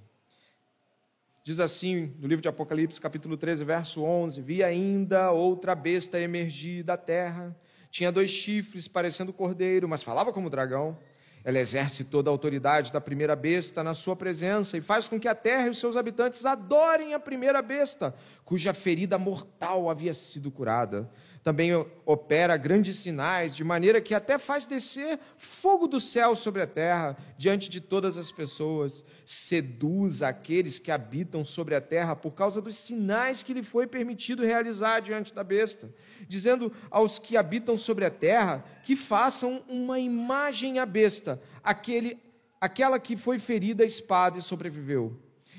Diz 1.44 1.60
assim, 1.60 2.14
no 2.18 2.26
livro 2.26 2.40
de 2.40 2.48
Apocalipse, 2.48 2.98
capítulo 2.98 3.36
13, 3.36 3.62
verso 3.66 4.02
11: 4.04 4.40
Vi 4.40 4.64
ainda 4.64 5.32
outra 5.32 5.74
besta 5.74 6.18
emergir 6.18 6.82
da 6.82 6.96
terra. 6.96 7.54
Tinha 7.90 8.10
dois 8.10 8.30
chifres, 8.30 8.88
parecendo 8.88 9.34
cordeiro, 9.34 9.86
mas 9.86 10.02
falava 10.02 10.32
como 10.32 10.48
dragão. 10.48 10.98
Ela 11.46 11.60
exerce 11.60 12.02
toda 12.02 12.28
a 12.28 12.32
autoridade 12.32 12.92
da 12.92 13.00
primeira 13.00 13.36
besta 13.36 13.84
na 13.84 13.94
sua 13.94 14.16
presença 14.16 14.76
e 14.76 14.80
faz 14.80 15.06
com 15.06 15.20
que 15.20 15.28
a 15.28 15.34
terra 15.34 15.68
e 15.68 15.70
os 15.70 15.78
seus 15.78 15.96
habitantes 15.96 16.44
adorem 16.44 17.14
a 17.14 17.20
primeira 17.20 17.62
besta, 17.62 18.12
cuja 18.44 18.74
ferida 18.74 19.16
mortal 19.16 19.88
havia 19.88 20.12
sido 20.12 20.50
curada 20.50 21.08
também 21.46 21.70
opera 22.04 22.56
grandes 22.56 22.96
sinais, 22.96 23.54
de 23.54 23.62
maneira 23.62 24.00
que 24.00 24.12
até 24.12 24.36
faz 24.36 24.66
descer 24.66 25.16
fogo 25.36 25.86
do 25.86 26.00
céu 26.00 26.34
sobre 26.34 26.60
a 26.60 26.66
terra, 26.66 27.16
diante 27.38 27.70
de 27.70 27.80
todas 27.80 28.18
as 28.18 28.32
pessoas. 28.32 29.06
Seduz 29.24 30.24
aqueles 30.24 30.80
que 30.80 30.90
habitam 30.90 31.44
sobre 31.44 31.76
a 31.76 31.80
terra 31.80 32.16
por 32.16 32.32
causa 32.32 32.60
dos 32.60 32.76
sinais 32.76 33.44
que 33.44 33.54
lhe 33.54 33.62
foi 33.62 33.86
permitido 33.86 34.42
realizar 34.42 34.98
diante 34.98 35.32
da 35.32 35.44
besta, 35.44 35.88
dizendo 36.26 36.72
aos 36.90 37.20
que 37.20 37.36
habitam 37.36 37.76
sobre 37.76 38.04
a 38.04 38.10
terra 38.10 38.64
que 38.82 38.96
façam 38.96 39.62
uma 39.68 40.00
imagem 40.00 40.80
à 40.80 40.84
besta, 40.84 41.40
aquele, 41.62 42.18
aquela 42.60 42.98
que 42.98 43.16
foi 43.16 43.38
ferida 43.38 43.84
a 43.84 43.86
espada 43.86 44.36
e 44.36 44.42
sobreviveu 44.42 45.16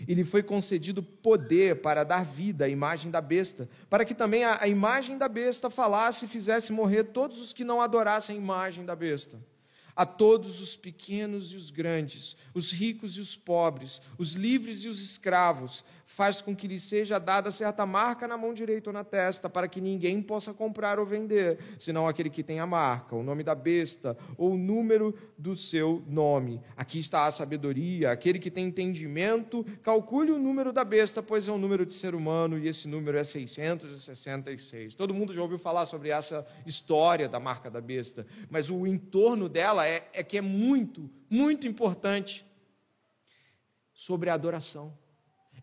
e 0.08 0.14
lhe 0.14 0.24
foi 0.24 0.44
concedido 0.44 1.02
poder 1.02 1.82
para 1.82 2.04
dar 2.04 2.26
vida 2.26 2.66
à 2.66 2.70
imagem 2.70 3.10
da 3.10 3.22
besta, 3.22 3.70
para 3.90 4.04
que 4.04 4.14
também 4.14 4.44
a, 4.44 4.62
a 4.62 4.68
imagem 4.68 5.18
da 5.18 5.28
besta 5.28 5.70
falasse 5.70 6.26
e 6.26 6.28
fizesse 6.28 6.74
morrer 6.74 7.06
todos 7.06 7.42
os 7.42 7.54
que 7.54 7.64
não 7.64 7.82
adorassem 7.82 8.36
a 8.36 8.40
imagem 8.40 8.86
da 8.86 8.96
besta. 8.96 9.40
A 9.96 10.06
todos 10.06 10.62
os 10.62 10.78
pequenos 10.78 11.54
e 11.54 11.56
os 11.56 11.72
grandes, 11.72 12.38
os 12.54 12.72
ricos 12.72 13.18
e 13.18 13.20
os 13.20 13.36
pobres, 13.36 14.00
os 14.18 14.34
livres 14.34 14.84
e 14.84 14.90
os 14.90 15.02
escravos, 15.02 15.84
faz 16.08 16.42
com 16.42 16.56
que 16.56 16.70
lhe 16.70 16.80
seja 16.80 17.20
dada 17.20 17.52
certa 17.52 17.86
marca 17.86 18.26
na 18.30 18.38
mão 18.38 18.54
direita 18.54 18.90
ou 18.90 18.94
na 18.94 19.04
testa, 19.04 19.50
para 19.50 19.68
que 19.68 19.82
ninguém 19.82 20.22
possa 20.22 20.54
comprar 20.54 21.00
ou 21.00 21.06
vender, 21.06 21.60
senão 21.78 22.08
aquele 22.08 22.30
que 22.30 22.42
tem 22.42 22.62
a 22.62 22.66
marca, 22.66 23.14
o 23.14 23.22
nome 23.22 23.44
da 23.44 23.54
besta 23.54 24.18
ou 24.38 24.54
o 24.54 24.58
número 24.58 25.14
do 25.38 25.54
seu 25.54 26.02
nome. 26.08 26.62
Aqui 26.78 26.98
está 26.98 27.26
a 27.26 27.32
sabedoria, 27.32 28.10
aquele 28.10 28.40
que 28.40 28.50
tem 28.50 28.68
entendimento, 28.68 29.66
calcule 29.84 30.32
o 30.32 30.40
número 30.40 30.72
da 30.72 30.86
besta, 30.86 31.22
pois 31.22 31.50
é 31.50 31.52
um 31.52 31.58
número 31.58 31.86
de 31.86 31.92
ser 31.92 32.16
humano 32.16 32.58
e 32.58 32.70
esse 32.70 32.88
número 32.88 33.18
é 33.18 33.24
666. 33.26 34.96
Todo 34.96 35.14
mundo 35.14 35.34
já 35.34 35.42
ouviu 35.42 35.60
falar 35.60 35.86
sobre 35.88 36.10
essa 36.10 36.48
história 36.66 37.28
da 37.28 37.40
marca 37.40 37.70
da 37.70 37.82
besta, 37.82 38.26
mas 38.50 38.70
o 38.70 38.88
entorno 38.88 39.50
dela 39.50 39.86
é, 39.86 40.08
é 40.14 40.24
que 40.24 40.38
é 40.38 40.42
muito, 40.42 41.10
muito 41.30 41.68
importante 41.68 42.46
sobre 43.94 44.30
a 44.30 44.34
adoração. 44.36 44.94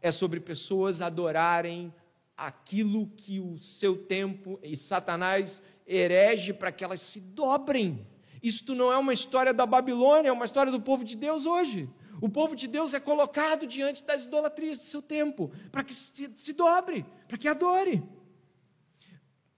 É 0.05 0.13
sobre 0.13 0.39
pessoas 0.39 1.01
adorarem 1.01 1.91
aquilo 2.37 3.07
que 3.17 3.41
o 3.41 3.57
seu 3.57 3.97
tempo 3.97 4.61
e 4.63 4.77
Satanás 4.77 5.65
herege 5.87 6.53
para 6.53 6.71
que 6.71 6.85
elas 6.85 7.01
se 7.01 7.21
dobrem. 7.21 8.07
Isto 8.43 8.75
não 8.75 8.93
é 8.93 8.99
uma 8.99 9.15
história 9.15 9.55
da 9.55 9.65
Babilônia, 9.65 10.29
é 10.29 10.33
uma 10.33 10.45
história 10.45 10.71
do 10.71 10.79
povo 10.79 11.03
de 11.05 11.17
Deus 11.17 11.47
hoje. 11.47 11.89
O 12.21 12.29
povo 12.29 12.55
de 12.55 12.69
Deus 12.69 12.93
é 12.93 13.01
colocado 13.01 13.67
diante 13.67 14.05
das 14.05 14.27
idolatrias 14.27 14.77
do 14.77 14.85
seu 14.85 15.01
tempo, 15.01 15.51
para 15.73 15.83
que 15.83 15.95
se, 15.95 16.31
se 16.37 16.53
dobre, 16.53 17.07
para 17.27 17.39
que 17.39 17.49
adore. 17.49 18.03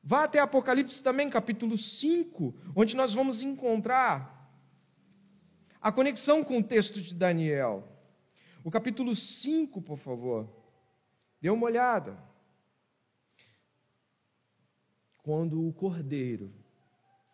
Vá 0.01 0.23
até 0.23 0.39
Apocalipse 0.39 1.03
também, 1.03 1.29
capítulo 1.29 1.77
5, 1.77 2.55
onde 2.77 2.95
nós 2.95 3.13
vamos 3.13 3.43
encontrar 3.43 4.49
a 5.83 5.91
conexão 5.91 6.45
com 6.45 6.59
o 6.59 6.63
texto 6.63 7.03
de 7.03 7.13
Daniel. 7.13 7.96
O 8.67 8.71
capítulo 8.73 9.15
5, 9.15 9.81
por 9.81 9.97
favor. 9.97 10.45
Dê 11.41 11.49
uma 11.49 11.67
olhada. 11.67 12.19
Quando 15.23 15.69
o 15.69 15.73
Cordeiro, 15.73 16.53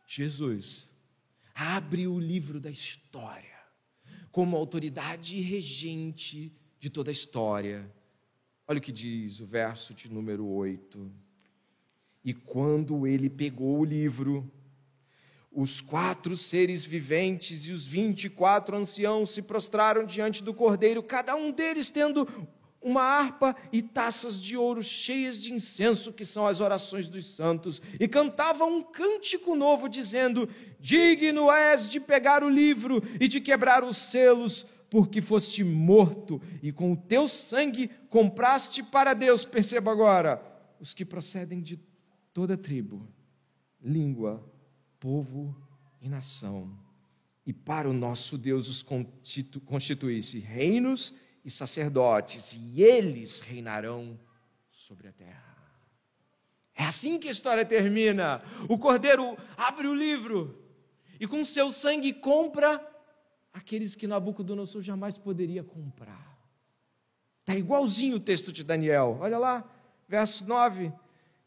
Jesus, 0.07 0.91
abre 1.55 2.07
o 2.07 2.21
livro 2.21 2.61
da 2.61 2.69
história, 2.69 3.59
como 4.31 4.59
autoridade 4.59 5.41
regente 5.41 6.53
de 6.79 6.91
toda 6.91 7.11
a 7.11 7.13
história. 7.13 7.91
Olha 8.69 8.79
o 8.79 8.83
que 8.83 8.93
diz 8.93 9.41
o 9.41 9.47
verso 9.47 9.95
de 9.95 10.13
número 10.13 10.47
8. 10.47 11.11
E 12.23 12.35
quando 12.35 13.07
ele 13.07 13.31
pegou 13.31 13.79
o 13.79 13.87
livro, 13.87 14.53
Os 15.55 15.83
quatro 15.83 16.35
seres 16.35 16.83
viventes 16.85 17.67
e 17.67 17.73
os 17.73 17.87
vinte 17.87 18.25
e 18.25 18.31
quatro 18.31 18.75
anciãos 18.75 19.31
se 19.31 19.43
prostraram 19.43 20.07
diante 20.07 20.43
do 20.43 20.55
cordeiro, 20.55 21.03
cada 21.03 21.35
um 21.37 21.53
deles 21.53 21.91
tendo 21.91 22.27
uma 22.83 23.03
harpa 23.03 23.55
e 23.71 23.81
taças 23.81 24.41
de 24.43 24.57
ouro 24.57 24.83
cheias 24.83 25.41
de 25.41 25.53
incenso, 25.53 26.13
que 26.13 26.25
são 26.25 26.47
as 26.47 26.61
orações 26.61 27.07
dos 27.07 27.35
santos, 27.35 27.81
e 28.01 28.09
cantava 28.09 28.65
um 28.65 28.83
cântico 28.83 29.55
novo, 29.55 29.89
dizendo: 29.89 30.49
Digno 30.81 31.51
és 31.51 31.89
de 31.89 32.01
pegar 32.01 32.43
o 32.43 32.49
livro 32.49 33.03
e 33.21 33.29
de 33.29 33.41
quebrar 33.41 33.85
os 33.85 33.97
selos, 33.97 34.67
porque 34.91 35.21
foste 35.21 35.63
morto 35.63 36.41
e 36.63 36.73
com 36.73 36.93
o 36.93 36.97
teu 36.97 37.29
sangue 37.29 37.91
compraste 38.09 38.83
para 38.83 39.15
Deus. 39.15 39.45
Perceba 39.45 39.93
agora: 39.93 40.43
os 40.81 40.93
que 40.93 41.05
procedem 41.05 41.61
de 41.61 41.79
toda 42.33 42.57
tribo, 42.57 43.07
língua, 43.81 44.43
povo 45.03 45.53
e 46.01 46.09
nação. 46.09 46.79
E 47.45 47.53
para 47.53 47.91
o 47.91 47.93
nosso 47.93 48.39
Deus 48.39 48.69
os 48.69 48.87
constituísse 49.67 50.39
reinos 50.39 51.13
e 51.45 51.51
sacerdotes, 51.51 52.55
e 52.55 52.81
eles 52.81 53.41
reinarão 53.41 54.17
sobre 54.71 55.09
a 55.09 55.13
terra. 55.13 55.57
É 56.73 56.85
assim 56.85 57.19
que 57.19 57.27
a 57.27 57.33
história 57.33 57.65
termina. 57.65 58.45
O 58.69 58.79
cordeiro 58.79 59.37
abre 59.57 59.89
o 59.89 59.95
livro 59.95 60.57
e 61.19 61.27
com 61.27 61.45
seu 61.45 61.73
sangue 61.73 62.13
compra 62.13 62.81
aqueles 63.53 63.97
que 63.97 64.07
Nabucodonosor 64.07 64.83
jamais 64.83 65.19
poderia 65.19 65.65
comprar. 65.65 66.39
Está 67.41 67.57
igualzinho 67.57 68.17
o 68.17 68.21
texto 68.21 68.53
de 68.53 68.63
Daniel. 68.63 69.19
Olha 69.21 69.37
lá, 69.37 69.69
verso 70.09 70.47
9. 70.47 70.93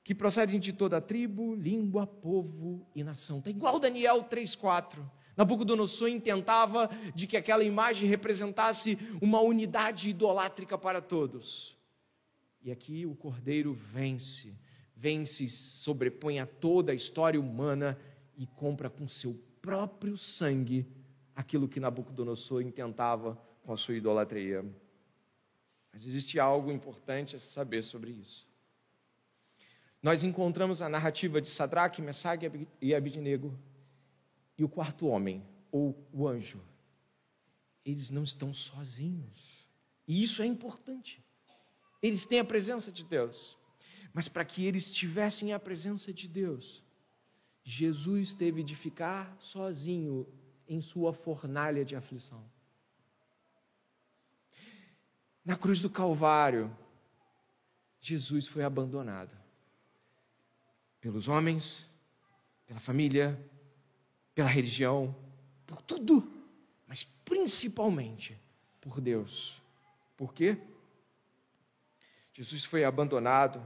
Que 0.06 0.16
procedem 0.16 0.60
de 0.60 0.72
toda 0.72 1.02
tribo, 1.02 1.56
língua, 1.56 2.06
povo 2.06 2.88
e 2.96 3.04
nação. 3.04 3.40
Está 3.40 3.50
igual 3.50 3.80
Daniel 3.80 4.24
3, 4.24 4.56
4. 4.56 5.12
Nabucodonosor 5.36 6.10
intentava 6.10 6.90
de 7.14 7.26
que 7.26 7.36
aquela 7.36 7.64
imagem 7.64 8.08
representasse 8.08 9.00
uma 9.20 9.42
unidade 9.42 10.12
idolátrica 10.12 10.78
para 10.78 11.02
todos. 11.02 11.76
E 12.62 12.72
aqui 12.72 13.04
o 13.06 13.16
cordeiro 13.16 13.74
vence, 13.74 14.54
vence 14.96 15.48
sobrepõe 15.50 16.40
a 16.40 16.46
toda 16.46 16.92
a 16.92 16.96
história 16.96 17.40
humana 17.40 17.98
e 18.38 18.46
compra 18.46 18.92
com 18.92 19.08
seu 19.08 19.34
próprio 19.60 20.16
sangue 20.16 20.86
aquilo 21.36 21.68
que 21.68 21.80
Nabucodonosor 21.80 22.62
intentava 22.62 23.36
com 23.64 23.74
a 23.74 23.76
sua 23.76 23.96
idolatria. 23.96 24.64
Mas 25.92 26.06
existe 26.06 26.40
algo 26.40 26.72
importante 26.72 27.36
a 27.36 27.40
se 27.40 27.48
saber 27.48 27.84
sobre 27.84 28.12
isso. 28.12 28.48
Nós 30.06 30.24
encontramos 30.24 30.84
a 30.84 30.88
narrativa 30.88 31.42
de 31.42 31.50
Sadraque, 31.50 32.00
Messague 32.00 32.68
e 32.80 32.94
Abidnego 32.94 33.58
e 34.56 34.64
o 34.64 34.70
quarto 34.70 35.08
homem, 35.08 35.44
ou 35.72 36.08
o 36.14 36.28
anjo, 36.28 36.62
eles 37.84 38.12
não 38.12 38.22
estão 38.22 38.54
sozinhos. 38.54 39.68
E 40.08 40.22
isso 40.22 40.44
é 40.44 40.46
importante. 40.46 41.26
Eles 42.04 42.24
têm 42.24 42.38
a 42.38 42.46
presença 42.46 42.92
de 42.92 43.04
Deus. 43.04 43.58
Mas 44.14 44.30
para 44.30 44.46
que 44.46 44.64
eles 44.64 44.92
tivessem 44.92 45.54
a 45.54 45.60
presença 45.60 46.14
de 46.14 46.28
Deus, 46.28 46.84
Jesus 47.64 48.32
teve 48.32 48.62
de 48.62 48.76
ficar 48.76 49.36
sozinho 49.40 50.28
em 50.68 50.82
sua 50.82 51.14
fornalha 51.14 51.84
de 51.84 51.96
aflição. 51.96 52.48
Na 55.44 55.58
cruz 55.58 55.82
do 55.82 55.90
Calvário, 55.90 56.72
Jesus 58.00 58.48
foi 58.48 58.64
abandonado 58.64 59.45
pelos 61.06 61.28
homens, 61.28 61.88
pela 62.66 62.80
família, 62.80 63.40
pela 64.34 64.50
religião, 64.50 65.16
por 65.68 65.80
tudo, 65.84 66.28
mas 66.88 67.04
principalmente 67.04 68.36
por 68.82 69.00
Deus. 69.00 69.62
Por 70.18 70.34
quê? 70.34 70.58
Jesus 72.34 72.66
foi 72.66 72.84
abandonado 72.84 73.64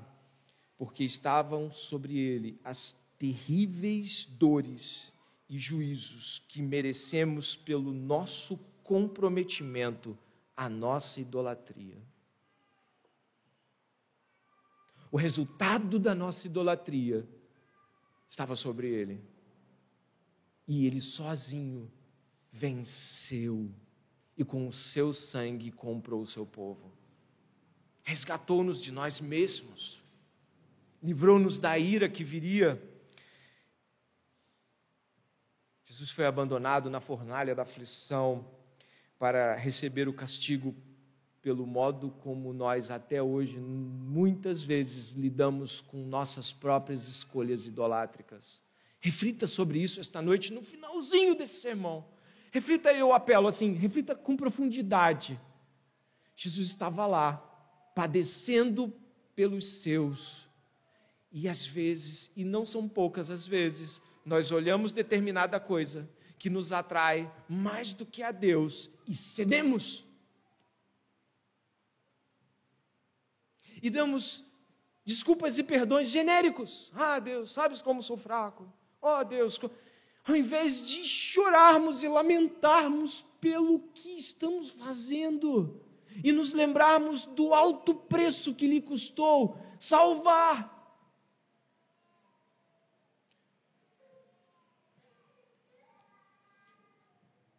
porque 0.77 1.05
estavam 1.05 1.71
sobre 1.71 2.17
ele 2.17 2.59
as 2.61 2.99
terríveis 3.17 4.25
dores 4.25 5.13
e 5.47 5.57
juízos 5.57 6.43
que 6.45 6.61
merecemos 6.61 7.55
pelo 7.55 7.93
nosso 7.93 8.59
comprometimento 8.83 10.17
à 10.57 10.67
nossa 10.67 11.21
idolatria. 11.21 11.95
O 15.11 15.17
resultado 15.17 15.97
da 15.97 16.13
nossa 16.13 16.47
idolatria 16.47 17.27
estava 18.27 18.55
sobre 18.55 18.87
ele 18.87 19.21
e 20.67 20.85
ele 20.85 21.01
sozinho 21.01 21.91
venceu 22.51 23.71
e 24.37 24.45
com 24.45 24.67
o 24.67 24.71
seu 24.71 25.11
sangue 25.11 25.71
comprou 25.71 26.21
o 26.21 26.27
seu 26.27 26.45
povo. 26.45 26.91
Resgatou-nos 28.03 28.81
de 28.81 28.91
nós 28.91 29.19
mesmos, 29.19 30.01
livrou-nos 31.01 31.59
da 31.59 31.77
ira 31.77 32.07
que 32.07 32.23
viria. 32.23 32.81
Jesus 35.85 36.11
foi 36.11 36.25
abandonado 36.25 36.89
na 36.89 37.01
fornalha 37.01 37.55
da 37.55 37.63
aflição 37.63 38.47
para 39.17 39.55
receber 39.55 40.07
o 40.07 40.13
castigo 40.13 40.75
pelo 41.41 41.65
modo 41.65 42.11
como 42.21 42.53
nós 42.53 42.91
até 42.91 43.21
hoje 43.21 43.57
muitas 43.59 44.61
vezes 44.61 45.13
lidamos 45.13 45.81
com 45.81 46.05
nossas 46.05 46.51
próprias 46.51 47.07
escolhas 47.07 47.65
idolátricas. 47.67 48.61
Reflita 48.99 49.47
sobre 49.47 49.79
isso 49.79 49.99
esta 49.99 50.21
noite, 50.21 50.53
no 50.53 50.61
finalzinho 50.61 51.35
desse 51.35 51.61
sermão. 51.61 52.05
Reflita, 52.51 52.91
eu 52.91 53.13
apelo 53.13 53.47
assim, 53.47 53.73
reflita 53.73 54.15
com 54.15 54.35
profundidade. 54.35 55.39
Jesus 56.35 56.67
estava 56.67 57.05
lá, 57.05 57.37
padecendo 57.95 58.93
pelos 59.35 59.67
seus. 59.81 60.47
E 61.31 61.47
às 61.47 61.65
vezes, 61.65 62.31
e 62.35 62.43
não 62.43 62.65
são 62.65 62.89
poucas 62.89 63.31
as 63.31 63.45
vezes, 63.45 64.03
nós 64.25 64.51
olhamos 64.51 64.91
determinada 64.91 65.59
coisa 65.59 66.09
que 66.37 66.49
nos 66.49 66.73
atrai 66.73 67.31
mais 67.47 67.93
do 67.93 68.05
que 68.05 68.23
a 68.23 68.31
Deus 68.31 68.89
e 69.07 69.13
cedemos. 69.13 70.08
E 73.81 73.89
damos 73.89 74.43
desculpas 75.05 75.57
e 75.57 75.63
perdões 75.63 76.09
genéricos. 76.09 76.91
Ah, 76.95 77.19
Deus, 77.19 77.51
sabes 77.51 77.81
como 77.81 78.01
sou 78.01 78.17
fraco. 78.17 78.71
Oh, 79.01 79.23
Deus, 79.23 79.59
ao 80.25 80.35
invés 80.35 80.87
de 80.87 81.05
chorarmos 81.05 82.03
e 82.03 82.07
lamentarmos 82.07 83.25
pelo 83.41 83.79
que 83.93 84.09
estamos 84.09 84.71
fazendo 84.71 85.81
e 86.23 86.31
nos 86.31 86.53
lembrarmos 86.53 87.25
do 87.25 87.53
alto 87.53 87.93
preço 87.95 88.53
que 88.53 88.67
lhe 88.67 88.81
custou 88.81 89.57
salvar. 89.79 90.77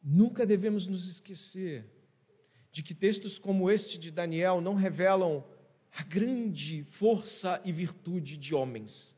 Nunca 0.02 0.44
devemos 0.44 0.86
nos 0.86 1.08
esquecer 1.08 1.88
de 2.70 2.82
que 2.82 2.94
textos 2.94 3.38
como 3.38 3.70
este 3.70 3.98
de 3.98 4.10
Daniel 4.10 4.60
não 4.60 4.74
revelam 4.74 5.44
a 5.92 6.02
grande 6.02 6.84
força 6.84 7.60
e 7.64 7.72
virtude 7.72 8.36
de 8.36 8.54
homens 8.54 9.16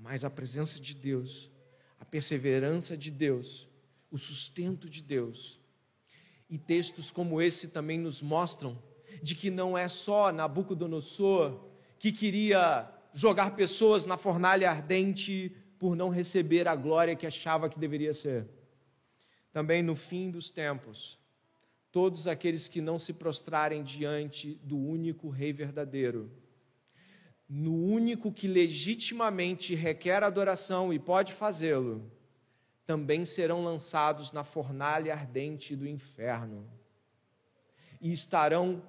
mas 0.00 0.24
a 0.24 0.30
presença 0.30 0.78
de 0.78 0.94
Deus, 0.94 1.50
a 1.98 2.04
perseverança 2.04 2.96
de 2.96 3.10
Deus, 3.10 3.68
o 4.10 4.16
sustento 4.16 4.88
de 4.88 5.02
Deus. 5.02 5.60
E 6.48 6.56
textos 6.56 7.10
como 7.10 7.42
esse 7.42 7.68
também 7.68 7.98
nos 7.98 8.22
mostram 8.22 8.80
de 9.22 9.34
que 9.34 9.50
não 9.50 9.76
é 9.76 9.88
só 9.88 10.32
Nabucodonosor 10.32 11.68
que 11.98 12.12
queria 12.12 12.88
jogar 13.12 13.56
pessoas 13.56 14.06
na 14.06 14.16
fornalha 14.16 14.70
ardente 14.70 15.54
por 15.78 15.96
não 15.96 16.08
receber 16.08 16.68
a 16.68 16.76
glória 16.76 17.16
que 17.16 17.26
achava 17.26 17.68
que 17.68 17.78
deveria 17.78 18.14
ser. 18.14 18.46
Também 19.52 19.82
no 19.82 19.96
fim 19.96 20.30
dos 20.30 20.50
tempos, 20.50 21.18
todos 21.90 22.28
aqueles 22.28 22.68
que 22.68 22.80
não 22.80 22.98
se 22.98 23.12
prostrarem 23.12 23.82
diante 23.82 24.54
do 24.62 24.78
único 24.78 25.28
Rei 25.28 25.52
verdadeiro, 25.52 26.30
no 27.48 27.74
único 27.74 28.30
que 28.30 28.46
legitimamente 28.46 29.74
requer 29.74 30.22
adoração 30.22 30.92
e 30.92 30.98
pode 30.98 31.32
fazê-lo, 31.32 32.10
também 32.86 33.24
serão 33.24 33.62
lançados 33.62 34.32
na 34.32 34.44
fornalha 34.44 35.12
ardente 35.12 35.74
do 35.74 35.86
inferno. 35.86 36.66
E 38.00 38.12
estarão 38.12 38.82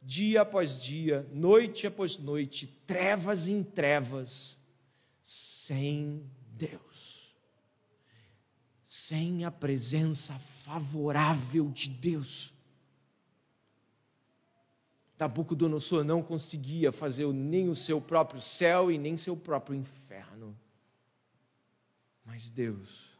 dia 0.00 0.42
após 0.42 0.80
dia, 0.80 1.26
noite 1.32 1.86
após 1.86 2.18
noite, 2.18 2.66
trevas 2.86 3.48
em 3.48 3.62
trevas, 3.62 4.58
sem 5.22 6.28
Deus, 6.50 7.13
sem 8.96 9.44
a 9.44 9.50
presença 9.50 10.38
favorável 10.38 11.68
de 11.68 11.90
Deus. 11.90 12.54
Nabucodonosor 15.18 16.04
não 16.04 16.22
conseguia 16.22 16.92
fazer 16.92 17.26
nem 17.32 17.68
o 17.68 17.74
seu 17.74 18.00
próprio 18.00 18.40
céu 18.40 18.92
e 18.92 18.96
nem 18.96 19.16
seu 19.16 19.36
próprio 19.36 19.74
inferno. 19.74 20.56
Mas 22.24 22.50
Deus 22.50 23.18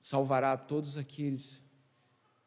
salvará 0.00 0.56
todos 0.56 0.98
aqueles 0.98 1.62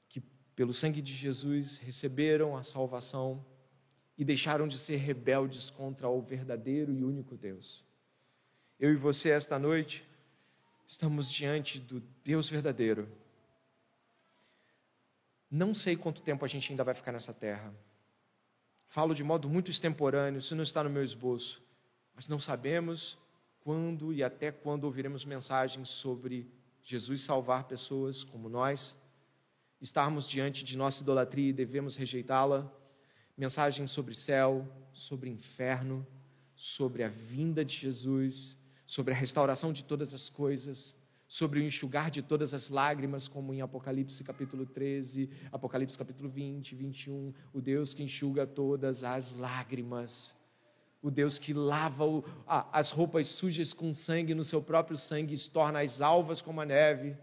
que, 0.10 0.20
pelo 0.58 0.74
sangue 0.74 1.02
de 1.02 1.14
Jesus, 1.14 1.78
receberam 1.78 2.58
a 2.58 2.64
salvação 2.64 3.46
e 4.18 4.26
deixaram 4.26 4.68
de 4.68 4.78
ser 4.78 4.98
rebeldes 4.98 5.72
contra 5.72 6.10
o 6.10 6.22
verdadeiro 6.22 6.94
e 6.94 7.02
único 7.02 7.38
Deus. 7.38 7.82
Eu 8.78 8.92
e 8.92 8.98
você, 8.98 9.30
esta 9.30 9.58
noite, 9.58 10.06
estamos 10.86 11.32
diante 11.32 11.80
do 11.80 12.00
Deus 12.24 12.50
verdadeiro. 12.50 13.10
Não 15.50 15.74
sei 15.74 15.96
quanto 15.96 16.22
tempo 16.22 16.44
a 16.44 16.48
gente 16.48 16.72
ainda 16.72 16.84
vai 16.84 16.94
ficar 16.94 17.12
nessa 17.12 17.34
terra. 17.34 17.74
Falo 18.88 19.14
de 19.14 19.24
modo 19.24 19.50
muito 19.50 19.72
extemporâneo, 19.72 20.40
isso 20.40 20.56
não 20.56 20.64
está 20.64 20.84
no 20.84 20.90
meu 20.90 21.04
esboço, 21.04 21.64
mas 22.14 22.28
não 22.28 22.40
sabemos 22.40 23.18
quando 23.62 24.14
e 24.14 24.24
até 24.24 24.52
quando 24.52 24.84
ouviremos 24.84 25.26
mensagens 25.26 25.90
sobre 25.90 26.52
Jesus 26.84 27.22
salvar 27.22 27.64
pessoas 27.64 28.24
como 28.24 28.50
nós, 28.50 28.96
estarmos 29.80 30.30
diante 30.30 30.64
de 30.64 30.78
nossa 30.78 31.02
idolatria 31.02 31.50
e 31.50 31.54
devemos 31.54 31.96
rejeitá-la, 31.96 32.72
mensagens 33.38 33.90
sobre 33.90 34.14
céu, 34.14 34.68
sobre 34.92 35.30
inferno, 35.30 36.06
sobre 36.56 37.04
a 37.04 37.08
vinda 37.08 37.64
de 37.64 37.74
Jesus, 37.74 38.58
sobre 38.94 39.12
a 39.12 39.18
restauração 39.18 39.72
de 39.72 39.84
todas 39.84 40.14
as 40.14 40.30
coisas, 40.30 40.96
sobre 41.26 41.60
o 41.60 41.64
enxugar 41.64 42.12
de 42.12 42.22
todas 42.22 42.54
as 42.54 42.70
lágrimas, 42.70 43.28
como 43.28 43.52
em 43.52 43.60
Apocalipse 43.60 44.24
capítulo 44.24 44.68
13, 44.68 45.32
Apocalipse 45.52 45.98
capítulo 45.98 46.30
20, 46.30 46.76
21, 46.76 47.34
o 47.52 47.60
Deus 47.60 47.92
que 47.96 48.04
enxuga 48.04 48.46
todas 48.46 49.04
as 49.04 49.34
lágrimas 49.34 50.38
o 51.02 51.12
Deus 51.12 51.38
que 51.38 51.54
lava 51.54 52.06
o, 52.06 52.24
as 52.48 52.92
roupas 52.92 53.28
sujas 53.28 53.74
com 53.74 53.94
sangue 53.94 54.34
no 54.34 54.46
seu 54.46 54.62
próprio 54.62 54.98
sangue 54.98 55.36
e 55.36 55.50
torna 55.50 55.82
as 55.82 56.00
alvas 56.00 56.42
como 56.42 56.62
a 56.62 56.66
neve. 56.66 57.18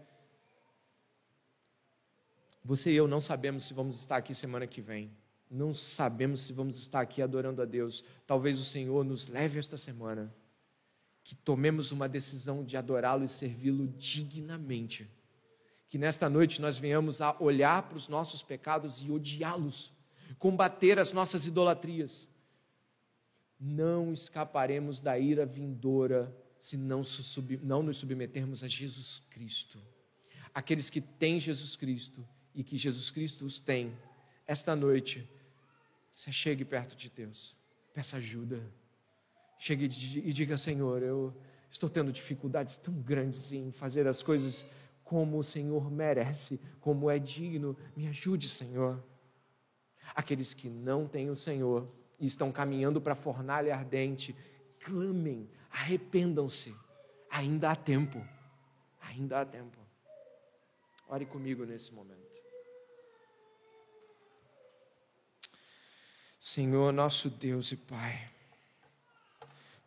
Você 2.63 2.91
e 2.91 2.95
eu 2.95 3.07
não 3.07 3.19
sabemos 3.19 3.63
se 3.63 3.73
vamos 3.73 3.95
estar 3.95 4.17
aqui 4.17 4.35
semana 4.35 4.67
que 4.67 4.81
vem. 4.81 5.09
Não 5.49 5.73
sabemos 5.73 6.41
se 6.41 6.53
vamos 6.53 6.77
estar 6.77 7.01
aqui 7.01 7.23
adorando 7.23 7.59
a 7.59 7.65
Deus. 7.65 8.03
Talvez 8.27 8.59
o 8.59 8.63
Senhor 8.63 9.03
nos 9.03 9.27
leve 9.27 9.57
esta 9.57 9.75
semana. 9.75 10.31
Que 11.23 11.35
tomemos 11.35 11.91
uma 11.91 12.09
decisão 12.09 12.63
de 12.63 12.75
adorá-lo 12.77 13.23
e 13.23 13.27
servi-lo 13.27 13.87
dignamente. 13.87 15.09
Que 15.89 15.97
nesta 15.97 16.29
noite 16.29 16.61
nós 16.61 16.77
venhamos 16.77 17.21
a 17.21 17.35
olhar 17.39 17.83
para 17.83 17.97
os 17.97 18.07
nossos 18.07 18.43
pecados 18.43 19.01
e 19.01 19.11
odiá-los, 19.11 19.91
combater 20.39 20.97
as 20.99 21.13
nossas 21.13 21.45
idolatrias 21.45 22.27
não 23.61 24.11
escaparemos 24.11 24.99
da 24.99 25.19
ira 25.19 25.45
vindoura 25.45 26.35
se 26.57 26.75
não, 26.75 27.03
não 27.61 27.83
nos 27.83 27.97
submetermos 27.97 28.63
a 28.63 28.67
Jesus 28.67 29.19
Cristo. 29.29 29.79
Aqueles 30.51 30.89
que 30.89 30.99
têm 30.99 31.39
Jesus 31.39 31.75
Cristo 31.75 32.27
e 32.55 32.63
que 32.63 32.75
Jesus 32.75 33.11
Cristo 33.11 33.45
os 33.45 33.59
tem, 33.59 33.95
esta 34.47 34.75
noite, 34.75 35.29
você 36.09 36.31
chegue 36.31 36.65
perto 36.65 36.95
de 36.95 37.09
Deus, 37.09 37.55
peça 37.93 38.17
ajuda. 38.17 38.67
Chegue 39.63 39.85
e 39.85 40.33
diga: 40.33 40.57
Senhor, 40.57 41.03
eu 41.03 41.31
estou 41.69 41.87
tendo 41.87 42.11
dificuldades 42.11 42.77
tão 42.77 42.95
grandes 42.95 43.51
em 43.51 43.71
fazer 43.71 44.07
as 44.07 44.23
coisas 44.23 44.65
como 45.03 45.37
o 45.37 45.43
Senhor 45.43 45.91
merece, 45.91 46.59
como 46.79 47.11
é 47.11 47.19
digno. 47.19 47.77
Me 47.95 48.07
ajude, 48.07 48.49
Senhor. 48.49 49.03
Aqueles 50.15 50.55
que 50.55 50.67
não 50.67 51.07
têm 51.07 51.29
o 51.29 51.35
Senhor, 51.35 51.87
e 52.19 52.25
estão 52.25 52.51
caminhando 52.51 52.99
para 52.99 53.13
a 53.13 53.15
fornalha 53.15 53.75
ardente, 53.75 54.35
clamem, 54.79 55.47
arrependam-se. 55.69 56.75
Ainda 57.29 57.69
há 57.69 57.75
tempo. 57.75 58.19
Ainda 58.99 59.41
há 59.41 59.45
tempo. 59.45 59.77
Ore 61.07 61.27
comigo 61.27 61.65
nesse 61.65 61.93
momento. 61.93 62.31
Senhor, 66.39 66.91
nosso 66.91 67.29
Deus 67.29 67.71
e 67.71 67.77
Pai, 67.77 68.30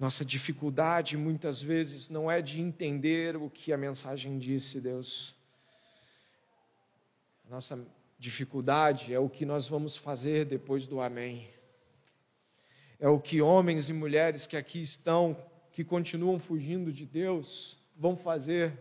nossa 0.05 0.23
dificuldade 0.23 1.17
muitas 1.17 1.63
vezes 1.63 2.11
não 2.11 2.31
é 2.31 2.43
de 2.43 2.61
entender 2.61 3.37
o 3.37 3.49
que 3.49 3.73
a 3.73 3.79
mensagem 3.79 4.39
disse, 4.39 4.79
Deus. 4.79 5.35
Nossa 7.49 7.83
dificuldade 8.19 9.15
é 9.15 9.19
o 9.19 9.31
que 9.31 9.47
nós 9.47 9.67
vamos 9.67 9.97
fazer 9.97 10.45
depois 10.45 10.87
do 10.87 11.01
Amém 11.01 11.49
é 13.01 13.09
o 13.09 13.19
que 13.19 13.41
homens 13.41 13.89
e 13.89 13.95
mulheres 13.95 14.47
que 14.47 14.59
aqui 14.59 14.81
estão, 14.83 15.37
que 15.73 15.83
continuam 15.83 16.39
fugindo 16.39 16.93
de 16.93 17.07
Deus, 17.07 17.79
vão 17.97 18.15
fazer, 18.15 18.79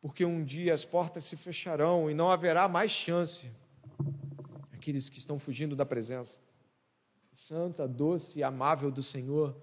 porque 0.00 0.24
um 0.24 0.44
dia 0.44 0.72
as 0.72 0.84
portas 0.84 1.24
se 1.24 1.36
fecharão 1.36 2.08
e 2.08 2.14
não 2.14 2.30
haverá 2.30 2.68
mais 2.68 2.92
chance. 2.92 3.50
Aqueles 4.72 5.10
que 5.10 5.18
estão 5.18 5.40
fugindo 5.40 5.74
da 5.74 5.84
presença 5.84 6.40
santa, 7.32 7.86
doce 7.86 8.40
e 8.40 8.42
amável 8.42 8.90
do 8.90 9.02
Senhor, 9.02 9.56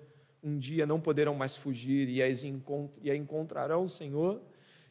um 0.44 0.58
dia 0.58 0.86
não 0.86 1.00
poderão 1.00 1.36
mais 1.36 1.56
fugir 1.56 2.10
e 2.10 2.22
a 2.22 3.16
encontrarão 3.16 3.84
o 3.84 3.90
Senhor 3.90 4.42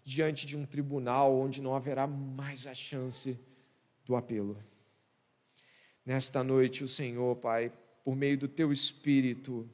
diante 0.05 0.47
de 0.47 0.57
um 0.57 0.64
tribunal 0.64 1.34
onde 1.34 1.61
não 1.61 1.74
haverá 1.74 2.07
mais 2.07 2.66
a 2.66 2.74
chance 2.74 3.38
do 4.05 4.14
apelo. 4.14 4.57
Nesta 6.05 6.44
noite, 6.44 6.84
o 6.84 6.88
Senhor, 6.88 7.34
Pai, 7.36 7.72
por 8.05 8.14
meio 8.14 8.38
do 8.38 8.47
teu 8.47 8.70
espírito, 8.70 9.68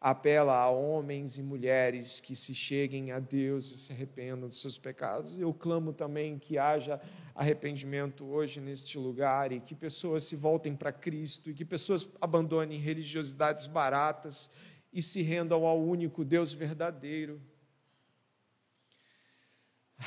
apela 0.00 0.54
a 0.54 0.68
homens 0.68 1.38
e 1.38 1.42
mulheres 1.44 2.20
que 2.20 2.34
se 2.34 2.52
cheguem 2.52 3.12
a 3.12 3.20
Deus 3.20 3.70
e 3.70 3.76
se 3.76 3.92
arrependam 3.92 4.48
dos 4.48 4.60
seus 4.60 4.76
pecados. 4.76 5.38
Eu 5.38 5.54
clamo 5.54 5.92
também 5.92 6.40
que 6.40 6.58
haja 6.58 7.00
arrependimento 7.32 8.24
hoje 8.24 8.60
neste 8.60 8.98
lugar 8.98 9.52
e 9.52 9.60
que 9.60 9.76
pessoas 9.76 10.24
se 10.24 10.34
voltem 10.34 10.74
para 10.74 10.92
Cristo 10.92 11.50
e 11.50 11.54
que 11.54 11.64
pessoas 11.64 12.08
abandonem 12.20 12.80
religiosidades 12.80 13.68
baratas 13.68 14.50
e 14.92 15.00
se 15.00 15.22
rendam 15.22 15.66
ao 15.66 15.80
único 15.80 16.24
Deus 16.24 16.52
verdadeiro. 16.52 17.40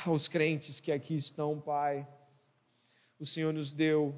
Aos 0.04 0.28
crentes 0.28 0.80
que 0.80 0.92
aqui 0.92 1.16
estão, 1.16 1.60
Pai, 1.60 2.06
o 3.18 3.26
Senhor 3.26 3.52
nos 3.52 3.72
deu 3.72 4.14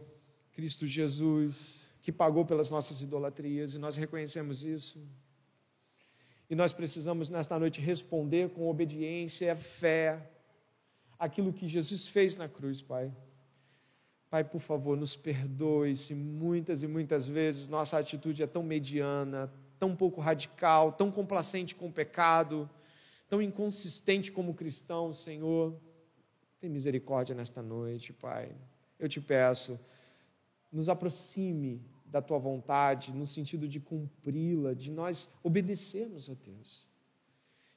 Cristo 0.52 0.86
Jesus 0.86 1.86
que 2.02 2.12
pagou 2.12 2.44
pelas 2.44 2.70
nossas 2.70 3.02
idolatrias 3.02 3.74
e 3.74 3.78
nós 3.78 3.96
reconhecemos 3.96 4.64
isso. 4.64 4.98
E 6.50 6.54
nós 6.54 6.72
precisamos 6.72 7.28
nesta 7.28 7.58
noite 7.58 7.80
responder 7.80 8.48
com 8.50 8.68
obediência, 8.68 9.54
fé, 9.54 10.30
aquilo 11.18 11.52
que 11.52 11.68
Jesus 11.68 12.08
fez 12.08 12.38
na 12.38 12.48
cruz, 12.48 12.80
Pai. 12.80 13.12
Pai, 14.30 14.42
por 14.42 14.60
favor, 14.60 14.96
nos 14.96 15.16
perdoe 15.16 15.96
se 15.96 16.14
muitas 16.14 16.82
e 16.82 16.86
muitas 16.86 17.26
vezes 17.26 17.68
nossa 17.68 17.98
atitude 17.98 18.42
é 18.42 18.46
tão 18.46 18.62
mediana, 18.62 19.52
tão 19.78 19.94
pouco 19.94 20.20
radical, 20.20 20.92
tão 20.92 21.10
complacente 21.10 21.74
com 21.74 21.88
o 21.88 21.92
pecado, 21.92 22.68
tão 23.28 23.40
inconsistente 23.42 24.32
como 24.32 24.54
cristão, 24.54 25.12
Senhor. 25.12 25.74
Tem 26.60 26.68
misericórdia 26.68 27.34
nesta 27.34 27.62
noite, 27.62 28.12
Pai. 28.12 28.50
Eu 28.98 29.08
te 29.08 29.20
peço, 29.20 29.78
nos 30.72 30.88
aproxime 30.88 31.80
da 32.06 32.20
tua 32.22 32.38
vontade, 32.38 33.12
no 33.12 33.26
sentido 33.26 33.68
de 33.68 33.78
cumpri-la, 33.78 34.74
de 34.74 34.90
nós 34.90 35.30
obedecermos 35.42 36.30
a 36.30 36.34
Deus. 36.34 36.88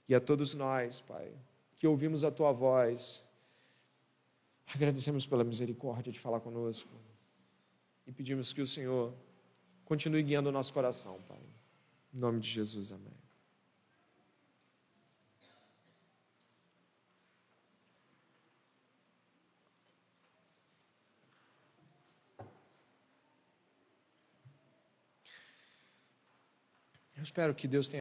E 0.08 0.16
a 0.16 0.22
todos 0.22 0.56
nós, 0.56 1.02
Pai, 1.02 1.32
que 1.78 1.86
ouvimos 1.86 2.24
a 2.26 2.32
tua 2.32 2.52
voz, 2.52 3.26
agradecemos 4.74 5.28
pela 5.28 5.44
misericórdia 5.44 6.12
de 6.12 6.20
falar 6.20 6.40
conosco 6.40 6.90
e 8.08 8.12
pedimos 8.12 8.52
que 8.54 8.62
o 8.62 8.68
Senhor 8.68 9.14
continue 9.86 10.24
guiando 10.24 10.50
o 10.50 10.52
nosso 10.52 10.74
coração, 10.74 11.20
Pai. 11.28 11.40
Em 12.14 12.20
nome 12.20 12.40
de 12.40 12.50
Jesus, 12.50 12.92
amém. 12.92 13.22
Eu 27.16 27.24
espero 27.24 27.54
que 27.54 27.68
Deus 27.68 27.88
tenha 27.88 28.00